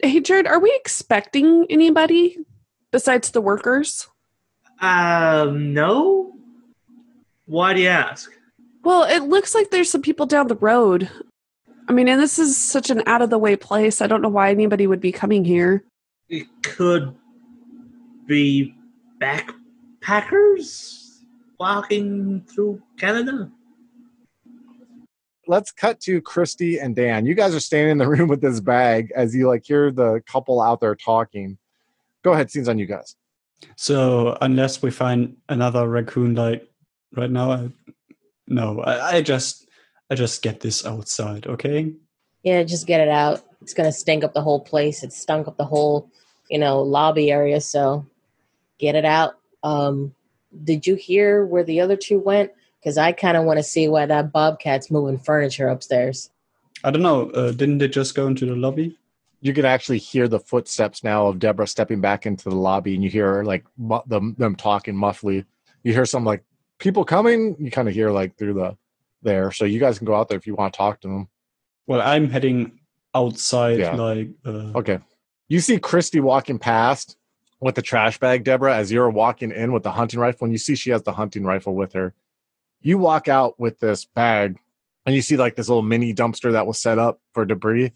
Hey, 0.01 0.19
Jared, 0.19 0.47
are 0.47 0.59
we 0.59 0.73
expecting 0.75 1.65
anybody 1.69 2.37
besides 2.91 3.31
the 3.31 3.41
workers? 3.41 4.07
Um, 4.81 5.73
no. 5.73 6.33
Why 7.45 7.73
do 7.73 7.81
you 7.81 7.87
ask? 7.87 8.31
Well, 8.83 9.03
it 9.03 9.23
looks 9.23 9.55
like 9.55 9.71
there's 9.71 9.89
some 9.89 10.01
people 10.01 10.25
down 10.25 10.47
the 10.47 10.55
road. 10.55 11.09
I 11.87 11.93
mean, 11.93 12.07
and 12.07 12.19
this 12.21 12.37
is 12.39 12.57
such 12.57 12.89
an 12.89 13.03
out 13.05 13.21
of 13.21 13.29
the 13.29 13.37
way 13.37 13.55
place. 13.55 14.01
I 14.01 14.07
don't 14.07 14.21
know 14.21 14.29
why 14.29 14.49
anybody 14.51 14.85
would 14.85 14.99
be 14.99 15.11
coming 15.11 15.45
here. 15.45 15.83
It 16.29 16.47
could 16.63 17.15
be 18.25 18.75
backpackers 19.21 21.19
walking 21.59 22.43
through 22.47 22.81
Canada 22.97 23.49
let's 25.47 25.71
cut 25.71 25.99
to 26.01 26.21
Christy 26.21 26.79
and 26.79 26.95
Dan. 26.95 27.25
You 27.25 27.35
guys 27.35 27.55
are 27.55 27.59
standing 27.59 27.91
in 27.91 27.97
the 27.97 28.07
room 28.09 28.27
with 28.29 28.41
this 28.41 28.59
bag 28.59 29.11
as 29.15 29.35
you 29.35 29.47
like 29.47 29.65
hear 29.65 29.91
the 29.91 30.21
couple 30.27 30.61
out 30.61 30.79
there 30.81 30.95
talking. 30.95 31.57
Go 32.23 32.33
ahead, 32.33 32.49
scenes 32.49 32.69
on 32.69 32.79
you 32.79 32.85
guys. 32.85 33.15
So 33.75 34.37
unless 34.41 34.81
we 34.81 34.91
find 34.91 35.37
another 35.49 35.87
raccoon 35.87 36.35
like 36.35 36.67
right 37.15 37.31
now, 37.31 37.51
I, 37.51 37.69
no, 38.47 38.81
I, 38.81 39.17
I 39.17 39.21
just 39.21 39.67
I 40.09 40.15
just 40.15 40.41
get 40.41 40.59
this 40.59 40.85
outside, 40.85 41.47
okay? 41.47 41.93
Yeah, 42.43 42.63
just 42.63 42.85
get 42.85 43.01
it 43.01 43.09
out. 43.09 43.43
It's 43.61 43.73
gonna 43.73 43.91
stink 43.91 44.23
up 44.23 44.33
the 44.33 44.41
whole 44.41 44.59
place. 44.59 45.03
It 45.03 45.13
stunk 45.13 45.47
up 45.47 45.57
the 45.57 45.65
whole, 45.65 46.09
you 46.49 46.59
know, 46.59 46.81
lobby 46.81 47.31
area. 47.31 47.61
So 47.61 48.05
get 48.77 48.95
it 48.95 49.05
out. 49.05 49.37
Um, 49.63 50.13
did 50.63 50.85
you 50.85 50.95
hear 50.95 51.45
where 51.45 51.63
the 51.63 51.81
other 51.81 51.95
two 51.95 52.19
went? 52.19 52.51
Because 52.85 52.99
I 52.99 53.13
kind 53.13 53.35
of 53.35 53.45
want 53.45 53.57
to 53.57 53.63
see 53.63 53.87
why 53.87 54.05
that 54.05 54.31
bobcat's 54.31 54.91
moving 54.91 55.17
furniture 55.17 55.69
upstairs. 55.69 56.29
I 56.83 56.91
don't 56.91 57.01
know. 57.01 57.31
Uh, 57.31 57.51
didn't 57.51 57.79
they 57.79 57.87
just 57.87 58.13
go 58.13 58.27
into 58.27 58.45
the 58.45 58.55
lobby? 58.55 58.95
You 59.41 59.53
can 59.53 59.65
actually 59.65 59.97
hear 59.97 60.27
the 60.27 60.39
footsteps 60.39 61.03
now 61.03 61.25
of 61.25 61.39
Deborah 61.39 61.65
stepping 61.65 61.99
back 61.99 62.27
into 62.27 62.47
the 62.47 62.55
lobby, 62.55 62.93
and 62.93 63.03
you 63.03 63.09
hear 63.09 63.43
like 63.43 63.65
them 64.05 64.35
them 64.37 64.55
talking 64.55 64.93
muffly. 64.93 65.45
You 65.81 65.93
hear 65.93 66.05
some 66.05 66.25
like 66.25 66.43
people 66.77 67.03
coming. 67.05 67.55
You 67.59 67.71
kind 67.71 67.87
of 67.87 67.95
hear 67.95 68.11
like 68.11 68.37
through 68.37 68.53
the 68.53 68.77
there. 69.23 69.51
So 69.51 69.65
you 69.65 69.79
guys 69.79 69.97
can 69.97 70.05
go 70.05 70.13
out 70.13 70.29
there 70.29 70.37
if 70.37 70.45
you 70.45 70.53
want 70.53 70.73
to 70.73 70.77
talk 70.77 71.01
to 71.01 71.07
them. 71.07 71.27
Well, 71.87 72.01
I'm 72.01 72.29
heading 72.29 72.79
outside. 73.15 73.79
Yeah. 73.79 73.95
Like 73.95 74.29
uh... 74.45 74.77
okay, 74.77 74.99
you 75.47 75.59
see 75.59 75.79
Christy 75.79 76.19
walking 76.19 76.59
past 76.59 77.17
with 77.59 77.73
the 77.73 77.81
trash 77.81 78.19
bag, 78.19 78.43
Deborah, 78.43 78.75
as 78.75 78.91
you're 78.91 79.09
walking 79.09 79.51
in 79.51 79.71
with 79.71 79.81
the 79.81 79.91
hunting 79.91 80.19
rifle, 80.19 80.45
and 80.45 80.53
you 80.53 80.59
see 80.59 80.75
she 80.75 80.91
has 80.91 81.01
the 81.01 81.13
hunting 81.13 81.43
rifle 81.43 81.73
with 81.73 81.93
her 81.93 82.13
you 82.85 82.99
walk 82.99 83.27
out 83.27 83.59
with 83.59 83.79
this 83.79 84.05
bag 84.05 84.57
and 85.05 85.15
you 85.15 85.21
see 85.21 85.37
like 85.37 85.55
this 85.55 85.67
little 85.67 85.81
mini 85.81 86.13
dumpster 86.13 86.51
that 86.51 86.67
was 86.67 86.77
set 86.77 86.99
up 86.99 87.19
for 87.33 87.43
debris 87.43 87.91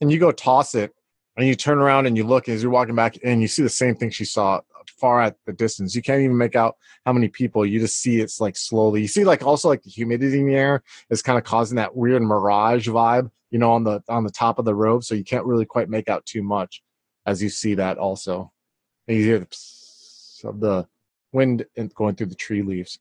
and 0.00 0.12
you 0.12 0.18
go 0.18 0.30
toss 0.30 0.76
it 0.76 0.94
and 1.36 1.46
you 1.46 1.56
turn 1.56 1.78
around 1.78 2.06
and 2.06 2.16
you 2.16 2.24
look 2.24 2.48
as 2.48 2.62
you're 2.62 2.70
walking 2.70 2.94
back 2.94 3.18
and 3.24 3.42
you 3.42 3.48
see 3.48 3.62
the 3.62 3.68
same 3.68 3.96
thing 3.96 4.10
she 4.10 4.24
saw 4.24 4.60
far 4.98 5.20
at 5.20 5.36
the 5.44 5.52
distance. 5.52 5.94
You 5.94 6.02
can't 6.02 6.22
even 6.22 6.38
make 6.38 6.56
out 6.56 6.76
how 7.04 7.12
many 7.12 7.28
people 7.28 7.66
you 7.66 7.80
just 7.80 8.00
see 8.00 8.20
it's 8.20 8.40
like 8.40 8.56
slowly 8.56 9.02
you 9.02 9.08
see 9.08 9.24
like 9.24 9.44
also 9.44 9.68
like 9.68 9.82
the 9.82 9.90
humidity 9.90 10.38
in 10.38 10.46
the 10.46 10.54
air 10.54 10.82
is 11.10 11.20
kind 11.20 11.36
of 11.36 11.44
causing 11.44 11.76
that 11.76 11.96
weird 11.96 12.22
mirage 12.22 12.88
vibe 12.88 13.30
you 13.50 13.58
know 13.58 13.72
on 13.72 13.82
the 13.82 14.02
on 14.08 14.22
the 14.22 14.30
top 14.30 14.58
of 14.60 14.64
the 14.64 14.74
robe 14.74 15.02
so 15.02 15.14
you 15.16 15.24
can't 15.24 15.46
really 15.46 15.66
quite 15.66 15.88
make 15.88 16.08
out 16.08 16.24
too 16.26 16.42
much 16.42 16.80
as 17.26 17.42
you 17.42 17.48
see 17.48 17.74
that 17.74 17.98
also. 17.98 18.52
And 19.08 19.16
you 19.16 19.24
hear 19.24 19.38
the, 19.40 20.48
of 20.48 20.60
the 20.60 20.86
wind 21.32 21.66
going 21.94 22.14
through 22.14 22.26
the 22.26 22.34
tree 22.36 22.62
leaves 22.62 23.00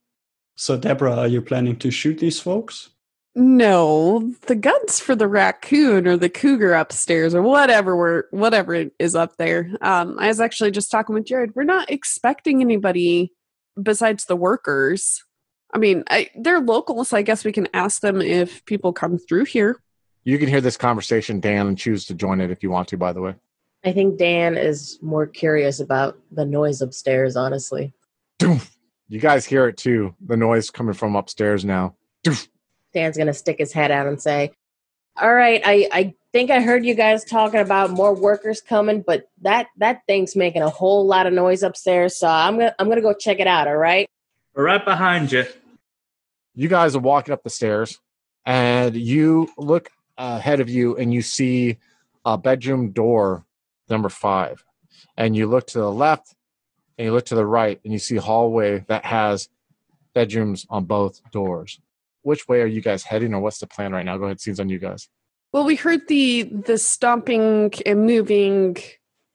so, 0.58 0.76
Deborah, 0.76 1.16
are 1.16 1.28
you 1.28 1.42
planning 1.42 1.78
to 1.78 1.92
shoot 1.92 2.18
these 2.18 2.40
folks? 2.40 2.90
No, 3.36 4.34
the 4.48 4.56
guns 4.56 5.00
for 5.00 5.16
the 5.16 5.28
raccoon 5.28 6.08
or 6.08 6.18
the 6.18 6.30
cougar 6.30 6.74
upstairs 6.74 7.36
or 7.36 7.44
whatever 7.44 7.96
we're 7.96 8.24
whatever 8.32 8.86
is 8.98 9.14
up 9.14 9.38
there. 9.38 9.70
Um, 9.82 10.18
I 10.18 10.30
was 10.30 10.42
actually 10.42 10.72
just 10.72 10.90
talking 10.90 11.14
with 11.14 11.26
Jared. 11.26 11.56
We're 11.56 11.64
not 11.64 11.92
expecting 11.92 12.62
anybody 12.62 13.32
besides 13.82 14.26
the 14.26 14.36
workers. 14.36 15.24
I 15.72 15.78
mean, 15.78 16.04
I, 16.10 16.32
they're 16.36 16.60
local, 16.60 17.06
so 17.06 17.16
I 17.16 17.22
guess 17.22 17.46
we 17.46 17.52
can 17.52 17.68
ask 17.76 18.02
them 18.02 18.20
if 18.20 18.66
people 18.66 18.92
come 18.92 19.20
through 19.20 19.46
here. 19.46 19.80
You 20.24 20.40
can 20.40 20.50
hear 20.50 20.62
this 20.62 20.76
conversation, 20.76 21.40
Dan, 21.40 21.68
and 21.68 21.78
choose 21.78 22.06
to 22.06 22.16
join 22.16 22.42
it 22.42 22.50
if 22.50 22.64
you 22.64 22.72
want 22.72 22.88
to. 22.88 22.98
By 22.98 23.14
the 23.14 23.22
way, 23.22 23.36
I 23.86 23.92
think 23.92 24.18
Dan 24.18 24.58
is 24.58 24.98
more 25.04 25.28
curious 25.28 25.80
about 25.80 26.18
the 26.32 26.46
noise 26.46 26.82
upstairs. 26.82 27.36
Honestly. 27.36 27.94
You 29.10 29.20
guys 29.20 29.46
hear 29.46 29.68
it 29.68 29.78
too. 29.78 30.16
The 30.26 30.38
noise 30.38 30.70
coming 30.70 30.94
from 30.94 31.16
upstairs 31.16 31.64
now. 31.64 31.96
Dan's 32.94 33.18
gonna 33.18 33.34
stick 33.34 33.58
his 33.60 33.72
head 33.72 33.92
out 33.92 34.08
and 34.08 34.22
say, 34.22 34.52
"All 35.18 35.34
right, 35.34 35.62
I 35.66 35.88
I 35.92 36.14
think 36.34 36.52
I 36.52 36.62
heard 36.62 36.86
you 36.86 36.94
guys 36.94 37.24
talking 37.24 37.60
about 37.60 37.90
more 37.92 38.14
workers 38.14 38.62
coming, 38.62 39.02
but 39.02 39.30
that 39.42 39.68
that 39.78 40.02
thing's 40.08 40.36
making 40.36 40.62
a 40.62 40.70
whole 40.70 41.06
lot 41.06 41.26
of 41.26 41.34
noise 41.34 41.64
upstairs. 41.64 42.18
So 42.18 42.28
I'm 42.28 42.58
gonna 42.58 42.76
I'm 42.80 42.90
gonna 42.90 43.02
go 43.02 43.14
check 43.14 43.40
it 43.40 43.48
out. 43.48 43.68
All 43.68 43.78
right." 43.78 44.10
We're 44.54 44.66
right 44.66 44.84
behind 44.84 45.32
you. 45.32 45.46
You 46.56 46.68
guys 46.68 46.96
are 46.96 47.00
walking 47.00 47.34
up 47.34 47.44
the 47.44 47.50
stairs, 47.50 48.00
and 48.46 48.96
you 48.96 49.50
look 49.58 49.90
ahead 50.18 50.60
of 50.60 50.70
you, 50.70 50.98
and 50.98 51.14
you 51.14 51.22
see 51.22 51.78
a 52.26 52.38
bedroom 52.38 52.92
door 52.92 53.46
number 53.90 54.10
five, 54.10 54.66
and 55.16 55.36
you 55.36 55.46
look 55.46 55.68
to 55.68 55.80
the 55.80 55.92
left, 55.92 56.34
and 56.98 57.06
you 57.06 57.14
look 57.14 57.26
to 57.28 57.36
the 57.36 57.46
right 57.46 57.80
and 57.84 57.94
you 57.94 58.00
see 58.00 58.16
hallway 58.16 58.84
that 58.88 59.06
has 59.06 59.50
bedrooms 60.14 60.66
on 60.70 60.86
both 60.86 61.22
doors. 61.32 61.80
Which 62.24 62.48
way 62.48 62.62
are 62.62 62.68
you 62.68 62.82
guys 62.82 63.04
heading 63.04 63.34
or 63.34 63.40
what's 63.40 63.60
the 63.60 63.68
plan 63.68 63.94
right 63.94 64.06
now? 64.06 64.18
Go 64.18 64.26
ahead, 64.26 64.42
seems 64.42 64.60
on 64.60 64.70
you 64.70 64.80
guys. 64.80 65.08
Well, 65.54 65.64
we 65.64 65.76
heard 65.76 66.08
the 66.08 66.44
the 66.44 66.78
stomping 66.78 67.74
and 67.86 68.06
moving 68.06 68.78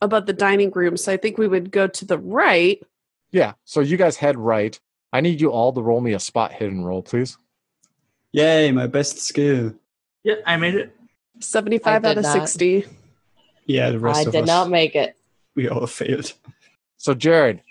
about 0.01 0.27
the 0.27 0.33
dining 0.33 0.71
room, 0.71 0.97
so 0.97 1.13
I 1.13 1.17
think 1.17 1.39
we 1.39 1.49
would 1.49 1.71
go 1.71 1.87
to 1.87 2.05
the 2.05 2.19
right. 2.19 2.83
Yeah, 3.31 3.55
so 3.65 3.81
you 3.81 3.97
guys 3.97 4.17
head 4.17 4.37
right. 4.37 4.79
I 5.13 5.21
need 5.21 5.41
you 5.41 5.51
all 5.51 5.73
to 5.73 5.81
roll 5.81 6.01
me 6.01 6.13
a 6.13 6.19
spot 6.19 6.53
hidden 6.53 6.85
roll, 6.85 7.03
please. 7.03 7.39
Yay, 8.33 8.73
my 8.73 8.87
best 8.87 9.19
skill. 9.21 9.75
Yeah, 10.23 10.37
I 10.47 10.57
made 10.57 10.75
it. 10.75 10.95
75 11.41 12.05
out 12.05 12.19
of 12.19 12.25
not. 12.25 12.33
60. 12.33 12.87
Yeah, 13.67 13.91
the 13.91 13.99
rest 13.99 14.21
I 14.21 14.23
of 14.25 14.33
did 14.33 14.43
us, 14.43 14.47
not 14.47 14.71
make 14.71 14.95
it. 14.95 15.17
We 15.55 15.69
all 15.69 15.87
failed. 15.99 16.33
So, 17.03 17.15
Jared, 17.15 17.63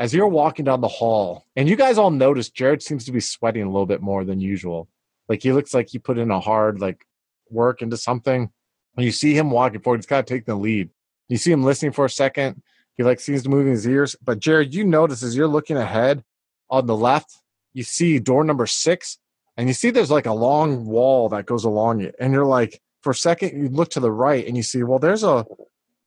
as 0.00 0.12
you're 0.12 0.26
walking 0.26 0.64
down 0.64 0.80
the 0.80 0.88
hall, 0.88 1.46
and 1.54 1.68
you 1.68 1.76
guys 1.76 1.96
all 1.96 2.10
notice 2.10 2.50
Jared 2.50 2.82
seems 2.82 3.04
to 3.04 3.12
be 3.12 3.20
sweating 3.20 3.62
a 3.62 3.70
little 3.70 3.86
bit 3.86 4.02
more 4.02 4.24
than 4.24 4.40
usual. 4.40 4.88
Like 5.28 5.44
he 5.44 5.52
looks 5.52 5.72
like 5.72 5.88
he 5.88 6.00
put 6.00 6.18
in 6.18 6.32
a 6.32 6.40
hard 6.40 6.80
like 6.80 7.06
work 7.50 7.82
into 7.82 7.96
something. 7.96 8.50
And 8.96 9.04
you 9.04 9.12
see 9.12 9.32
him 9.32 9.52
walking 9.52 9.80
forward. 9.80 9.98
He's 9.98 10.06
kind 10.06 10.18
of 10.18 10.26
taking 10.26 10.52
the 10.52 10.56
lead. 10.56 10.90
You 11.28 11.36
see 11.36 11.52
him 11.52 11.62
listening 11.62 11.92
for 11.92 12.04
a 12.04 12.10
second. 12.10 12.60
He 12.96 13.04
like 13.04 13.20
seems 13.20 13.44
to 13.44 13.48
move 13.48 13.68
his 13.68 13.86
ears. 13.86 14.16
But 14.20 14.40
Jared, 14.40 14.74
you 14.74 14.82
notice 14.82 15.22
as 15.22 15.36
you're 15.36 15.46
looking 15.46 15.76
ahead 15.76 16.24
on 16.68 16.86
the 16.86 16.96
left, 16.96 17.40
you 17.74 17.84
see 17.84 18.18
door 18.18 18.42
number 18.42 18.66
six, 18.66 19.18
and 19.56 19.68
you 19.68 19.72
see 19.72 19.90
there's 19.90 20.10
like 20.10 20.26
a 20.26 20.32
long 20.32 20.84
wall 20.84 21.28
that 21.28 21.46
goes 21.46 21.62
along 21.62 22.00
it. 22.00 22.16
And 22.18 22.32
you're 22.32 22.44
like, 22.44 22.80
for 23.02 23.10
a 23.10 23.14
second, 23.14 23.56
you 23.56 23.68
look 23.68 23.90
to 23.90 24.00
the 24.00 24.10
right 24.10 24.44
and 24.44 24.56
you 24.56 24.64
see, 24.64 24.82
well, 24.82 24.98
there's 24.98 25.22
a 25.22 25.46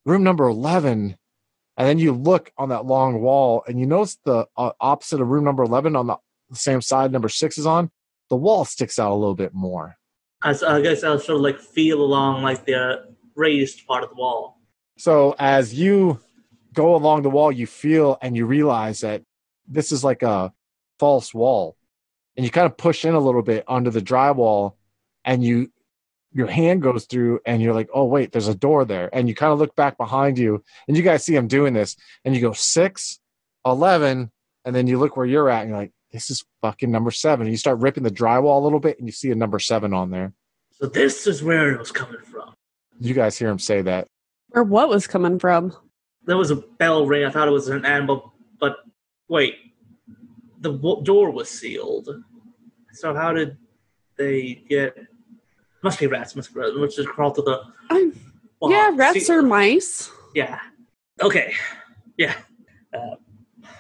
room 0.06 0.24
number 0.24 0.50
11. 0.50 1.16
And 1.82 1.90
then 1.90 1.98
you 1.98 2.12
look 2.12 2.52
on 2.60 2.70
that 2.70 2.86
long 2.86 3.22
wall 3.22 3.64
and 3.68 3.80
you 3.80 3.88
notice 3.88 4.16
the 4.24 4.46
uh, 4.56 4.70
opposite 4.80 5.20
of 5.20 5.28
room 5.30 5.46
number 5.46 5.64
11 5.64 5.96
on 5.96 6.06
the 6.06 6.18
same 6.54 6.80
side 6.80 7.12
number 7.12 7.28
six 7.28 7.58
is 7.58 7.66
on, 7.66 7.90
the 8.30 8.36
wall 8.36 8.66
sticks 8.66 9.00
out 9.00 9.12
a 9.12 9.16
little 9.16 9.34
bit 9.34 9.52
more. 9.56 9.98
I 10.44 10.54
guess 10.54 11.04
I'll 11.04 11.18
sort 11.18 11.38
of 11.38 11.42
like 11.42 11.60
feel 11.60 12.00
along 12.00 12.44
like 12.44 12.66
the 12.66 13.16
raised 13.36 13.88
part 13.88 14.04
of 14.04 14.10
the 14.10 14.16
wall. 14.16 14.60
So 15.00 15.34
as 15.40 15.74
you 15.74 16.20
go 16.72 16.96
along 16.96 17.24
the 17.24 17.32
wall, 17.32 17.52
you 17.52 17.66
feel 17.66 18.16
and 18.22 18.38
you 18.38 18.46
realize 18.46 19.00
that 19.00 19.24
this 19.68 19.92
is 19.92 20.04
like 20.04 20.22
a 20.22 20.54
false 21.00 21.34
wall. 21.34 21.78
And 22.38 22.46
you 22.46 22.52
kind 22.52 22.68
of 22.68 22.78
push 22.78 23.06
in 23.06 23.16
a 23.16 23.20
little 23.20 23.42
bit 23.42 23.64
under 23.68 23.90
the 23.90 24.02
drywall 24.02 24.76
and 25.26 25.44
you 25.44 25.72
your 26.34 26.48
hand 26.48 26.82
goes 26.82 27.06
through 27.06 27.40
and 27.46 27.62
you're 27.62 27.74
like, 27.74 27.90
oh 27.94 28.06
wait, 28.06 28.32
there's 28.32 28.48
a 28.48 28.56
door 28.56 28.86
there. 28.86 29.10
And 29.14 29.28
you 29.28 29.36
kind 29.36 29.52
of 29.52 29.60
look 29.60 29.76
back 29.76 29.98
behind 29.98 30.38
you 30.38 30.64
and 30.88 30.96
you 30.96 31.04
guys 31.04 31.24
see 31.26 31.36
him 31.36 31.48
doing 31.48 31.74
this 31.74 31.96
and 32.24 32.36
you 32.36 32.42
go 32.42 32.54
six, 32.54 33.20
11, 33.66 34.32
and 34.66 34.76
then 34.76 34.88
you 34.88 34.98
look 34.98 35.18
where 35.18 35.26
you're 35.26 35.50
at 35.50 35.62
and 35.62 35.70
you're 35.70 35.78
like, 35.78 35.92
this 36.12 36.30
is 36.30 36.44
fucking 36.62 36.92
number 36.92 37.12
seven. 37.12 37.48
And 37.48 37.52
you 37.52 37.58
start 37.58 37.80
ripping 37.80 38.04
the 38.04 38.12
drywall 38.12 38.62
a 38.62 38.64
little 38.64 38.80
bit 38.80 38.98
and 39.00 39.08
you 39.08 39.12
see 39.12 39.32
a 39.32 39.36
number 39.36 39.60
seven 39.60 39.94
on 39.94 40.12
there. 40.12 40.34
So 40.72 40.88
this 40.88 41.28
is 41.28 41.44
where 41.44 41.72
it 41.72 41.80
was 41.80 41.92
coming 41.92 42.22
from. 42.22 42.54
You 43.00 43.14
guys 43.14 43.38
hear 43.38 43.50
him 43.50 43.60
say 43.60 43.82
that. 43.82 44.08
Or 44.54 44.64
what 44.64 44.90
was 44.90 45.08
coming 45.08 45.40
from? 45.40 45.76
There 46.26 46.38
was 46.38 46.52
a 46.52 46.56
bell 46.56 47.06
ring. 47.06 47.26
I 47.26 47.32
thought 47.32 47.48
it 47.48 47.52
was 47.52 47.68
an 47.68 47.86
animal, 47.86 48.34
but 48.60 48.78
wait, 49.28 49.56
the 50.60 50.72
w- 50.72 51.04
door 51.04 51.32
was 51.32 51.50
sealed. 51.50 52.10
So 52.94 53.14
how 53.16 53.34
did 53.34 53.58
they 54.18 54.64
get? 54.70 54.96
Must 55.84 56.00
be 56.00 56.08
rats. 56.08 56.36
Must 56.36 56.54
be 56.54 56.60
rats. 56.60 56.74
Let's 56.76 56.96
just 56.96 57.10
crawl 57.10 57.32
to 57.32 57.42
the. 57.42 57.62
I'm, 57.90 58.14
yeah, 58.64 58.92
rats 58.94 59.26
See- 59.26 59.34
or 59.34 59.42
mice. 59.42 60.12
Yeah. 60.36 60.60
Okay. 61.22 61.54
Yeah. 62.18 62.36
Uh, 62.94 63.16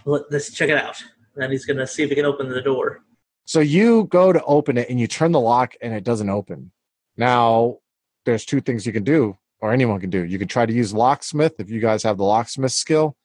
let, 0.05 0.31
let's 0.31 0.51
check 0.51 0.69
it 0.69 0.77
out. 0.77 1.01
Then 1.35 1.51
he's 1.51 1.65
gonna 1.65 1.87
see 1.87 2.03
if 2.03 2.09
he 2.09 2.15
can 2.15 2.25
open 2.25 2.49
the 2.49 2.61
door. 2.61 3.01
So 3.45 3.59
you 3.59 4.05
go 4.05 4.31
to 4.31 4.43
open 4.43 4.77
it 4.77 4.89
and 4.89 4.99
you 4.99 5.07
turn 5.07 5.31
the 5.31 5.39
lock 5.39 5.73
and 5.81 5.93
it 5.93 6.03
doesn't 6.03 6.29
open. 6.29 6.71
Now, 7.17 7.77
there's 8.25 8.45
two 8.45 8.61
things 8.61 8.85
you 8.85 8.93
can 8.93 9.03
do, 9.03 9.37
or 9.59 9.73
anyone 9.73 9.99
can 9.99 10.09
do. 10.09 10.23
You 10.23 10.39
can 10.39 10.47
try 10.47 10.65
to 10.65 10.73
use 10.73 10.93
locksmith 10.93 11.59
if 11.59 11.69
you 11.69 11.79
guys 11.79 12.03
have 12.03 12.17
the 12.17 12.23
locksmith 12.23 12.71
skill, 12.71 13.15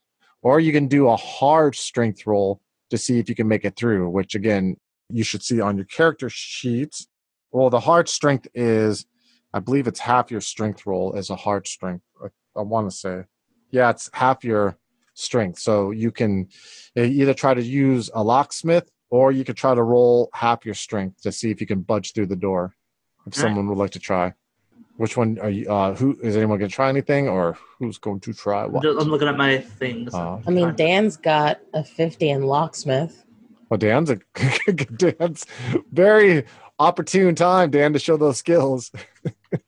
or 0.43 0.61
you 0.61 0.73
can 0.73 0.89
do 0.89 1.09
a 1.09 1.17
hard 1.17 1.75
strength 1.75 2.27
roll 2.27 2.61
to 2.91 2.99
see 2.99 3.19
if 3.19 3.29
you 3.29 3.35
can 3.35 3.49
make 3.49 3.65
it 3.65 3.77
through, 3.77 4.09
which 4.11 4.35
again, 4.35 4.77
you 5.09 5.25
should 5.25 5.43
see 5.43 5.61
on 5.61 5.77
your 5.77 5.87
character 5.87 6.29
sheets. 6.29 7.07
Well, 7.57 7.71
the 7.71 7.81
hard 7.81 8.07
strength 8.07 8.47
is, 8.55 9.07
I 9.55 9.61
believe 9.61 9.87
it's 9.87 10.01
half 10.01 10.31
your 10.31 10.43
strength 10.43 10.85
roll 10.85 11.15
as 11.17 11.31
a 11.31 11.37
hard 11.37 11.67
strength. 11.67 12.05
I, 12.23 12.29
I 12.55 12.61
want 12.61 12.91
to 12.91 12.95
say, 12.95 13.25
yeah, 13.71 13.89
it's 13.89 14.11
half 14.13 14.45
your 14.45 14.77
strength. 15.15 15.59
So 15.59 15.91
you 15.91 16.11
can 16.11 16.51
uh, 16.99 17.05
either 17.05 17.33
try 17.33 17.55
to 17.55 17.63
use 17.63 18.11
a 18.13 18.23
locksmith 18.23 18.91
or 19.09 19.33
you 19.33 19.43
could 19.43 19.57
try 19.57 19.75
to 19.75 19.83
roll 19.83 20.29
half 20.35 20.67
your 20.67 20.75
strength 20.75 21.23
to 21.23 21.33
see 21.33 21.51
if 21.51 21.63
you 21.63 21.67
can 21.67 21.81
budge 21.81 22.13
through 22.13 22.27
the 22.27 22.37
door. 22.37 22.75
If 23.27 23.39
All 23.39 23.45
right. 23.45 23.49
someone 23.49 23.69
would 23.69 23.79
like 23.79 23.93
to 23.93 24.01
try, 24.01 24.35
which 24.99 25.17
one 25.17 25.39
are 25.39 25.49
you? 25.49 25.73
Uh, 25.73 25.95
who 25.95 26.19
is 26.23 26.37
anyone 26.37 26.59
going 26.59 26.69
to 26.69 26.75
try 26.75 26.91
anything, 26.91 27.27
or 27.27 27.57
who's 27.79 27.97
going 27.97 28.21
to 28.21 28.35
try 28.35 28.65
I'm 28.65 28.73
what? 28.73 28.85
I'm 28.85 29.09
looking 29.09 29.29
at 29.29 29.37
my 29.39 29.57
things. 29.57 30.13
Uh, 30.13 30.43
I 30.47 30.51
mean, 30.51 30.75
Dan's 30.75 31.17
got 31.17 31.61
a 31.73 31.83
50 31.83 32.29
in 32.29 32.43
locksmith. 32.43 33.25
Well, 33.71 33.79
Dan's 33.79 34.11
a 34.11 34.21
Dan's 34.73 35.47
very 35.91 36.45
opportune 36.79 37.35
time, 37.35 37.71
Dan, 37.71 37.93
to 37.93 37.99
show 37.99 38.17
those 38.17 38.39
skills. 38.39 38.91
All 39.55 39.61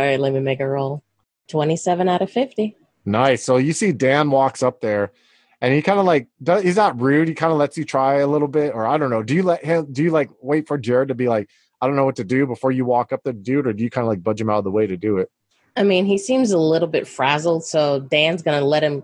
right, 0.00 0.20
let 0.20 0.32
me 0.32 0.40
make 0.40 0.60
a 0.60 0.68
roll. 0.68 1.02
27 1.48 2.08
out 2.08 2.22
of 2.22 2.30
50. 2.30 2.76
Nice. 3.04 3.42
So 3.42 3.56
you 3.56 3.72
see 3.72 3.92
Dan 3.92 4.30
walks 4.30 4.62
up 4.62 4.80
there, 4.80 5.12
and 5.60 5.72
he 5.72 5.82
kind 5.82 5.98
of 5.98 6.04
like 6.04 6.28
does, 6.42 6.62
he's 6.62 6.76
not 6.76 7.00
rude. 7.00 7.28
He 7.28 7.34
kind 7.34 7.52
of 7.52 7.58
lets 7.58 7.78
you 7.78 7.84
try 7.84 8.16
a 8.16 8.26
little 8.26 8.48
bit, 8.48 8.74
or 8.74 8.86
I 8.86 8.98
don't 8.98 9.10
know. 9.10 9.22
Do 9.22 9.34
you 9.34 9.42
let 9.42 9.64
him? 9.64 9.92
Do 9.92 10.02
you 10.02 10.10
like 10.10 10.30
wait 10.42 10.68
for 10.68 10.76
Jared 10.78 11.08
to 11.08 11.14
be 11.14 11.28
like, 11.28 11.48
I 11.80 11.86
don't 11.86 11.96
know 11.96 12.04
what 12.04 12.16
to 12.16 12.24
do 12.24 12.46
before 12.46 12.70
you 12.70 12.84
walk 12.84 13.12
up 13.12 13.22
the 13.22 13.32
dude, 13.32 13.66
or 13.66 13.72
do 13.72 13.82
you 13.82 13.90
kind 13.90 14.04
of 14.04 14.08
like 14.08 14.22
budge 14.22 14.40
him 14.40 14.50
out 14.50 14.58
of 14.58 14.64
the 14.64 14.70
way 14.70 14.86
to 14.86 14.96
do 14.96 15.18
it? 15.18 15.30
I 15.76 15.84
mean, 15.84 16.06
he 16.06 16.18
seems 16.18 16.50
a 16.50 16.58
little 16.58 16.88
bit 16.88 17.08
frazzled, 17.08 17.64
so 17.64 18.00
Dan's 18.00 18.42
gonna 18.42 18.60
let 18.60 18.82
him, 18.82 19.02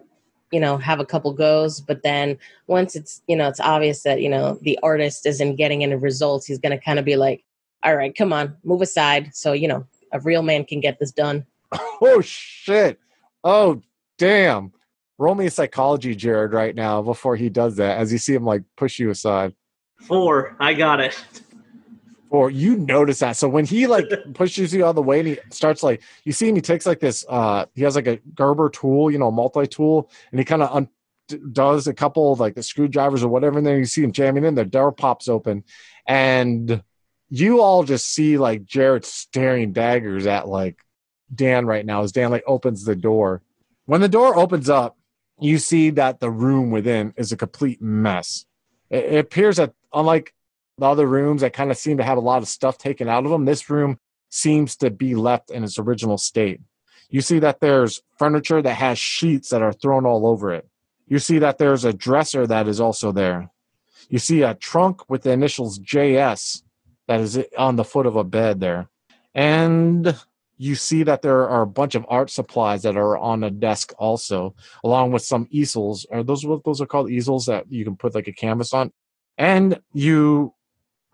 you 0.54 0.60
know, 0.60 0.78
have 0.78 1.00
a 1.00 1.04
couple 1.04 1.32
goes. 1.32 1.80
But 1.80 2.04
then 2.04 2.38
once 2.68 2.94
it's, 2.94 3.20
you 3.26 3.34
know, 3.34 3.48
it's 3.48 3.58
obvious 3.58 4.04
that 4.04 4.22
you 4.22 4.28
know 4.28 4.56
the 4.62 4.78
artist 4.82 5.26
isn't 5.26 5.56
getting 5.56 5.82
any 5.82 5.96
results, 5.96 6.46
he's 6.46 6.58
gonna 6.58 6.80
kind 6.80 7.00
of 7.00 7.04
be 7.04 7.16
like, 7.16 7.44
"All 7.82 7.96
right, 7.96 8.14
come 8.16 8.32
on, 8.32 8.56
move 8.62 8.80
aside," 8.80 9.34
so 9.34 9.52
you 9.52 9.66
know 9.66 9.84
a 10.12 10.20
real 10.20 10.42
man 10.42 10.64
can 10.64 10.80
get 10.80 11.00
this 11.00 11.10
done. 11.10 11.44
oh 12.00 12.20
shit! 12.20 13.00
Oh 13.42 13.82
damn! 14.16 14.72
Roll 15.18 15.34
me 15.34 15.46
a 15.46 15.50
psychology, 15.50 16.14
Jared, 16.14 16.52
right 16.52 16.74
now 16.74 17.02
before 17.02 17.34
he 17.34 17.48
does 17.48 17.76
that. 17.76 17.98
As 17.98 18.12
you 18.12 18.18
see 18.18 18.34
him 18.34 18.44
like 18.44 18.62
push 18.76 19.00
you 19.00 19.10
aside. 19.10 19.54
Four. 20.00 20.56
I 20.60 20.74
got 20.74 21.00
it. 21.00 21.20
Or 22.34 22.50
you 22.50 22.76
notice 22.76 23.20
that. 23.20 23.36
So 23.36 23.48
when 23.48 23.64
he 23.64 23.86
like 23.86 24.06
pushes 24.34 24.74
you 24.74 24.84
out 24.84 24.90
of 24.90 24.96
the 24.96 25.02
way 25.02 25.20
and 25.20 25.28
he 25.28 25.38
starts 25.50 25.82
like 25.82 26.02
you 26.24 26.32
see 26.32 26.48
him, 26.48 26.56
he 26.56 26.60
takes 26.60 26.86
like 26.86 27.00
this. 27.00 27.24
uh 27.28 27.66
He 27.74 27.82
has 27.82 27.94
like 27.94 28.06
a 28.06 28.16
Gerber 28.34 28.70
tool, 28.70 29.10
you 29.10 29.18
know, 29.18 29.30
multi 29.30 29.66
tool, 29.66 30.10
and 30.30 30.40
he 30.40 30.44
kind 30.44 30.62
of 30.62 30.74
un- 30.74 30.88
does 31.52 31.86
a 31.86 31.94
couple 31.94 32.32
of 32.32 32.40
like 32.40 32.54
the 32.54 32.62
screwdrivers 32.62 33.22
or 33.22 33.28
whatever, 33.28 33.58
and 33.58 33.66
then 33.66 33.78
you 33.78 33.84
see 33.84 34.02
him 34.02 34.12
jamming 34.12 34.44
in. 34.44 34.54
The 34.54 34.64
door 34.64 34.92
pops 34.92 35.28
open, 35.28 35.64
and 36.06 36.82
you 37.30 37.60
all 37.60 37.84
just 37.84 38.08
see 38.08 38.36
like 38.36 38.64
Jared 38.64 39.04
staring 39.04 39.72
daggers 39.72 40.26
at 40.26 40.48
like 40.48 40.78
Dan 41.34 41.66
right 41.66 41.86
now 41.86 42.02
as 42.02 42.12
Dan 42.12 42.30
like 42.30 42.44
opens 42.46 42.84
the 42.84 42.96
door. 42.96 43.42
When 43.86 44.00
the 44.00 44.08
door 44.08 44.36
opens 44.36 44.68
up, 44.68 44.96
you 45.40 45.58
see 45.58 45.90
that 45.90 46.20
the 46.20 46.30
room 46.30 46.70
within 46.70 47.14
is 47.16 47.32
a 47.32 47.36
complete 47.36 47.80
mess. 47.82 48.44
It, 48.90 49.04
it 49.04 49.18
appears 49.18 49.56
that 49.56 49.72
unlike 49.92 50.34
the 50.78 50.86
other 50.86 51.06
rooms 51.06 51.42
that 51.42 51.52
kind 51.52 51.70
of 51.70 51.76
seem 51.76 51.98
to 51.98 52.04
have 52.04 52.18
a 52.18 52.22
lot 52.22 52.42
of 52.42 52.48
stuff 52.48 52.78
taken 52.78 53.08
out 53.08 53.24
of 53.24 53.30
them, 53.30 53.44
this 53.44 53.70
room 53.70 53.98
seems 54.28 54.76
to 54.76 54.90
be 54.90 55.14
left 55.14 55.50
in 55.50 55.62
its 55.62 55.78
original 55.78 56.18
state. 56.18 56.60
You 57.08 57.20
see 57.20 57.38
that 57.38 57.60
there's 57.60 58.02
furniture 58.18 58.60
that 58.60 58.74
has 58.74 58.98
sheets 58.98 59.50
that 59.50 59.62
are 59.62 59.72
thrown 59.72 60.06
all 60.06 60.26
over 60.26 60.52
it. 60.52 60.68
You 61.06 61.18
see 61.18 61.38
that 61.38 61.58
there's 61.58 61.84
a 61.84 61.92
dresser 61.92 62.46
that 62.46 62.66
is 62.66 62.80
also 62.80 63.12
there. 63.12 63.50
You 64.08 64.18
see 64.18 64.42
a 64.42 64.54
trunk 64.54 65.08
with 65.08 65.22
the 65.22 65.30
initials 65.30 65.78
JS 65.78 66.62
that 67.06 67.20
is 67.20 67.38
on 67.56 67.76
the 67.76 67.84
foot 67.84 68.06
of 68.06 68.16
a 68.16 68.24
bed 68.24 68.60
there. 68.60 68.88
And 69.34 70.16
you 70.56 70.74
see 70.74 71.02
that 71.02 71.22
there 71.22 71.48
are 71.48 71.62
a 71.62 71.66
bunch 71.66 71.94
of 71.94 72.06
art 72.08 72.30
supplies 72.30 72.82
that 72.82 72.96
are 72.96 73.18
on 73.18 73.44
a 73.44 73.50
desk 73.50 73.92
also, 73.98 74.54
along 74.82 75.12
with 75.12 75.22
some 75.22 75.46
easels. 75.50 76.06
Are 76.10 76.22
those 76.22 76.46
what 76.46 76.64
those 76.64 76.80
are 76.80 76.86
called? 76.86 77.10
Easels 77.10 77.46
that 77.46 77.70
you 77.70 77.84
can 77.84 77.96
put 77.96 78.14
like 78.14 78.28
a 78.28 78.32
canvas 78.32 78.72
on. 78.72 78.92
And 79.36 79.80
you 79.92 80.54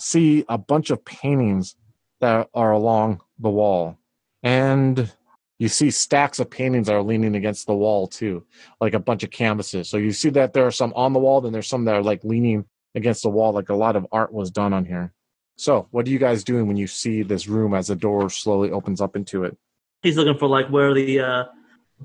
see 0.01 0.45
a 0.49 0.59
bunch 0.59 0.91
of 0.91 1.05
paintings 1.05 1.77
that 2.21 2.49
are 2.55 2.73
along 2.73 3.21
the 3.39 3.51
wall. 3.51 3.99
And 4.43 5.13
you 5.59 5.69
see 5.69 5.91
stacks 5.91 6.39
of 6.39 6.51
paintings 6.51 6.87
that 6.87 6.95
are 6.95 7.03
leaning 7.03 7.37
against 7.37 7.67
the 7.67 7.75
wall 7.75 8.07
too, 8.07 8.45
like 8.81 8.95
a 8.95 8.99
bunch 8.99 9.23
of 9.23 9.31
canvases. 9.31 9.89
So 9.89 9.99
you 9.99 10.13
see 10.13 10.31
that 10.31 10.53
there 10.53 10.67
are 10.67 10.71
some 10.71 10.93
on 10.95 11.13
the 11.13 11.19
wall, 11.19 11.41
then 11.41 11.53
there's 11.53 11.69
some 11.69 11.85
that 11.85 11.95
are 11.95 12.03
like 12.03 12.25
leaning 12.25 12.65
against 12.95 13.23
the 13.23 13.31
wall, 13.31 13.53
like 13.53 13.69
a 13.69 13.75
lot 13.75 13.97
of 13.97 14.07
art 14.11 14.33
was 14.33 14.51
done 14.51 14.73
on 14.73 14.85
here. 14.85 15.13
So, 15.57 15.89
what 15.91 16.07
are 16.07 16.11
you 16.11 16.19
guys 16.19 16.43
doing 16.43 16.67
when 16.67 16.79
you 16.79 16.87
see 16.87 17.23
this 17.23 17.47
room 17.47 17.75
as 17.75 17.89
the 17.89 17.95
door 17.95 18.31
slowly 18.31 18.71
opens 18.71 19.03
up 19.03 19.15
into 19.15 19.45
it? 19.45 19.59
He's 20.03 20.17
looking 20.17 20.39
for 20.39 20.47
like 20.47 20.69
where 20.69 20.95
the 20.95 21.21
uh, 21.21 21.45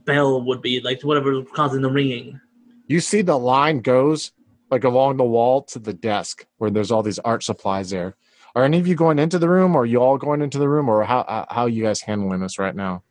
bell 0.04 0.42
would 0.42 0.62
be, 0.62 0.82
like 0.82 1.02
whatever 1.04 1.42
causing 1.42 1.82
the 1.82 1.90
ringing. 1.90 2.42
You 2.88 3.00
see 3.00 3.22
the 3.22 3.40
line 3.40 3.80
goes 3.80 4.34
like 4.76 4.84
along 4.84 5.16
the 5.16 5.24
wall 5.24 5.62
to 5.62 5.80
the 5.80 5.94
desk 5.94 6.46
where 6.58 6.70
there's 6.70 6.92
all 6.92 7.02
these 7.02 7.20
art 7.20 7.44
supplies 7.44 7.92
there. 7.92 8.14
Are 8.56 8.66
any 8.66 8.78
of 8.78 8.88
you 8.88 8.96
going 8.96 9.20
into 9.20 9.40
the 9.40 9.48
room, 9.48 9.74
or 9.74 9.84
are 9.84 9.86
you 9.86 10.02
all 10.02 10.18
going 10.18 10.42
into 10.42 10.60
the 10.60 10.68
room, 10.68 10.90
or 10.90 11.06
how 11.06 11.20
uh, 11.20 11.46
how 11.50 11.62
are 11.62 11.70
you 11.70 11.82
guys 11.82 12.02
handling 12.02 12.42
this 12.42 12.60
right 12.60 12.76
now? 12.76 13.04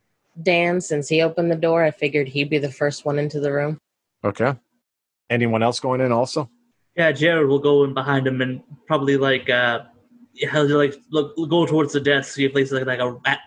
Dan, 0.42 0.82
since 0.82 1.08
he 1.08 1.22
opened 1.22 1.50
the 1.50 1.56
door, 1.56 1.82
I 1.82 1.90
figured 1.90 2.28
he'd 2.28 2.50
be 2.50 2.58
the 2.58 2.70
first 2.70 3.06
one 3.06 3.18
into 3.18 3.40
the 3.40 3.50
room. 3.50 3.78
Okay. 4.22 4.54
Anyone 5.30 5.62
else 5.62 5.80
going 5.80 6.02
in 6.02 6.12
also? 6.12 6.50
Yeah, 6.96 7.12
Jared 7.12 7.48
will 7.48 7.58
go 7.58 7.84
in 7.84 7.94
behind 7.94 8.26
him 8.26 8.42
and 8.42 8.62
probably 8.86 9.16
like 9.16 9.48
uh, 9.48 9.84
he'll 10.34 10.66
like 10.76 10.96
look 11.10 11.34
go 11.48 11.64
towards 11.64 11.94
the 11.94 12.00
desk, 12.00 12.34
see 12.34 12.44
if 12.44 12.52
there's 12.52 12.72
like 12.72 12.84
like 12.84 13.00
a 13.00 13.12
rat. 13.12 13.40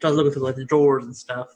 Tries 0.00 0.14
looking 0.14 0.32
through 0.32 0.42
like 0.42 0.56
the 0.56 0.66
drawers 0.66 1.04
and 1.04 1.16
stuff. 1.16 1.48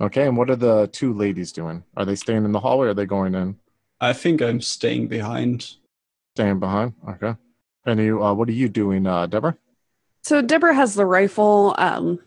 Okay. 0.00 0.26
And 0.26 0.38
what 0.38 0.48
are 0.48 0.56
the 0.56 0.86
two 0.86 1.12
ladies 1.12 1.52
doing? 1.52 1.84
Are 1.98 2.06
they 2.06 2.14
staying 2.14 2.46
in 2.46 2.52
the 2.52 2.60
hallway? 2.60 2.86
or 2.86 2.90
Are 2.90 2.94
they 2.94 3.04
going 3.04 3.34
in? 3.34 3.58
I 4.04 4.12
think 4.12 4.42
I'm 4.42 4.60
staying 4.60 5.08
behind. 5.08 5.72
Staying 6.36 6.60
behind. 6.60 6.92
Okay. 7.08 7.34
And 7.86 8.00
you, 8.00 8.22
uh, 8.22 8.34
what 8.34 8.48
are 8.48 8.52
you 8.52 8.68
doing, 8.68 9.06
uh, 9.06 9.26
Deborah? 9.26 9.56
So 10.22 10.42
Deborah 10.42 10.74
has 10.74 10.94
the 10.94 11.06
rifle, 11.06 11.74
um, 11.78 12.18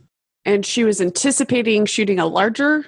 and 0.45 0.65
she 0.65 0.83
was 0.83 1.01
anticipating 1.01 1.85
shooting 1.85 2.19
a 2.19 2.25
larger 2.25 2.85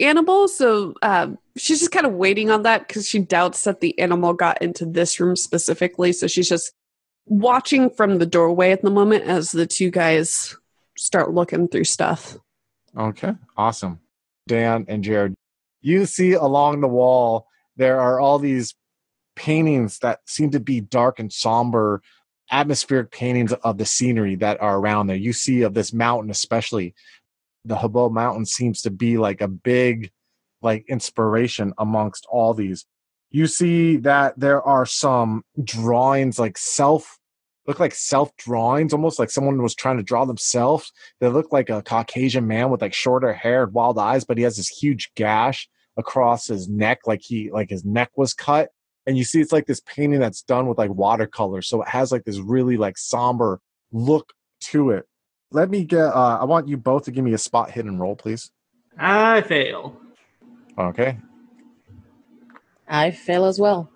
animal. 0.00 0.48
So 0.48 0.94
um, 1.02 1.38
she's 1.56 1.80
just 1.80 1.92
kind 1.92 2.06
of 2.06 2.12
waiting 2.12 2.50
on 2.50 2.62
that 2.62 2.86
because 2.86 3.08
she 3.08 3.18
doubts 3.18 3.64
that 3.64 3.80
the 3.80 3.98
animal 3.98 4.34
got 4.34 4.60
into 4.60 4.84
this 4.84 5.18
room 5.18 5.36
specifically. 5.36 6.12
So 6.12 6.26
she's 6.26 6.48
just 6.48 6.72
watching 7.26 7.90
from 7.90 8.18
the 8.18 8.26
doorway 8.26 8.72
at 8.72 8.82
the 8.82 8.90
moment 8.90 9.24
as 9.24 9.50
the 9.50 9.66
two 9.66 9.90
guys 9.90 10.56
start 10.96 11.32
looking 11.32 11.68
through 11.68 11.84
stuff. 11.84 12.36
Okay, 12.96 13.32
awesome. 13.56 14.00
Dan 14.46 14.84
and 14.88 15.02
Jared, 15.02 15.34
you 15.80 16.06
see 16.06 16.32
along 16.32 16.80
the 16.80 16.88
wall 16.88 17.45
there 17.76 18.00
are 18.00 18.20
all 18.20 18.38
these 18.38 18.74
paintings 19.34 19.98
that 19.98 20.20
seem 20.26 20.50
to 20.50 20.60
be 20.60 20.80
dark 20.80 21.18
and 21.18 21.32
somber 21.32 22.02
atmospheric 22.50 23.10
paintings 23.10 23.52
of 23.52 23.78
the 23.78 23.84
scenery 23.84 24.36
that 24.36 24.60
are 24.60 24.78
around 24.78 25.06
there. 25.06 25.16
You 25.16 25.32
see 25.32 25.62
of 25.62 25.74
this 25.74 25.92
mountain, 25.92 26.30
especially 26.30 26.94
the 27.64 27.76
Habo 27.76 28.10
Mountain, 28.10 28.46
seems 28.46 28.82
to 28.82 28.90
be 28.90 29.18
like 29.18 29.40
a 29.40 29.48
big, 29.48 30.10
like 30.62 30.84
inspiration 30.88 31.72
amongst 31.78 32.26
all 32.30 32.54
these. 32.54 32.86
You 33.30 33.46
see 33.46 33.96
that 33.98 34.38
there 34.38 34.62
are 34.62 34.86
some 34.86 35.44
drawings, 35.62 36.38
like 36.38 36.56
self, 36.56 37.18
look 37.66 37.80
like 37.80 37.94
self 37.94 38.34
drawings, 38.36 38.92
almost 38.92 39.18
like 39.18 39.30
someone 39.30 39.60
was 39.60 39.74
trying 39.74 39.96
to 39.96 40.04
draw 40.04 40.24
themselves. 40.24 40.92
They 41.20 41.28
look 41.28 41.52
like 41.52 41.68
a 41.68 41.82
Caucasian 41.82 42.46
man 42.46 42.70
with 42.70 42.80
like 42.80 42.94
shorter 42.94 43.32
hair 43.32 43.64
and 43.64 43.72
wild 43.72 43.98
eyes, 43.98 44.24
but 44.24 44.38
he 44.38 44.44
has 44.44 44.56
this 44.56 44.68
huge 44.68 45.10
gash 45.16 45.68
across 45.96 46.46
his 46.46 46.68
neck, 46.68 47.00
like 47.06 47.22
he 47.22 47.50
like 47.50 47.70
his 47.70 47.84
neck 47.84 48.10
was 48.16 48.34
cut 48.34 48.70
and 49.06 49.16
you 49.16 49.24
see 49.24 49.40
it's 49.40 49.52
like 49.52 49.66
this 49.66 49.80
painting 49.80 50.20
that's 50.20 50.42
done 50.42 50.66
with 50.66 50.78
like 50.78 50.90
watercolor 50.90 51.62
so 51.62 51.80
it 51.82 51.88
has 51.88 52.12
like 52.12 52.24
this 52.24 52.38
really 52.38 52.76
like 52.76 52.98
somber 52.98 53.60
look 53.92 54.32
to 54.60 54.90
it. 54.90 55.06
Let 55.52 55.70
me 55.70 55.84
get 55.84 56.00
uh 56.00 56.38
i 56.40 56.44
want 56.44 56.68
you 56.68 56.76
both 56.76 57.04
to 57.04 57.12
give 57.12 57.24
me 57.24 57.32
a 57.32 57.38
spot 57.38 57.70
hidden 57.70 57.98
roll 57.98 58.16
please. 58.16 58.50
I 58.98 59.42
fail. 59.42 59.96
okay. 60.76 61.18
I 62.88 63.10
fail 63.10 63.44
as 63.44 63.58
well. 63.58 63.90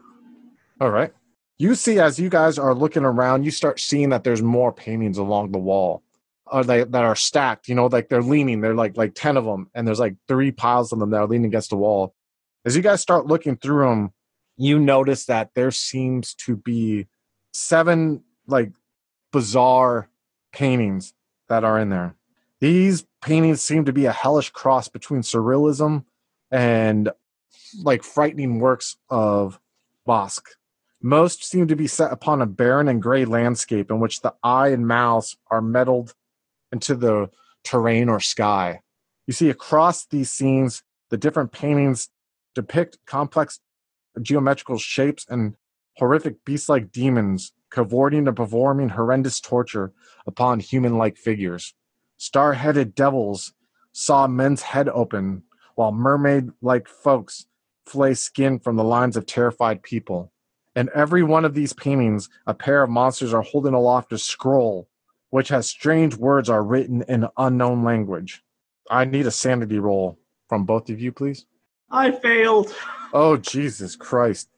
all 0.80 0.90
right. 0.90 1.12
You 1.59 1.74
see 1.74 1.98
as 1.98 2.18
you 2.18 2.28
guys 2.30 2.59
are 2.59 2.74
looking 2.74 3.05
around 3.05 3.44
you 3.44 3.51
start 3.51 3.80
seeing 3.80 4.11
that 4.11 4.24
there's 4.24 4.42
more 4.42 4.72
paintings 4.72 5.18
along 5.18 5.51
the 5.53 5.59
wall 5.59 6.03
uh, 6.51 6.62
they, 6.62 6.84
that 6.84 7.05
are 7.05 7.16
stacked 7.16 7.68
you 7.68 7.74
know 7.74 7.86
like 7.86 8.09
they're 8.09 8.22
leaning 8.22 8.61
they're 8.61 8.74
like 8.74 8.96
like 8.96 9.14
10 9.14 9.36
of 9.36 9.44
them 9.44 9.70
and 9.74 9.86
there's 9.86 10.01
like 10.01 10.16
three 10.28 10.51
piles 10.51 10.92
of 10.92 10.98
them 10.98 11.11
that 11.11 11.18
are 11.18 11.26
leaning 11.26 11.46
against 11.46 11.70
the 11.70 11.76
wall 11.76 12.14
as 12.64 12.76
you 12.76 12.82
guys 12.82 13.01
start 13.01 13.26
looking 13.26 13.57
through 13.57 13.88
them 13.88 14.12
you 14.57 14.78
notice 14.78 15.24
that 15.24 15.51
there 15.55 15.70
seems 15.70 16.34
to 16.34 16.55
be 16.55 17.07
seven 17.55 18.22
like 18.46 18.72
bizarre 19.32 20.11
paintings 20.53 21.14
that 21.48 21.64
are 21.64 21.78
in 21.78 21.88
there. 21.88 22.14
These 22.61 23.07
paintings 23.22 23.62
seem 23.62 23.86
to 23.86 23.92
be 23.92 24.05
a 24.05 24.12
hellish 24.12 24.51
cross 24.51 24.88
between 24.88 25.22
surrealism 25.22 26.05
and 26.51 27.11
like 27.82 28.03
frightening 28.03 28.61
works 28.61 28.96
of 29.09 29.59
Bosch. 30.05 30.38
Most 31.03 31.42
seem 31.44 31.68
to 31.68 31.76
be 31.76 31.86
set 31.86 32.12
upon 32.12 32.42
a 32.42 32.46
barren 32.46 32.88
and 32.88 33.01
gray 33.01 33.24
landscape 33.24 33.90
in 33.90 34.01
which 34.01 34.20
the 34.20 34.34
eye 34.42 34.68
and 34.68 34.86
mouths 34.86 35.38
are 35.51 35.62
meddled 35.62 36.14
into 36.72 36.94
the 36.94 37.30
terrain 37.64 38.08
or 38.08 38.20
sky. 38.20 38.80
You 39.26 39.32
see 39.32 39.50
across 39.50 40.06
these 40.06 40.30
scenes, 40.30 40.82
the 41.10 41.16
different 41.16 41.52
paintings 41.52 42.08
depict 42.54 42.98
complex 43.06 43.60
geometrical 44.20 44.78
shapes 44.78 45.26
and 45.28 45.54
horrific 45.96 46.44
beast 46.44 46.68
like 46.68 46.90
demons 46.90 47.52
cavorting 47.70 48.26
and 48.26 48.36
performing 48.36 48.90
horrendous 48.90 49.40
torture 49.40 49.92
upon 50.26 50.60
human 50.60 50.98
like 50.98 51.16
figures. 51.16 51.74
Star 52.16 52.52
headed 52.52 52.94
devils 52.94 53.54
saw 53.92 54.26
men's 54.26 54.62
head 54.62 54.88
open, 54.88 55.42
while 55.74 55.92
mermaid 55.92 56.50
like 56.60 56.88
folks 56.88 57.46
flay 57.86 58.14
skin 58.14 58.58
from 58.58 58.76
the 58.76 58.84
lines 58.84 59.16
of 59.16 59.26
terrified 59.26 59.82
people. 59.82 60.32
In 60.76 60.90
every 60.94 61.22
one 61.22 61.44
of 61.44 61.54
these 61.54 61.72
paintings, 61.72 62.28
a 62.46 62.54
pair 62.54 62.82
of 62.82 62.90
monsters 62.90 63.32
are 63.32 63.42
holding 63.42 63.74
aloft 63.74 64.12
a 64.12 64.18
scroll, 64.18 64.88
which 65.30 65.48
has 65.48 65.68
strange 65.68 66.16
words 66.16 66.50
are 66.50 66.62
written 66.62 67.02
in 67.08 67.26
unknown 67.36 67.84
language. 67.84 68.42
I 68.90 69.04
need 69.04 69.26
a 69.26 69.30
sanity 69.30 69.78
roll 69.78 70.18
from 70.48 70.64
both 70.64 70.90
of 70.90 71.00
you, 71.00 71.12
please. 71.12 71.46
I 71.90 72.10
failed. 72.10 72.74
Oh 73.12 73.36
Jesus 73.36 73.96
Christ! 73.96 74.48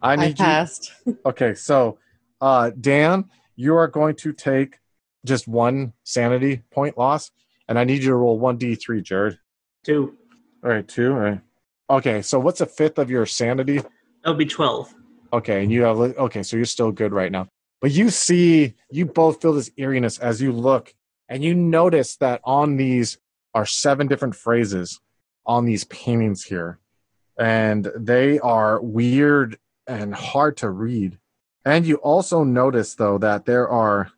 I 0.00 0.14
I 0.14 0.16
need 0.16 0.38
you. 0.38 0.44
passed. 0.44 0.92
Okay, 1.26 1.54
so 1.54 1.98
uh, 2.40 2.70
Dan, 2.80 3.30
you 3.56 3.76
are 3.76 3.88
going 3.88 4.16
to 4.16 4.32
take 4.32 4.78
just 5.24 5.46
one 5.46 5.92
sanity 6.02 6.62
point 6.70 6.98
loss, 6.98 7.30
and 7.68 7.78
I 7.78 7.84
need 7.84 8.02
you 8.02 8.10
to 8.10 8.16
roll 8.16 8.38
one 8.38 8.56
d 8.56 8.74
three, 8.74 9.02
Jared. 9.02 9.38
Two. 9.84 10.16
All 10.64 10.70
right, 10.70 10.86
two. 10.86 11.12
All 11.12 11.18
right. 11.18 11.40
Okay, 11.90 12.22
so 12.22 12.38
what's 12.38 12.60
a 12.60 12.66
fifth 12.66 12.98
of 12.98 13.10
your 13.10 13.26
sanity? 13.26 13.78
That 13.78 14.30
would 14.30 14.38
be 14.38 14.46
12. 14.46 14.94
Okay, 15.32 15.62
and 15.62 15.72
you 15.72 15.82
have 15.82 15.98
okay, 15.98 16.42
so 16.42 16.56
you're 16.56 16.64
still 16.64 16.92
good 16.92 17.12
right 17.12 17.30
now. 17.30 17.48
But 17.82 17.90
you 17.90 18.10
see, 18.10 18.74
you 18.90 19.06
both 19.06 19.42
feel 19.42 19.54
this 19.54 19.72
eeriness 19.76 20.20
as 20.20 20.40
you 20.40 20.52
look, 20.52 20.94
and 21.28 21.42
you 21.42 21.52
notice 21.52 22.14
that 22.16 22.40
on 22.44 22.76
these 22.76 23.18
are 23.54 23.66
seven 23.66 24.06
different 24.06 24.36
phrases 24.36 25.00
on 25.44 25.64
these 25.64 25.82
paintings 25.84 26.44
here, 26.44 26.78
and 27.36 27.90
they 27.96 28.38
are 28.38 28.80
weird 28.80 29.58
and 29.88 30.14
hard 30.14 30.56
to 30.58 30.70
read. 30.70 31.18
And 31.64 31.84
you 31.84 31.96
also 31.96 32.44
notice 32.44 32.94
though 32.94 33.18
that 33.18 33.46
there 33.46 33.68
are 33.68 34.12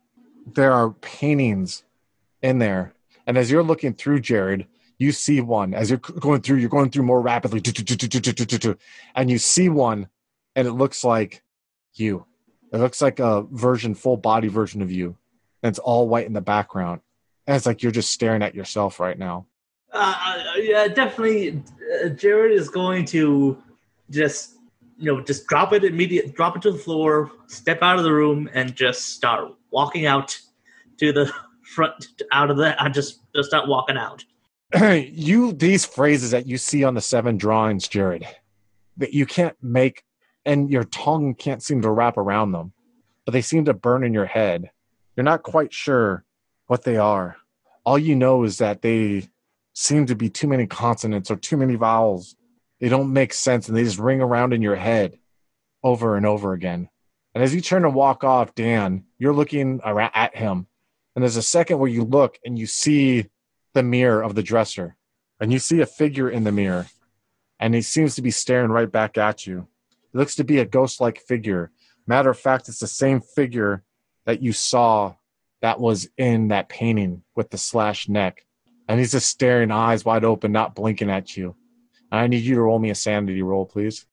there 0.45 0.71
are 0.71 0.91
paintings 0.91 1.83
in 2.43 2.59
there, 2.59 2.93
and 3.25 3.35
as 3.35 3.49
you're 3.49 3.63
looking 3.63 3.95
through, 3.95 4.19
Jared, 4.19 4.67
you 4.99 5.11
see 5.11 5.41
one 5.41 5.73
as 5.73 5.89
you're 5.89 5.97
going 5.97 6.41
through. 6.41 6.57
You're 6.57 6.69
going 6.69 6.91
through 6.91 7.03
more 7.03 7.21
rapidly, 7.21 7.63
and 9.15 9.31
you 9.31 9.37
see 9.39 9.69
one 9.69 10.07
and 10.55 10.67
it 10.67 10.73
looks 10.73 11.03
like 11.03 11.41
you. 11.95 12.27
It 12.75 12.79
looks 12.79 13.01
like 13.01 13.21
a 13.21 13.43
version, 13.43 13.95
full 13.95 14.17
body 14.17 14.49
version 14.49 14.81
of 14.81 14.91
you. 14.91 15.15
And 15.63 15.69
it's 15.69 15.79
all 15.79 16.09
white 16.09 16.25
in 16.25 16.33
the 16.33 16.41
background. 16.41 16.99
And 17.47 17.55
it's 17.55 17.65
like 17.65 17.81
you're 17.81 17.91
just 17.93 18.11
staring 18.11 18.43
at 18.43 18.53
yourself 18.53 18.99
right 18.99 19.17
now. 19.17 19.45
Uh, 19.93 20.43
yeah, 20.57 20.89
definitely. 20.89 21.63
Uh, 22.03 22.09
Jared 22.09 22.51
is 22.51 22.67
going 22.67 23.05
to 23.05 23.63
just, 24.09 24.55
you 24.97 25.05
know, 25.05 25.21
just 25.21 25.47
drop 25.47 25.71
it 25.71 25.85
immediate, 25.85 26.35
drop 26.35 26.57
it 26.57 26.63
to 26.63 26.71
the 26.71 26.77
floor, 26.77 27.31
step 27.47 27.81
out 27.81 27.97
of 27.97 28.03
the 28.03 28.11
room, 28.11 28.49
and 28.53 28.75
just 28.75 29.11
start 29.11 29.53
walking 29.71 30.05
out 30.05 30.37
to 30.97 31.13
the 31.13 31.31
front, 31.63 32.07
out 32.33 32.51
of 32.51 32.57
the, 32.57 32.75
I 32.83 32.89
just, 32.89 33.21
just 33.33 33.47
start 33.47 33.69
walking 33.69 33.95
out. 33.95 34.25
you, 35.13 35.53
these 35.53 35.85
phrases 35.85 36.31
that 36.31 36.45
you 36.45 36.57
see 36.57 36.83
on 36.83 36.93
the 36.93 37.01
seven 37.01 37.37
drawings, 37.37 37.87
Jared, 37.87 38.27
that 38.97 39.13
you 39.13 39.25
can't 39.25 39.55
make, 39.61 40.03
and 40.45 40.69
your 40.69 40.83
tongue 40.83 41.33
can't 41.33 41.63
seem 41.63 41.81
to 41.81 41.91
wrap 41.91 42.17
around 42.17 42.51
them, 42.51 42.73
but 43.25 43.31
they 43.31 43.41
seem 43.41 43.65
to 43.65 43.73
burn 43.73 44.03
in 44.03 44.13
your 44.13 44.25
head. 44.25 44.71
You're 45.15 45.23
not 45.23 45.43
quite 45.43 45.73
sure 45.73 46.23
what 46.67 46.83
they 46.83 46.97
are. 46.97 47.37
All 47.85 47.97
you 47.97 48.15
know 48.15 48.43
is 48.43 48.59
that 48.59 48.81
they 48.81 49.29
seem 49.73 50.05
to 50.07 50.15
be 50.15 50.29
too 50.29 50.47
many 50.47 50.67
consonants 50.67 51.29
or 51.29 51.35
too 51.35 51.57
many 51.57 51.75
vowels. 51.75 52.35
They 52.79 52.89
don't 52.89 53.13
make 53.13 53.33
sense 53.33 53.67
and 53.67 53.77
they 53.77 53.83
just 53.83 53.99
ring 53.99 54.21
around 54.21 54.53
in 54.53 54.61
your 54.61 54.75
head 54.75 55.19
over 55.83 56.17
and 56.17 56.25
over 56.25 56.53
again. 56.53 56.89
And 57.33 57.43
as 57.43 57.53
you 57.53 57.61
turn 57.61 57.83
to 57.83 57.89
walk 57.89 58.23
off, 58.23 58.55
Dan, 58.55 59.05
you're 59.19 59.33
looking 59.33 59.81
at 59.83 60.35
him. 60.35 60.67
And 61.15 61.23
there's 61.23 61.35
a 61.35 61.41
second 61.41 61.79
where 61.79 61.89
you 61.89 62.03
look 62.03 62.39
and 62.45 62.57
you 62.57 62.65
see 62.65 63.29
the 63.73 63.83
mirror 63.83 64.21
of 64.21 64.35
the 64.35 64.43
dresser. 64.43 64.95
And 65.39 65.51
you 65.51 65.59
see 65.59 65.81
a 65.81 65.85
figure 65.85 66.29
in 66.29 66.45
the 66.45 66.51
mirror. 66.51 66.87
And 67.59 67.75
he 67.75 67.81
seems 67.81 68.15
to 68.15 68.21
be 68.21 68.31
staring 68.31 68.71
right 68.71 68.91
back 68.91 69.17
at 69.17 69.45
you. 69.45 69.67
It 70.15 70.17
looks 70.17 70.35
to 70.35 70.45
be 70.45 70.59
a 70.59 70.65
ghost 70.65 71.01
like 71.01 71.19
figure. 71.19 71.71
Matter 72.07 72.29
of 72.29 72.39
fact, 72.39 72.69
it's 72.69 72.79
the 72.79 72.87
same 72.87 73.19
figure 73.19 73.83
that 74.25 74.41
you 74.41 74.53
saw 74.53 75.15
that 75.61 75.81
was 75.81 76.07
in 76.17 76.47
that 76.47 76.69
painting 76.69 77.23
with 77.35 77.49
the 77.49 77.57
slashed 77.57 78.07
neck. 78.07 78.45
And 78.87 78.97
he's 78.97 79.11
just 79.11 79.27
staring, 79.27 79.71
eyes 79.71 80.05
wide 80.05 80.23
open, 80.23 80.53
not 80.53 80.73
blinking 80.73 81.09
at 81.09 81.35
you. 81.35 81.55
And 82.13 82.21
I 82.21 82.27
need 82.27 82.43
you 82.45 82.55
to 82.55 82.61
roll 82.61 82.79
me 82.79 82.91
a 82.91 82.95
sanity 82.95 83.41
roll, 83.41 83.65
please. 83.65 84.05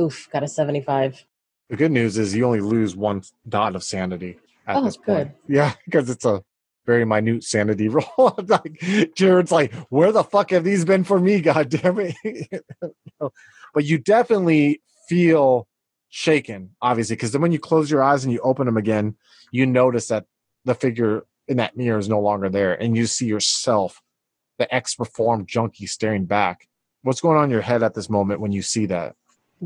Oof, 0.00 0.30
got 0.32 0.42
a 0.42 0.48
75. 0.48 1.26
The 1.68 1.76
good 1.76 1.92
news 1.92 2.16
is 2.16 2.34
you 2.34 2.46
only 2.46 2.60
lose 2.60 2.96
one 2.96 3.20
dot 3.46 3.76
of 3.76 3.84
sanity 3.84 4.38
at 4.66 4.76
Oh, 4.76 4.84
this 4.84 4.96
point. 4.96 5.32
good. 5.46 5.56
Yeah, 5.56 5.74
because 5.84 6.08
it's 6.08 6.24
a 6.24 6.42
very 6.86 7.04
minute 7.04 7.44
sanity 7.44 7.88
roll. 7.90 8.34
like 8.48 9.12
Jared's 9.14 9.52
like, 9.52 9.74
where 9.90 10.10
the 10.10 10.24
fuck 10.24 10.52
have 10.52 10.64
these 10.64 10.86
been 10.86 11.04
for 11.04 11.20
me? 11.20 11.42
God 11.42 11.68
damn 11.68 11.98
it! 11.98 12.64
but 13.74 13.84
you 13.84 13.98
definitely 13.98 14.80
feel 15.10 15.66
shaken, 16.08 16.70
obviously, 16.80 17.16
because 17.16 17.32
then 17.32 17.42
when 17.42 17.52
you 17.52 17.58
close 17.58 17.90
your 17.90 18.02
eyes 18.02 18.22
and 18.24 18.32
you 18.32 18.40
open 18.40 18.66
them 18.66 18.76
again, 18.76 19.16
you 19.50 19.66
notice 19.66 20.06
that 20.06 20.26
the 20.64 20.74
figure 20.74 21.24
in 21.48 21.56
that 21.56 21.76
mirror 21.76 21.98
is 21.98 22.08
no 22.08 22.20
longer 22.20 22.48
there, 22.48 22.80
and 22.80 22.96
you 22.96 23.06
see 23.06 23.26
yourself, 23.26 24.00
the 24.58 24.72
ex-reformed 24.72 25.48
junkie, 25.48 25.86
staring 25.86 26.26
back. 26.26 26.68
What's 27.02 27.20
going 27.20 27.36
on 27.38 27.44
in 27.44 27.50
your 27.50 27.60
head 27.60 27.82
at 27.82 27.94
this 27.94 28.08
moment 28.08 28.40
when 28.40 28.52
you 28.52 28.62
see 28.62 28.86
that? 28.86 29.16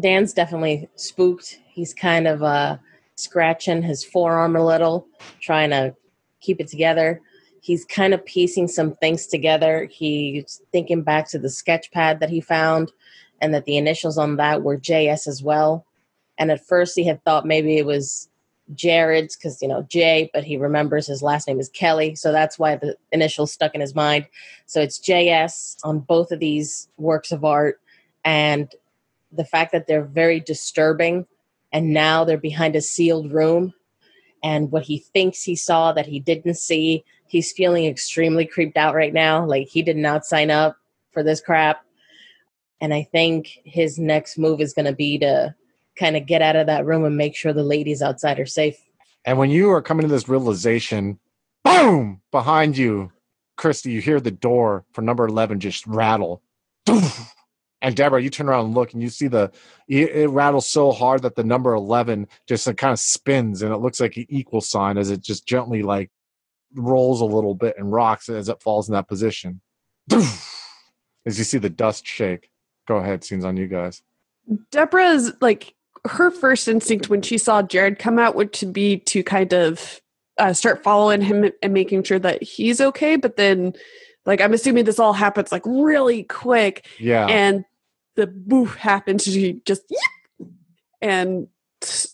Dan's 0.01 0.33
definitely 0.33 0.89
spooked. 0.95 1.61
He's 1.67 1.93
kind 1.93 2.27
of 2.27 2.43
uh 2.43 2.79
scratching 3.17 3.83
his 3.83 4.05
forearm 4.05 4.57
a 4.57 4.65
little, 4.65 5.07
trying 5.41 5.71
to 5.71 5.95
keep 6.41 6.61
it 6.61 6.69
together. 6.69 7.21
He's 7.61 7.85
kind 7.85 8.13
of 8.15 8.25
piecing 8.25 8.69
some 8.69 8.95
things 8.97 9.27
together. 9.27 9.89
He's 9.91 10.61
thinking 10.73 11.03
back 11.03 11.29
to 11.31 11.39
the 11.39 11.51
sketch 11.51 11.91
pad 11.93 12.21
that 12.21 12.31
he 12.31 12.41
found 12.41 12.93
and 13.41 13.55
that 13.55 13.65
the 13.65 13.77
initials 13.77 14.19
on 14.19 14.37
that 14.37 14.63
were 14.63 14.79
JS 14.79 15.27
as 15.27 15.43
well. 15.43 15.87
And 16.39 16.51
at 16.51 16.67
first 16.67 16.95
he 16.97 17.05
had 17.05 17.23
thought 17.25 17.47
maybe 17.47 17.79
it 17.79 17.87
was 17.87 18.29
Jared's 18.75 19.37
because, 19.37 19.61
you 19.61 19.69
know, 19.69 19.83
Jay, 19.83 20.31
but 20.33 20.45
he 20.45 20.57
remembers 20.57 21.07
his 21.07 21.23
last 21.23 21.47
name 21.47 21.61
is 21.61 21.69
Kelly. 21.69 22.15
So 22.15 22.33
that's 22.33 22.59
why 22.59 22.77
the 22.77 22.97
initials 23.13 23.53
stuck 23.53 23.75
in 23.75 23.81
his 23.81 23.95
mind. 23.95 24.27
So 24.67 24.81
it's 24.81 24.99
JS 24.99 25.77
on 25.85 26.01
both 26.01 26.33
of 26.33 26.41
these 26.41 26.89
works 26.97 27.31
of 27.31 27.45
art. 27.45 27.81
And 28.25 28.73
the 29.31 29.45
fact 29.45 29.73
that 29.73 29.87
they're 29.87 30.05
very 30.05 30.41
disturbing 30.41 31.27
and 31.73 31.93
now 31.93 32.25
they're 32.25 32.39
behind 32.39 32.77
a 32.77 32.81
sealed 32.81 33.33
room 33.33 33.75
and 34.43 34.71
what 34.71 34.85
he 34.85 34.99
thinks 34.99 35.43
he 35.43 35.57
saw 35.57 35.93
that 35.93 36.07
he 36.07 36.21
didn't 36.21 36.57
see 36.57 37.05
he's 37.27 37.53
feeling 37.53 37.87
extremely 37.87 38.47
creeped 38.47 38.77
out 38.77 38.95
right 38.95 39.13
now 39.13 39.45
like 39.45 39.67
he 39.67 39.83
did 39.83 39.97
not 39.97 40.25
sign 40.25 40.51
up 40.51 40.77
for 41.11 41.23
this 41.23 41.41
crap 41.41 41.85
and 42.85 42.93
i 42.93 43.03
think 43.03 43.59
his 43.65 43.99
next 43.99 44.37
move 44.39 44.61
is 44.61 44.75
going 44.75 44.85
to 44.85 44.95
be 44.95 45.19
to 45.19 45.55
kind 45.99 46.17
of 46.17 46.27
get 46.27 46.43
out 46.43 46.57
of 46.57 46.67
that 46.67 46.85
room 46.85 47.05
and 47.05 47.17
make 47.17 47.35
sure 47.35 47.53
the 47.53 47.63
ladies 47.63 48.03
outside 48.03 48.39
are 48.39 48.47
safe 48.47 48.77
And 49.25 49.39
when 49.39 49.51
you 49.51 49.71
are 49.71 49.83
coming 49.83 50.07
to 50.07 50.13
this 50.13 50.29
realization, 50.29 51.19
boom, 51.65 52.21
behind 52.31 52.77
you, 52.77 53.11
Christy, 53.57 53.91
you 53.91 54.01
hear 54.03 54.21
the 54.21 54.31
door 54.31 54.85
for 54.93 55.01
number 55.03 55.27
11 55.27 55.61
just 55.61 55.87
rattle. 55.87 56.43
And 57.81 57.95
Deborah, 57.95 58.23
you 58.23 58.31
turn 58.31 58.49
around 58.49 58.65
and 58.65 58.75
look, 58.75 58.95
and 58.95 59.03
you 59.03 59.11
see 59.11 59.29
the 59.29 59.53
it, 59.89 60.31
rattles 60.31 60.67
so 60.67 60.91
hard 60.91 61.21
that 61.21 61.37
the 61.37 61.45
number 61.45 61.75
11 61.75 62.29
just 62.49 62.67
uh, 62.67 62.73
kind 62.73 62.95
of 62.95 62.99
spins, 62.99 63.61
and 63.61 63.75
it 63.75 63.77
looks 63.77 64.01
like 64.01 64.17
an 64.17 64.25
equal 64.31 64.63
sign 64.63 64.97
as 64.97 65.11
it 65.11 65.21
just 65.21 65.47
gently 65.47 65.83
like 65.83 66.11
rolls 66.75 67.21
a 67.21 67.27
little 67.27 67.55
bit 67.55 67.77
and 67.77 67.93
rocks 67.93 68.31
as 68.31 68.49
it 68.49 68.63
falls 68.63 68.89
in 68.89 68.95
that 68.95 69.07
position. 69.07 69.61
As 71.27 71.39
you 71.39 71.45
see 71.45 71.59
the 71.59 71.71
dust 71.71 72.07
shake. 72.07 72.51
Go 72.87 72.97
ahead, 72.97 73.25
scenes 73.25 73.45
on 73.45 73.57
you 73.57 73.67
guys. 73.67 74.03
Deborah's 74.71 75.33
like 75.41 75.75
her 76.07 76.31
first 76.31 76.69
instinct 76.69 77.09
when 77.09 77.23
she 77.23 77.39
saw 77.39 77.63
Jared 77.63 77.99
come 77.99 78.19
out 78.19 78.35
would 78.35 78.53
to 78.55 78.67
be 78.67 78.99
to 78.99 79.23
kind 79.23 79.53
of 79.55 80.01
uh, 80.39 80.53
start 80.53 80.83
following 80.83 81.21
him 81.23 81.51
and 81.63 81.73
making 81.73 82.03
sure 82.03 82.19
that 82.19 82.43
he's 82.43 82.81
okay. 82.81 83.17
But 83.17 83.37
then, 83.37 83.73
like, 84.27 84.41
I'm 84.41 84.53
assuming 84.53 84.85
this 84.85 84.99
all 84.99 85.13
happens 85.15 85.51
like 85.53 85.63
really 85.65 86.25
quick, 86.25 86.87
Yeah. 86.99 87.27
and 87.27 87.65
the 88.17 88.27
boof 88.27 88.75
happens. 88.77 89.25
She 89.25 89.61
just 89.65 89.83
and 91.01 91.49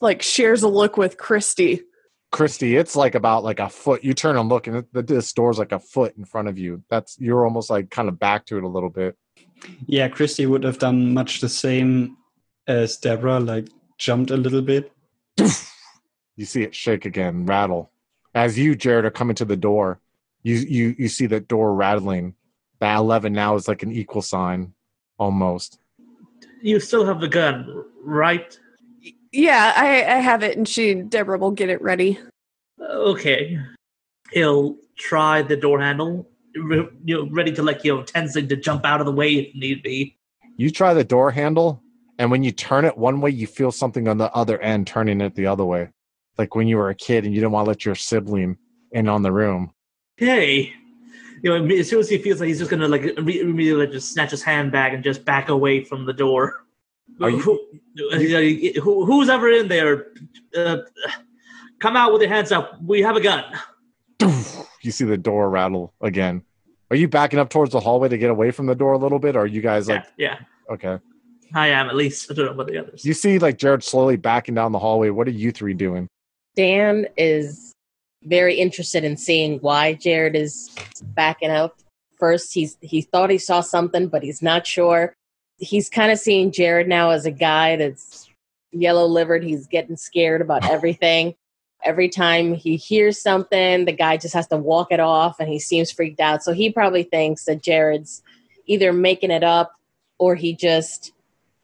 like 0.01 0.23
shares 0.23 0.63
a 0.63 0.69
look 0.69 0.97
with 0.97 1.17
Christy. 1.17 1.83
Christy, 2.33 2.77
it's 2.77 2.95
like 2.95 3.15
about 3.17 3.43
like 3.43 3.59
a 3.59 3.69
foot. 3.69 4.05
You 4.05 4.15
turn 4.15 4.37
and 4.37 4.49
look, 4.49 4.67
and 4.69 4.85
the, 4.93 5.03
this 5.03 5.33
door's 5.33 5.59
like 5.59 5.73
a 5.73 5.81
foot 5.81 6.17
in 6.17 6.25
front 6.25 6.47
of 6.49 6.59
you. 6.59 6.83
That's 6.89 7.19
you're 7.19 7.45
almost 7.45 7.71
like 7.71 7.91
kind 7.91 8.09
of 8.09 8.19
back 8.21 8.47
to 8.47 8.57
it 8.57 8.63
a 8.63 8.69
little 8.69 8.91
bit. 8.91 9.17
Yeah, 9.87 10.09
Christy 10.09 10.47
would 10.47 10.65
have 10.65 10.79
done 10.79 11.13
much 11.15 11.41
the 11.41 11.49
same 11.49 12.17
as 12.67 12.97
Deborah, 12.97 13.41
like 13.41 13.69
jumped 13.99 14.31
a 14.31 14.37
little 14.37 14.63
bit. 14.63 14.93
You 16.37 16.47
see 16.47 16.63
it 16.63 16.75
shake 16.75 17.05
again, 17.05 17.45
rattle. 17.47 17.91
As 18.35 18.59
you, 18.59 18.75
Jared, 18.75 19.05
are 19.05 19.11
coming 19.11 19.37
to 19.37 19.45
the 19.45 19.57
door, 19.57 20.01
you 20.43 20.55
you 20.55 20.95
you 20.99 21.09
see 21.09 21.27
that 21.27 21.49
door 21.49 21.75
rattling. 21.75 22.35
That 22.79 22.97
eleven 22.97 23.33
now 23.33 23.57
is 23.57 23.69
like 23.69 23.83
an 23.83 23.93
equal 23.93 24.23
sign, 24.23 24.73
almost. 25.19 25.79
You 26.63 26.81
still 26.81 27.05
have 27.05 27.21
the 27.21 27.29
gun, 27.29 27.85
right? 28.03 28.59
Yeah, 29.33 29.73
I, 29.77 30.05
I 30.05 30.19
have 30.19 30.43
it, 30.43 30.57
and 30.57 30.67
she 30.67 30.95
Deborah 30.95 31.39
will 31.39 31.51
get 31.51 31.69
it 31.69 31.83
ready. 31.83 32.19
Okay. 32.81 33.59
He'll 34.33 34.77
try 34.97 35.43
the 35.43 35.57
door 35.57 35.81
handle, 35.81 36.09
re- 36.17 36.30
you 36.55 36.91
know, 37.05 37.29
ready 37.31 37.53
to 37.53 37.63
like 37.63 37.85
you 37.85 37.97
know, 37.97 38.03
tensing 38.03 38.49
to 38.49 38.57
jump 38.57 38.85
out 38.85 39.01
of 39.01 39.07
the 39.07 39.13
way 39.13 39.35
if 39.35 39.55
need 39.55 39.83
be. 39.83 40.17
You 40.57 40.71
try 40.71 40.95
the 40.95 41.05
door 41.05 41.31
handle, 41.31 41.83
and 42.19 42.31
when 42.31 42.43
you 42.43 42.51
turn 42.53 42.85
it 42.85 42.99
one 42.99 43.21
way, 43.21 43.31
you 43.31 43.47
feel 43.47 43.73
something 43.73 44.09
on 44.09 44.19
the 44.19 44.33
other 44.33 44.59
end 44.61 44.87
turning 44.87 45.21
it 45.21 45.35
the 45.35 45.47
other 45.47 45.65
way. 45.65 45.89
Like 46.39 46.55
when 46.55 46.69
you 46.69 46.77
were 46.77 46.91
a 46.91 46.95
kid 46.95 47.25
and 47.25 47.35
you 47.35 47.41
didn't 47.41 47.53
want 47.53 47.67
to 47.67 47.69
let 47.69 47.85
your 47.85 47.95
sibling 47.95 48.57
in 48.93 49.09
on 49.09 49.23
the 49.23 49.33
room. 49.33 49.73
Hey, 50.17 50.73
you 51.43 51.51
know, 51.51 51.75
as 51.75 51.89
soon 51.89 52.01
as 52.01 52.09
he 52.09 52.19
feels 52.19 52.41
like 52.41 52.49
he's 52.49 52.59
just 52.59 52.71
gonna 52.71 52.89
like 52.89 53.03
imme- 53.03 53.41
immediately 53.41 53.87
just 53.87 54.13
snatch 54.13 54.31
his 54.33 54.43
handbag 54.43 54.95
and 54.95 55.05
just 55.05 55.25
back 55.25 55.49
away 55.49 55.85
from 55.85 56.05
the 56.07 56.13
door. 56.13 56.65
Are 57.21 57.31
you- 57.31 57.39
who, 57.41 57.61
who, 58.83 59.05
who's 59.05 59.29
ever 59.29 59.51
in 59.51 59.69
there? 59.69 60.07
Uh, 60.55 60.79
come 61.79 61.97
out 61.97 62.13
with 62.13 62.23
your 62.23 62.31
hands 62.31 62.53
up. 62.53 62.81
We 62.83 63.03
have 63.03 63.17
a 63.17 63.21
gun. 63.21 63.45
You 64.83 64.93
see 64.93 65.05
the 65.05 65.19
door 65.19 65.51
rattle 65.51 65.93
again. 66.01 66.43
Are 66.91 66.97
you 66.97 67.07
backing 67.07 67.39
up 67.39 67.51
towards 67.51 67.73
the 67.73 67.81
hallway 67.81 68.09
to 68.09 68.17
get 68.17 68.31
away 68.31 68.51
from 68.51 68.65
the 68.65 68.75
door 68.75 68.95
a 68.95 68.99
little 68.99 69.19
bit? 69.19 69.37
Or 69.37 69.41
are 69.41 69.47
you 69.47 69.61
guys 69.61 69.89
like 69.89 70.07
yeah, 70.17 70.39
yeah, 70.69 70.75
okay? 70.75 70.99
I 71.55 71.69
am 71.69 71.89
at 71.89 71.97
least. 71.97 72.31
I 72.31 72.35
don't 72.35 72.47
know 72.47 72.53
about 72.53 72.69
the 72.69 72.79
others. 72.79 73.05
You 73.05 73.13
see 73.13 73.39
like 73.39 73.59
Jared 73.59 73.85
slowly 73.85 74.17
backing 74.17 74.55
down 74.55 74.73
the 74.73 74.79
hallway. 74.79 75.11
What 75.11 75.29
are 75.29 75.33
you 75.33 75.53
three 75.53 75.75
doing? 75.75 76.09
Dan 76.57 77.07
is 77.17 77.73
very 78.25 78.55
interested 78.57 79.05
in 79.05 79.17
seeing 79.17 79.59
why 79.59 79.95
Jared 79.95 80.37
is 80.37 80.75
backing 81.03 81.51
up. 81.51 81.79
First, 82.19 82.53
he's 82.53 82.77
he 82.81 83.03
thought 83.03 83.31
he 83.31 83.39
saw 83.39 83.61
something, 83.61 84.09
but 84.09 84.23
he's 84.23 84.43
not 84.43 84.67
sure. 84.67 85.15
He's 85.59 85.89
kind 85.89 86.11
of 86.11 86.19
seeing 86.19 86.53
Jared 86.53 86.89
now 86.89 87.11
as 87.11 87.27
a 87.27 87.31
guy 87.31 87.77
that's 87.77 88.29
yellow 88.73 89.07
livered. 89.07 89.43
He's 89.43 89.67
getting 89.67 89.97
scared 89.97 90.41
about 90.41 90.65
everything. 90.71 91.35
Every 91.83 92.09
time 92.09 92.55
he 92.55 92.77
hears 92.77 93.21
something, 93.21 93.85
the 93.85 93.93
guy 93.93 94.17
just 94.17 94.35
has 94.35 94.47
to 94.49 94.57
walk 94.57 94.89
it 94.91 95.01
off 95.01 95.41
and 95.41 95.49
he 95.49 95.59
seems 95.59 95.91
freaked 95.91 96.21
out. 96.21 96.43
So 96.43 96.53
he 96.53 96.71
probably 96.71 97.05
thinks 97.05 97.45
that 97.45 97.63
Jared's 97.63 98.23
either 98.67 98.93
making 98.93 99.31
it 99.31 99.43
up 99.43 99.73
or 100.19 100.35
he 100.35 100.55
just 100.55 101.13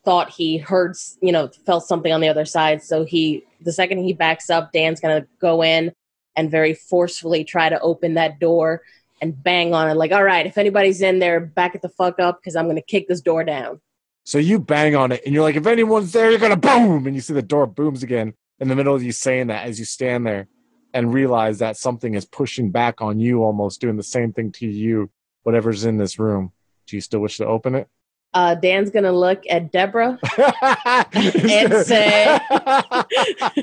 thought 0.04 0.30
he 0.30 0.56
heard, 0.56 0.96
you 1.20 1.32
know, 1.32 1.48
felt 1.66 1.84
something 1.84 2.12
on 2.12 2.20
the 2.20 2.28
other 2.28 2.44
side. 2.44 2.82
So 2.82 3.04
he, 3.04 3.44
the 3.60 3.72
second 3.72 3.98
he 3.98 4.12
backs 4.12 4.48
up, 4.48 4.72
Dan's 4.72 5.00
going 5.00 5.22
to 5.22 5.28
go 5.40 5.62
in 5.62 5.92
and 6.34 6.50
very 6.50 6.74
forcefully 6.74 7.44
try 7.44 7.68
to 7.68 7.78
open 7.80 8.14
that 8.14 8.38
door 8.38 8.82
and 9.20 9.42
bang 9.42 9.74
on 9.74 9.88
it. 9.88 9.94
Like, 9.94 10.12
all 10.12 10.24
right, 10.24 10.46
if 10.46 10.58
anybody's 10.58 11.02
in 11.02 11.18
there, 11.18 11.40
back 11.40 11.74
it 11.74 11.82
the 11.82 11.88
fuck 11.88 12.18
up 12.18 12.40
because 12.40 12.56
I'm 12.56 12.66
going 12.66 12.76
to 12.76 12.82
kick 12.82 13.08
this 13.08 13.20
door 13.20 13.44
down. 13.44 13.80
So 14.24 14.38
you 14.38 14.58
bang 14.58 14.96
on 14.96 15.12
it 15.12 15.22
and 15.24 15.32
you're 15.32 15.44
like, 15.44 15.54
if 15.54 15.66
anyone's 15.66 16.12
there, 16.12 16.30
you're 16.30 16.40
gonna 16.40 16.56
boom, 16.56 17.06
and 17.06 17.14
you 17.14 17.20
see 17.22 17.32
the 17.32 17.42
door 17.42 17.64
booms 17.64 18.02
again 18.02 18.34
in 18.60 18.68
the 18.68 18.76
middle 18.76 18.94
of 18.94 19.02
you 19.02 19.12
saying 19.12 19.48
that 19.48 19.66
as 19.66 19.78
you 19.78 19.84
stand 19.84 20.26
there 20.26 20.48
and 20.94 21.12
realize 21.12 21.58
that 21.58 21.76
something 21.76 22.14
is 22.14 22.24
pushing 22.24 22.70
back 22.70 23.00
on 23.00 23.20
you, 23.20 23.42
almost 23.42 23.80
doing 23.80 23.96
the 23.96 24.02
same 24.02 24.32
thing 24.32 24.52
to 24.52 24.66
you, 24.66 25.10
whatever's 25.42 25.84
in 25.84 25.98
this 25.98 26.18
room. 26.18 26.52
Do 26.86 26.96
you 26.96 27.00
still 27.00 27.20
wish 27.20 27.36
to 27.38 27.46
open 27.46 27.74
it? 27.74 27.88
Uh, 28.32 28.54
Dan's 28.54 28.90
going 28.90 29.04
to 29.04 29.12
look 29.12 29.44
at 29.48 29.72
Deborah. 29.72 30.18
And 31.12 31.86
say- 31.86 32.38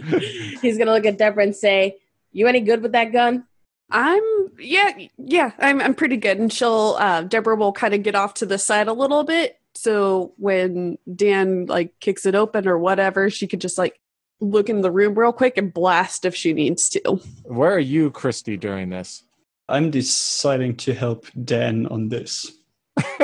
He's 0.62 0.78
going 0.78 0.88
to 0.88 0.94
look 0.94 1.06
at 1.06 1.18
Deborah 1.18 1.44
and 1.44 1.56
say, 1.56 1.98
You 2.32 2.48
any 2.48 2.62
good 2.62 2.82
with 2.82 2.92
that 2.94 3.12
gun? 3.12 3.46
I'm 3.90 4.24
yeah 4.58 4.92
yeah 5.18 5.52
I'm 5.60 5.80
I'm 5.80 5.94
pretty 5.94 6.18
good, 6.18 6.40
and 6.40 6.52
she'll 6.52 6.96
uh, 7.00 7.22
Deborah 7.22 7.56
will 7.56 7.74
kind 7.74 7.94
of 7.94 8.02
get 8.02 8.16
off 8.16 8.34
to 8.36 8.46
the 8.48 8.58
side 8.58 8.88
a 8.88 8.94
little 8.94 9.24
bit, 9.24 9.60
so 9.76 10.34
when 10.38 10.98
Dan 11.14 11.68
like 11.68 12.00
kicks 12.00 12.26
it 12.26 12.34
open 12.34 12.68
or 12.68 12.80
whatever, 12.80 13.30
she 13.30 13.46
could 13.46 13.62
just 13.62 13.78
like 13.78 14.00
look 14.44 14.70
in 14.70 14.82
the 14.82 14.92
room 14.92 15.18
real 15.18 15.34
quick 15.34 15.58
and 15.58 15.74
blast 15.74 16.26
if 16.26 16.36
she 16.36 16.54
needs 16.54 16.90
to. 16.90 17.20
Where 17.44 17.74
are 17.74 17.80
you, 17.80 18.12
Christy, 18.12 18.58
during 18.58 18.90
this? 18.90 19.24
I'm 19.70 19.92
deciding 19.92 20.76
to 20.78 20.94
help 20.94 21.26
Dan 21.44 21.88
on 21.88 22.10
this 22.10 22.52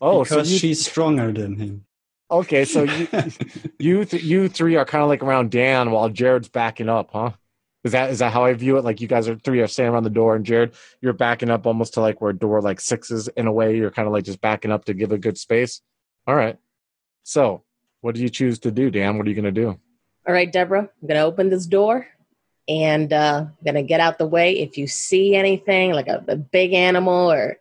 oh, 0.00 0.24
so 0.24 0.36
because 0.36 0.52
you, 0.52 0.58
she's 0.58 0.86
stronger 0.86 1.32
than 1.32 1.56
him. 1.56 1.84
okay, 2.30 2.64
so 2.64 2.82
you 2.82 3.08
you 3.78 4.04
th- 4.04 4.22
you 4.22 4.48
three 4.48 4.76
are 4.76 4.84
kind 4.84 5.02
of 5.02 5.08
like 5.08 5.22
around 5.22 5.50
Dan 5.50 5.90
while 5.90 6.08
Jared's 6.08 6.48
backing 6.48 6.88
up, 6.88 7.10
huh? 7.12 7.32
Is 7.82 7.92
that 7.92 8.10
is 8.10 8.18
that 8.18 8.32
how 8.32 8.44
I 8.44 8.52
view 8.52 8.76
it? 8.76 8.84
Like 8.84 9.00
you 9.00 9.08
guys 9.08 9.28
are 9.28 9.36
three 9.36 9.60
are 9.60 9.66
standing 9.66 9.94
around 9.94 10.02
the 10.02 10.10
door, 10.10 10.36
and 10.36 10.44
Jared, 10.44 10.74
you're 11.00 11.14
backing 11.14 11.50
up 11.50 11.66
almost 11.66 11.94
to 11.94 12.00
like 12.00 12.20
where 12.20 12.32
door 12.32 12.60
like 12.60 12.80
six 12.80 13.10
is 13.10 13.28
in 13.28 13.46
a 13.46 13.52
way. 13.52 13.76
You're 13.76 13.90
kind 13.90 14.06
of 14.06 14.12
like 14.12 14.24
just 14.24 14.40
backing 14.40 14.70
up 14.70 14.84
to 14.86 14.94
give 14.94 15.12
a 15.12 15.18
good 15.18 15.38
space. 15.38 15.80
All 16.26 16.34
right. 16.34 16.58
So, 17.22 17.64
what 18.02 18.14
do 18.14 18.20
you 18.20 18.28
choose 18.28 18.58
to 18.60 18.70
do, 18.70 18.90
Dan? 18.90 19.16
What 19.16 19.26
are 19.26 19.30
you 19.30 19.36
gonna 19.36 19.50
do? 19.50 19.78
All 20.30 20.34
right, 20.34 20.52
Deborah, 20.52 20.82
I'm 20.82 21.08
going 21.08 21.18
to 21.18 21.24
open 21.24 21.50
this 21.50 21.66
door 21.66 22.06
and 22.68 23.12
uh, 23.12 23.46
I'm 23.48 23.64
going 23.64 23.74
to 23.74 23.82
get 23.82 23.98
out 23.98 24.16
the 24.16 24.28
way. 24.28 24.60
If 24.60 24.78
you 24.78 24.86
see 24.86 25.34
anything 25.34 25.90
like 25.90 26.06
a, 26.06 26.24
a 26.28 26.36
big 26.36 26.72
animal 26.72 27.32
or, 27.32 27.58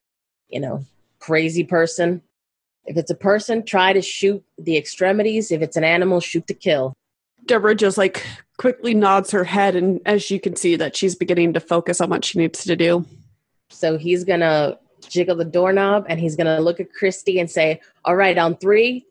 you 0.49 0.59
know, 0.59 0.85
crazy 1.17 1.63
person, 1.63 2.21
if 2.85 2.95
it's 2.95 3.09
a 3.09 3.15
person, 3.15 3.65
try 3.65 3.91
to 3.91 4.03
shoot 4.03 4.45
the 4.59 4.77
extremities. 4.77 5.51
If 5.51 5.63
it's 5.63 5.77
an 5.77 5.83
animal, 5.83 6.19
shoot 6.19 6.45
to 6.45 6.53
kill. 6.53 6.93
Deborah 7.47 7.73
just 7.73 7.97
like 7.97 8.23
quickly 8.59 8.93
nods 8.93 9.31
her 9.31 9.45
head, 9.45 9.75
and 9.75 9.99
as 10.05 10.29
you 10.29 10.39
can 10.39 10.55
see, 10.55 10.75
that 10.75 10.95
she's 10.95 11.15
beginning 11.15 11.53
to 11.53 11.59
focus 11.59 11.99
on 11.99 12.11
what 12.11 12.23
she 12.23 12.37
needs 12.37 12.63
to 12.65 12.75
do. 12.75 13.03
So 13.69 13.97
he's 13.97 14.23
going 14.23 14.41
to 14.41 14.77
jiggle 15.07 15.37
the 15.37 15.43
doorknob 15.43 16.05
and 16.07 16.19
he's 16.19 16.35
going 16.35 16.55
to 16.55 16.61
look 16.61 16.79
at 16.79 16.93
Christy 16.93 17.39
and 17.39 17.49
say, 17.49 17.81
All 18.05 18.15
right, 18.15 18.37
on 18.37 18.57
three, 18.57 19.07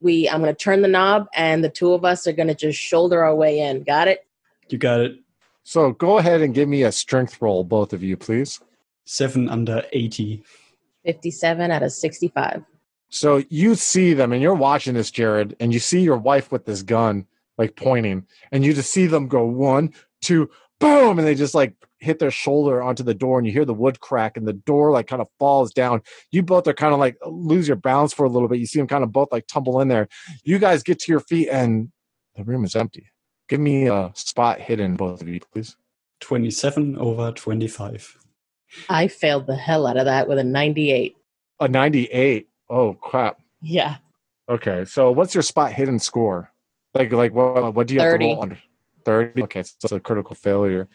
we 0.00 0.28
I'm 0.28 0.40
going 0.40 0.54
to 0.54 0.58
turn 0.58 0.82
the 0.82 0.88
knob 0.88 1.26
and 1.34 1.62
the 1.62 1.68
two 1.68 1.92
of 1.92 2.04
us 2.04 2.26
are 2.26 2.32
going 2.32 2.48
to 2.48 2.54
just 2.54 2.78
shoulder 2.78 3.24
our 3.24 3.34
way 3.34 3.60
in. 3.60 3.82
Got 3.82 4.08
it? 4.08 4.26
You 4.68 4.78
got 4.78 5.00
it. 5.00 5.18
So 5.64 5.92
go 5.92 6.18
ahead 6.18 6.40
and 6.40 6.54
give 6.54 6.68
me 6.68 6.82
a 6.84 6.92
strength 6.92 7.40
roll, 7.42 7.64
both 7.64 7.92
of 7.92 8.02
you, 8.02 8.16
please. 8.16 8.60
Seven 9.04 9.48
under 9.48 9.84
80. 9.92 10.42
57 11.04 11.70
out 11.70 11.82
of 11.82 11.92
65. 11.92 12.64
So 13.10 13.42
you 13.48 13.74
see 13.74 14.12
them 14.14 14.32
and 14.32 14.42
you're 14.42 14.54
watching 14.54 14.94
this, 14.94 15.10
Jared, 15.10 15.56
and 15.60 15.72
you 15.72 15.78
see 15.78 16.00
your 16.00 16.18
wife 16.18 16.52
with 16.52 16.66
this 16.66 16.82
gun, 16.82 17.26
like 17.56 17.76
pointing, 17.76 18.26
and 18.52 18.64
you 18.64 18.74
just 18.74 18.92
see 18.92 19.06
them 19.06 19.28
go 19.28 19.44
one, 19.44 19.94
two, 20.20 20.50
boom, 20.80 21.18
and 21.18 21.26
they 21.26 21.34
just 21.34 21.54
like 21.54 21.74
hit 21.98 22.18
their 22.18 22.30
shoulder 22.30 22.82
onto 22.82 23.02
the 23.02 23.14
door, 23.14 23.38
and 23.38 23.46
you 23.46 23.52
hear 23.52 23.64
the 23.64 23.74
wood 23.74 24.00
crack, 24.00 24.36
and 24.36 24.46
the 24.46 24.52
door 24.52 24.90
like 24.90 25.06
kind 25.06 25.22
of 25.22 25.28
falls 25.38 25.72
down. 25.72 26.02
You 26.30 26.42
both 26.42 26.66
are 26.66 26.74
kind 26.74 26.92
of 26.92 27.00
like 27.00 27.16
lose 27.26 27.66
your 27.66 27.76
balance 27.76 28.12
for 28.12 28.24
a 28.24 28.28
little 28.28 28.48
bit. 28.48 28.58
You 28.58 28.66
see 28.66 28.78
them 28.78 28.88
kind 28.88 29.04
of 29.04 29.12
both 29.12 29.32
like 29.32 29.46
tumble 29.46 29.80
in 29.80 29.88
there. 29.88 30.08
You 30.44 30.58
guys 30.58 30.82
get 30.82 30.98
to 31.00 31.12
your 31.12 31.20
feet, 31.20 31.48
and 31.48 31.90
the 32.36 32.44
room 32.44 32.64
is 32.64 32.76
empty. 32.76 33.06
Give 33.48 33.60
me 33.60 33.88
a 33.88 34.12
spot 34.14 34.60
hidden, 34.60 34.96
both 34.96 35.22
of 35.22 35.28
you, 35.28 35.40
please. 35.52 35.76
27 36.20 36.98
over 36.98 37.32
25. 37.32 38.18
I 38.88 39.08
failed 39.08 39.46
the 39.46 39.56
hell 39.56 39.86
out 39.86 39.96
of 39.96 40.04
that 40.04 40.28
with 40.28 40.38
a 40.38 40.44
98. 40.44 41.16
A 41.60 41.68
98. 41.68 42.48
Oh 42.68 42.94
crap. 42.94 43.40
Yeah. 43.62 43.96
Okay, 44.48 44.84
so 44.84 45.10
what's 45.10 45.34
your 45.34 45.42
spot 45.42 45.72
hidden 45.72 45.98
score? 45.98 46.50
Like, 46.94 47.12
like 47.12 47.34
what? 47.34 47.74
What 47.74 47.86
do 47.86 47.94
you 47.94 48.00
have 48.00 48.12
30. 48.12 48.24
to 48.24 48.32
roll 48.32 48.42
under? 48.42 48.58
Thirty. 49.08 49.42
Okay, 49.44 49.62
so 49.62 49.72
it's 49.84 49.92
a 49.92 50.00
critical 50.00 50.36
failure. 50.36 50.86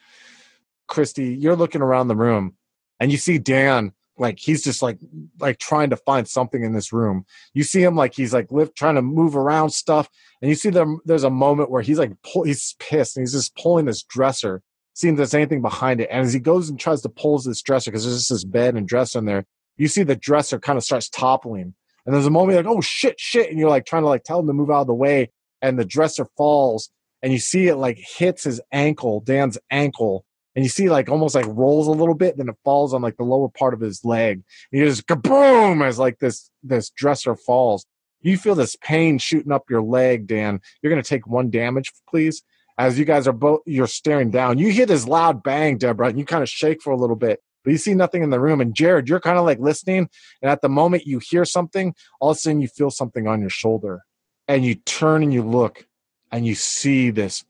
Christy, 0.85 1.33
you're 1.33 1.55
looking 1.55 1.81
around 1.81 2.09
the 2.09 2.15
room, 2.15 2.53
and 2.99 3.11
you 3.11 3.17
see 3.17 3.39
Dan. 3.39 3.93
Like 4.19 4.37
he's 4.37 4.63
just 4.63 4.83
like 4.83 4.99
like 5.39 5.57
trying 5.57 5.89
to 5.89 5.95
find 5.95 6.27
something 6.27 6.61
in 6.61 6.73
this 6.73 6.93
room. 6.93 7.25
You 7.55 7.63
see 7.63 7.81
him 7.81 7.95
like 7.95 8.13
he's 8.13 8.31
like 8.31 8.51
lift 8.51 8.75
trying 8.75 8.93
to 8.93 9.01
move 9.01 9.35
around 9.35 9.71
stuff, 9.71 10.07
and 10.43 10.49
you 10.49 10.53
see 10.53 10.69
them. 10.69 10.99
There's 11.05 11.23
a 11.23 11.31
moment 11.31 11.71
where 11.71 11.81
he's 11.81 11.97
like 11.97 12.11
pull, 12.21 12.43
he's 12.43 12.75
pissed, 12.77 13.17
and 13.17 13.23
he's 13.23 13.31
just 13.31 13.55
pulling 13.55 13.85
this 13.85 14.03
dresser, 14.03 14.61
seeing 14.93 15.15
if 15.15 15.17
there's 15.17 15.33
anything 15.33 15.63
behind 15.63 15.99
it. 15.99 16.09
And 16.11 16.23
as 16.23 16.33
he 16.33 16.39
goes 16.39 16.69
and 16.69 16.79
tries 16.79 17.01
to 17.01 17.09
pull 17.09 17.39
this 17.39 17.63
dresser, 17.63 17.89
because 17.89 18.03
there's 18.03 18.17
just 18.17 18.29
this 18.29 18.43
bed 18.43 18.75
and 18.75 18.87
dresser 18.87 19.17
in 19.17 19.25
there, 19.25 19.45
you 19.77 19.87
see 19.87 20.03
the 20.03 20.15
dresser 20.15 20.59
kind 20.59 20.77
of 20.77 20.83
starts 20.83 21.09
toppling. 21.09 21.73
And 22.05 22.13
there's 22.13 22.27
a 22.27 22.29
moment 22.29 22.57
like, 22.57 22.67
oh 22.67 22.81
shit, 22.81 23.19
shit, 23.19 23.49
and 23.49 23.57
you're 23.57 23.71
like 23.71 23.87
trying 23.87 24.03
to 24.03 24.09
like 24.09 24.23
tell 24.23 24.39
him 24.39 24.45
to 24.45 24.53
move 24.53 24.69
out 24.69 24.81
of 24.81 24.87
the 24.87 24.93
way, 24.93 25.31
and 25.63 25.79
the 25.79 25.85
dresser 25.85 26.27
falls, 26.37 26.91
and 27.23 27.31
you 27.31 27.39
see 27.39 27.67
it 27.67 27.77
like 27.77 27.97
hits 27.97 28.43
his 28.43 28.61
ankle, 28.71 29.21
Dan's 29.21 29.57
ankle, 29.71 30.25
and 30.55 30.63
you 30.63 30.69
see 30.69 30.89
like 30.89 31.09
almost 31.09 31.33
like 31.33 31.47
rolls 31.47 31.87
a 31.87 31.91
little 31.91 32.13
bit, 32.13 32.37
then 32.37 32.49
it 32.49 32.55
falls 32.63 32.93
on 32.93 33.01
like 33.01 33.17
the 33.17 33.23
lower 33.23 33.49
part 33.49 33.73
of 33.73 33.79
his 33.79 34.05
leg. 34.05 34.43
And 34.71 34.79
you 34.79 34.85
just 34.85 35.07
kaboom 35.07 35.83
as 35.83 35.97
like 35.97 36.19
this 36.19 36.51
this 36.61 36.89
dresser 36.91 37.35
falls. 37.35 37.85
You 38.21 38.37
feel 38.37 38.55
this 38.55 38.75
pain 38.75 39.17
shooting 39.17 39.51
up 39.51 39.69
your 39.69 39.81
leg, 39.81 40.27
Dan. 40.27 40.59
You're 40.81 40.91
gonna 40.91 41.01
take 41.01 41.25
one 41.25 41.49
damage, 41.49 41.91
please. 42.07 42.43
As 42.77 42.99
you 42.99 43.05
guys 43.05 43.27
are 43.27 43.33
both 43.33 43.61
you're 43.65 43.87
staring 43.87 44.29
down. 44.29 44.57
You 44.57 44.69
hear 44.69 44.85
this 44.85 45.07
loud 45.07 45.41
bang, 45.41 45.77
Deborah, 45.77 46.09
and 46.09 46.19
you 46.19 46.25
kind 46.25 46.43
of 46.43 46.49
shake 46.49 46.81
for 46.81 46.91
a 46.91 46.97
little 46.97 47.15
bit 47.15 47.39
but 47.63 47.71
you 47.71 47.77
see 47.77 47.93
nothing 47.93 48.23
in 48.23 48.29
the 48.29 48.41
room. 48.41 48.59
And 48.59 48.75
Jared, 48.75 49.07
you're 49.07 49.21
kind 49.21 49.37
of 49.37 49.45
like 49.45 49.59
listening, 49.59 50.09
and 50.41 50.51
at 50.51 50.61
the 50.61 50.67
moment 50.67 51.07
you 51.07 51.19
hear 51.19 51.45
something, 51.45 51.95
all 52.19 52.31
of 52.31 52.37
a 52.37 52.39
sudden 52.39 52.59
you 52.59 52.67
feel 52.67 52.89
something 52.89 53.25
on 53.25 53.39
your 53.39 53.49
shoulder, 53.49 54.01
and 54.47 54.65
you 54.65 54.75
turn 54.75 55.23
and 55.23 55.33
you 55.33 55.43
look, 55.43 55.85
and 56.33 56.47
you 56.47 56.55
see 56.55 57.11
this 57.11 57.45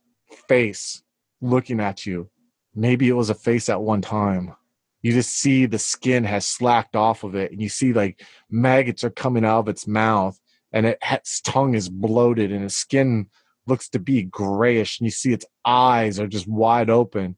face 0.50 1.02
looking 1.42 1.80
at 1.80 2.06
you. 2.06 2.30
Maybe 2.76 3.08
it 3.08 3.14
was 3.14 3.30
a 3.30 3.36
face 3.36 3.70
at 3.70 3.82
one 3.82 4.02
time. 4.02 4.56
You 5.02 5.14
just 5.14 5.38
see 5.38 5.66
the 5.66 5.80
skin 5.80 6.26
has 6.26 6.46
slacked 6.46 6.96
off 6.96 7.24
of 7.24 7.34
it, 7.34 7.54
and 7.54 7.62
you 7.62 7.70
see 7.70 7.94
like 7.94 8.22
maggots 8.52 9.06
are 9.06 9.10
coming 9.10 9.46
out 9.46 9.60
of 9.60 9.68
its 9.70 9.88
mouth, 9.88 10.38
and 10.74 10.86
it, 10.86 10.98
its 11.10 11.40
tongue 11.40 11.76
is 11.76 11.88
bloated, 11.88 12.52
and 12.52 12.66
its 12.66 12.76
skin 12.76 13.28
looks 13.68 13.88
to 13.90 14.00
be 14.00 14.24
grayish, 14.24 15.00
and 15.00 15.06
you 15.06 15.12
see 15.12 15.32
its 15.32 15.46
eyes 15.64 16.20
are 16.20 16.28
just 16.28 16.48
wide 16.48 16.90
open 16.90 17.38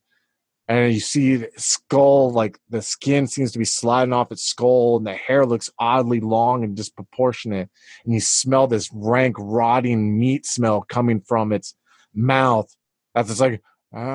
and 0.67 0.93
you 0.93 0.99
see 0.99 1.35
the 1.35 1.49
skull 1.57 2.31
like 2.31 2.57
the 2.69 2.81
skin 2.81 3.27
seems 3.27 3.51
to 3.51 3.59
be 3.59 3.65
sliding 3.65 4.13
off 4.13 4.31
its 4.31 4.43
skull 4.45 4.97
and 4.97 5.05
the 5.05 5.13
hair 5.13 5.45
looks 5.45 5.69
oddly 5.77 6.19
long 6.19 6.63
and 6.63 6.75
disproportionate. 6.75 7.69
And 8.03 8.13
you 8.13 8.19
smell 8.19 8.65
this 8.65 8.89
rank 8.91 9.35
rotting 9.37 10.17
meat 10.17 10.45
smell 10.45 10.81
coming 10.81 11.21
from 11.21 11.51
its 11.51 11.75
mouth 12.15 12.73
that's 13.13 13.27
just 13.29 13.41
like 13.41 13.61
ah. 13.93 14.09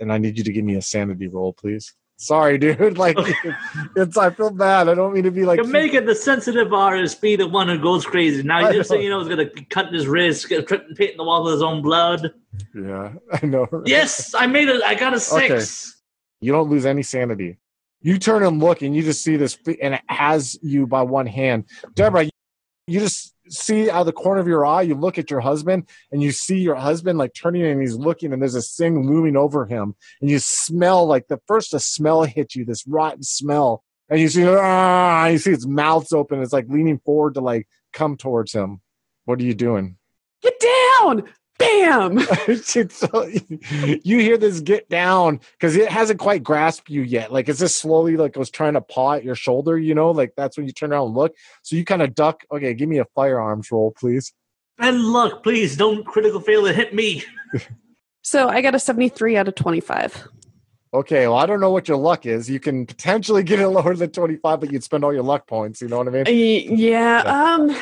And 0.00 0.12
i 0.12 0.18
need 0.18 0.36
you 0.38 0.44
to 0.44 0.52
give 0.52 0.64
me 0.64 0.76
a 0.76 0.82
sanity 0.82 1.28
roll 1.28 1.52
please 1.52 1.94
sorry 2.16 2.58
dude 2.58 2.96
like 3.04 3.16
it's 3.96 4.16
i 4.16 4.30
feel 4.30 4.50
bad 4.50 4.88
i 4.88 4.94
don't 4.94 5.12
mean 5.12 5.24
to 5.24 5.30
be 5.32 5.44
like 5.44 5.56
You're 5.56 5.66
making 5.66 6.06
the 6.06 6.14
sensitive 6.14 6.72
artist 6.72 7.20
be 7.20 7.34
the 7.36 7.48
one 7.48 7.68
who 7.68 7.78
goes 7.78 8.06
crazy. 8.06 8.42
Now 8.42 8.68
you 8.68 8.78
just 8.78 8.90
know. 8.90 8.96
say 8.96 9.02
you 9.02 9.10
know 9.10 9.18
he's 9.18 9.28
gonna 9.28 9.50
cut 9.70 9.92
his 9.92 10.06
wrist, 10.06 10.50
and 10.50 10.66
paint 10.66 11.10
in 11.10 11.16
the 11.16 11.24
wall 11.24 11.42
with 11.44 11.54
his 11.54 11.62
own 11.62 11.82
blood. 11.82 12.32
yeah 12.74 13.12
i 13.32 13.44
know 13.44 13.66
Yes, 13.84 14.34
I 14.34 14.46
made 14.46 14.68
it. 14.68 14.80
I 14.82 14.94
got 14.94 15.12
a 15.12 15.20
six. 15.20 16.00
You 16.40 16.52
don't 16.52 16.70
lose 16.70 16.86
any 16.86 17.02
sanity. 17.02 17.58
You 18.00 18.18
turn 18.18 18.44
and 18.44 18.60
look, 18.60 18.82
and 18.82 18.94
you 18.94 19.02
just 19.02 19.24
see 19.24 19.36
this, 19.36 19.58
and 19.66 19.94
it 19.94 20.02
has 20.08 20.58
you 20.62 20.86
by 20.86 21.02
one 21.02 21.26
hand. 21.26 21.64
Deborah, 21.94 22.28
you 22.86 23.00
just 23.00 23.33
see 23.48 23.90
out 23.90 24.00
of 24.00 24.06
the 24.06 24.12
corner 24.12 24.40
of 24.40 24.48
your 24.48 24.64
eye, 24.64 24.82
you 24.82 24.94
look 24.94 25.18
at 25.18 25.30
your 25.30 25.40
husband, 25.40 25.88
and 26.10 26.22
you 26.22 26.32
see 26.32 26.58
your 26.58 26.74
husband 26.74 27.18
like 27.18 27.34
turning 27.34 27.64
and 27.64 27.80
he's 27.80 27.96
looking, 27.96 28.32
and 28.32 28.40
there's 28.40 28.54
a 28.54 28.62
thing 28.62 29.06
looming 29.06 29.36
over 29.36 29.66
him, 29.66 29.94
and 30.20 30.30
you 30.30 30.38
smell 30.38 31.06
like 31.06 31.28
the 31.28 31.40
first 31.46 31.74
a 31.74 31.80
smell 31.80 32.24
hits 32.24 32.56
you, 32.56 32.64
this 32.64 32.86
rotten 32.86 33.22
smell, 33.22 33.82
and 34.08 34.20
you 34.20 34.28
see, 34.28 34.46
ah, 34.46 35.26
you 35.26 35.38
see 35.38 35.52
its 35.52 35.66
mouth's 35.66 36.12
open, 36.12 36.42
it's 36.42 36.52
like 36.52 36.68
leaning 36.68 36.98
forward 36.98 37.34
to 37.34 37.40
like 37.40 37.68
come 37.92 38.16
towards 38.16 38.52
him. 38.52 38.80
What 39.24 39.40
are 39.40 39.44
you 39.44 39.54
doing? 39.54 39.96
Get 40.42 40.60
down! 40.60 41.24
Bam! 41.64 42.18
So- 42.90 43.28
you 44.02 44.18
hear 44.18 44.36
this 44.38 44.60
get 44.60 44.88
down 44.88 45.40
because 45.58 45.76
it 45.76 45.88
hasn't 45.90 46.18
quite 46.20 46.42
grasped 46.42 46.90
you 46.90 47.02
yet. 47.02 47.32
Like 47.32 47.48
it's 47.48 47.58
just 47.60 47.78
slowly 47.78 48.16
like 48.16 48.36
it 48.36 48.38
was 48.38 48.50
trying 48.50 48.74
to 48.74 48.80
paw 48.80 49.14
at 49.14 49.24
your 49.24 49.34
shoulder, 49.34 49.78
you 49.78 49.94
know, 49.94 50.10
like 50.10 50.32
that's 50.36 50.56
when 50.56 50.66
you 50.66 50.72
turn 50.72 50.92
around 50.92 51.06
and 51.08 51.14
look. 51.14 51.34
So 51.62 51.76
you 51.76 51.84
kind 51.84 52.02
of 52.02 52.14
duck. 52.14 52.44
Okay, 52.52 52.74
give 52.74 52.88
me 52.88 52.98
a 52.98 53.04
firearms 53.14 53.70
roll, 53.72 53.92
please. 53.92 54.32
And 54.78 55.00
luck 55.04 55.42
please 55.42 55.76
don't 55.76 56.04
critical 56.04 56.40
fail 56.40 56.66
and 56.66 56.76
hit 56.76 56.94
me. 56.94 57.22
So 58.26 58.48
I 58.48 58.62
got 58.62 58.74
a 58.74 58.78
73 58.78 59.36
out 59.36 59.48
of 59.48 59.54
25. 59.54 60.28
Okay, 60.94 61.28
well, 61.28 61.36
I 61.36 61.44
don't 61.44 61.60
know 61.60 61.70
what 61.70 61.88
your 61.88 61.98
luck 61.98 62.24
is. 62.24 62.48
You 62.48 62.58
can 62.58 62.86
potentially 62.86 63.42
get 63.42 63.60
it 63.60 63.68
lower 63.68 63.94
than 63.94 64.08
25, 64.12 64.60
but 64.60 64.72
you'd 64.72 64.82
spend 64.82 65.04
all 65.04 65.12
your 65.12 65.22
luck 65.22 65.46
points. 65.46 65.82
You 65.82 65.88
know 65.88 65.98
what 65.98 66.08
I 66.08 66.10
mean? 66.10 66.24
Y- 66.26 66.74
Yeah, 66.74 67.18
um 67.26 67.76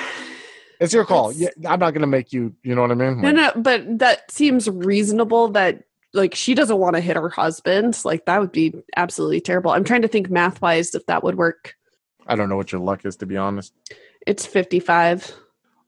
It's 0.82 0.92
your 0.92 1.04
call. 1.04 1.30
It's- 1.30 1.54
Yeah, 1.58 1.72
I'm 1.72 1.78
not 1.80 1.92
going 1.92 2.00
to 2.02 2.06
make 2.06 2.32
you, 2.32 2.54
you 2.62 2.74
know 2.74 2.82
what 2.82 2.90
I 2.90 2.94
mean? 2.94 3.20
no 3.20 3.28
Like, 3.30 3.36
no, 3.36 3.62
but 3.62 3.98
that 3.98 4.30
seems 4.30 4.68
reasonable 4.68 5.48
that 5.48 5.84
like 6.12 6.34
she 6.34 6.54
doesn't 6.54 6.78
want 6.78 6.96
to 6.96 7.00
hit 7.00 7.16
her 7.16 7.28
husband. 7.28 7.98
Like 8.04 8.26
that 8.26 8.40
would 8.40 8.52
be 8.52 8.74
absolutely 8.96 9.40
terrible. 9.40 9.70
I'm 9.70 9.84
trying 9.84 10.02
to 10.02 10.08
think 10.08 10.28
math 10.28 10.60
wise 10.60 10.94
if 10.94 11.06
that 11.06 11.22
would 11.24 11.36
work. 11.36 11.74
I 12.26 12.34
don't 12.36 12.48
know 12.48 12.56
what 12.56 12.72
your 12.72 12.80
luck 12.80 13.04
is, 13.04 13.16
to 13.16 13.26
be 13.26 13.36
honest. 13.36 13.72
It's 14.26 14.44
55. 14.44 15.32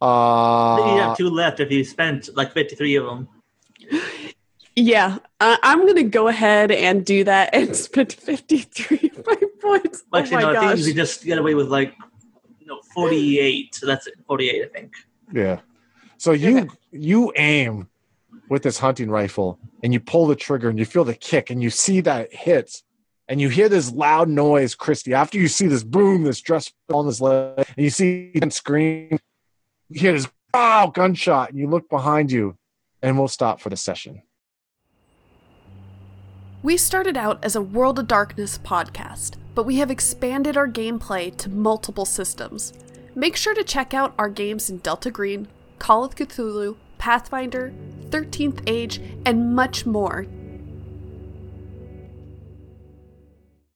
Uh, 0.00 0.76
you 0.94 1.00
have 1.00 1.16
two 1.16 1.30
left 1.30 1.60
if 1.60 1.70
you 1.70 1.84
spent 1.84 2.28
like 2.36 2.52
53 2.52 2.96
of 2.96 3.04
them. 3.06 3.28
Yeah, 4.76 5.18
uh, 5.38 5.56
I'm 5.62 5.82
going 5.82 5.94
to 5.94 6.02
go 6.02 6.26
ahead 6.26 6.72
and 6.72 7.06
do 7.06 7.22
that 7.24 7.54
and 7.54 7.76
spend 7.76 8.12
53 8.12 9.12
of 9.16 9.24
my 9.24 9.36
points. 9.60 10.02
Oh 10.12 10.18
Actually, 10.18 10.44
my 10.44 10.52
no, 10.52 10.60
I 10.62 10.74
think 10.74 10.88
you 10.88 10.94
just 10.94 11.24
get 11.24 11.38
away 11.38 11.54
with 11.54 11.68
like 11.68 11.94
no 11.96 12.04
48. 12.94 13.74
So 13.74 13.86
that's 13.86 14.06
it, 14.06 14.14
48, 14.26 14.64
I 14.64 14.68
think. 14.68 14.92
Yeah. 15.32 15.60
So 16.16 16.32
you 16.32 16.70
you 16.90 17.32
aim 17.36 17.88
with 18.48 18.62
this 18.62 18.78
hunting 18.78 19.10
rifle 19.10 19.58
and 19.82 19.92
you 19.92 20.00
pull 20.00 20.26
the 20.26 20.36
trigger 20.36 20.68
and 20.68 20.78
you 20.78 20.84
feel 20.84 21.04
the 21.04 21.14
kick 21.14 21.50
and 21.50 21.62
you 21.62 21.70
see 21.70 22.00
that 22.00 22.26
it 22.26 22.34
hits 22.34 22.84
and 23.28 23.40
you 23.40 23.48
hear 23.48 23.68
this 23.68 23.90
loud 23.90 24.28
noise, 24.28 24.74
Christy. 24.74 25.14
After 25.14 25.38
you 25.38 25.48
see 25.48 25.66
this 25.66 25.84
boom, 25.84 26.24
this 26.24 26.40
dress 26.40 26.70
on 26.92 27.06
this 27.06 27.20
leg, 27.20 27.56
and 27.56 27.84
you 27.84 27.90
see 27.90 28.30
him 28.34 28.50
scream, 28.50 29.18
you 29.88 30.00
hear 30.00 30.12
this 30.12 30.28
wow 30.52 30.90
gunshot, 30.94 31.50
and 31.50 31.58
you 31.58 31.68
look 31.68 31.88
behind 31.88 32.30
you, 32.30 32.56
and 33.02 33.18
we'll 33.18 33.28
stop 33.28 33.60
for 33.60 33.70
the 33.70 33.76
session. 33.76 34.22
We 36.62 36.76
started 36.76 37.16
out 37.16 37.42
as 37.44 37.56
a 37.56 37.62
World 37.62 37.98
of 37.98 38.08
Darkness 38.08 38.58
podcast, 38.58 39.36
but 39.54 39.64
we 39.64 39.76
have 39.76 39.90
expanded 39.90 40.56
our 40.56 40.68
gameplay 40.68 41.34
to 41.38 41.48
multiple 41.48 42.06
systems. 42.06 42.72
Make 43.16 43.36
sure 43.36 43.54
to 43.54 43.62
check 43.62 43.94
out 43.94 44.12
our 44.18 44.28
games 44.28 44.68
in 44.68 44.78
Delta 44.78 45.10
Green, 45.10 45.46
Call 45.78 46.04
of 46.04 46.16
Cthulhu, 46.16 46.76
Pathfinder, 46.98 47.72
13th 48.10 48.62
Age, 48.66 49.00
and 49.24 49.54
much 49.54 49.86
more 49.86 50.26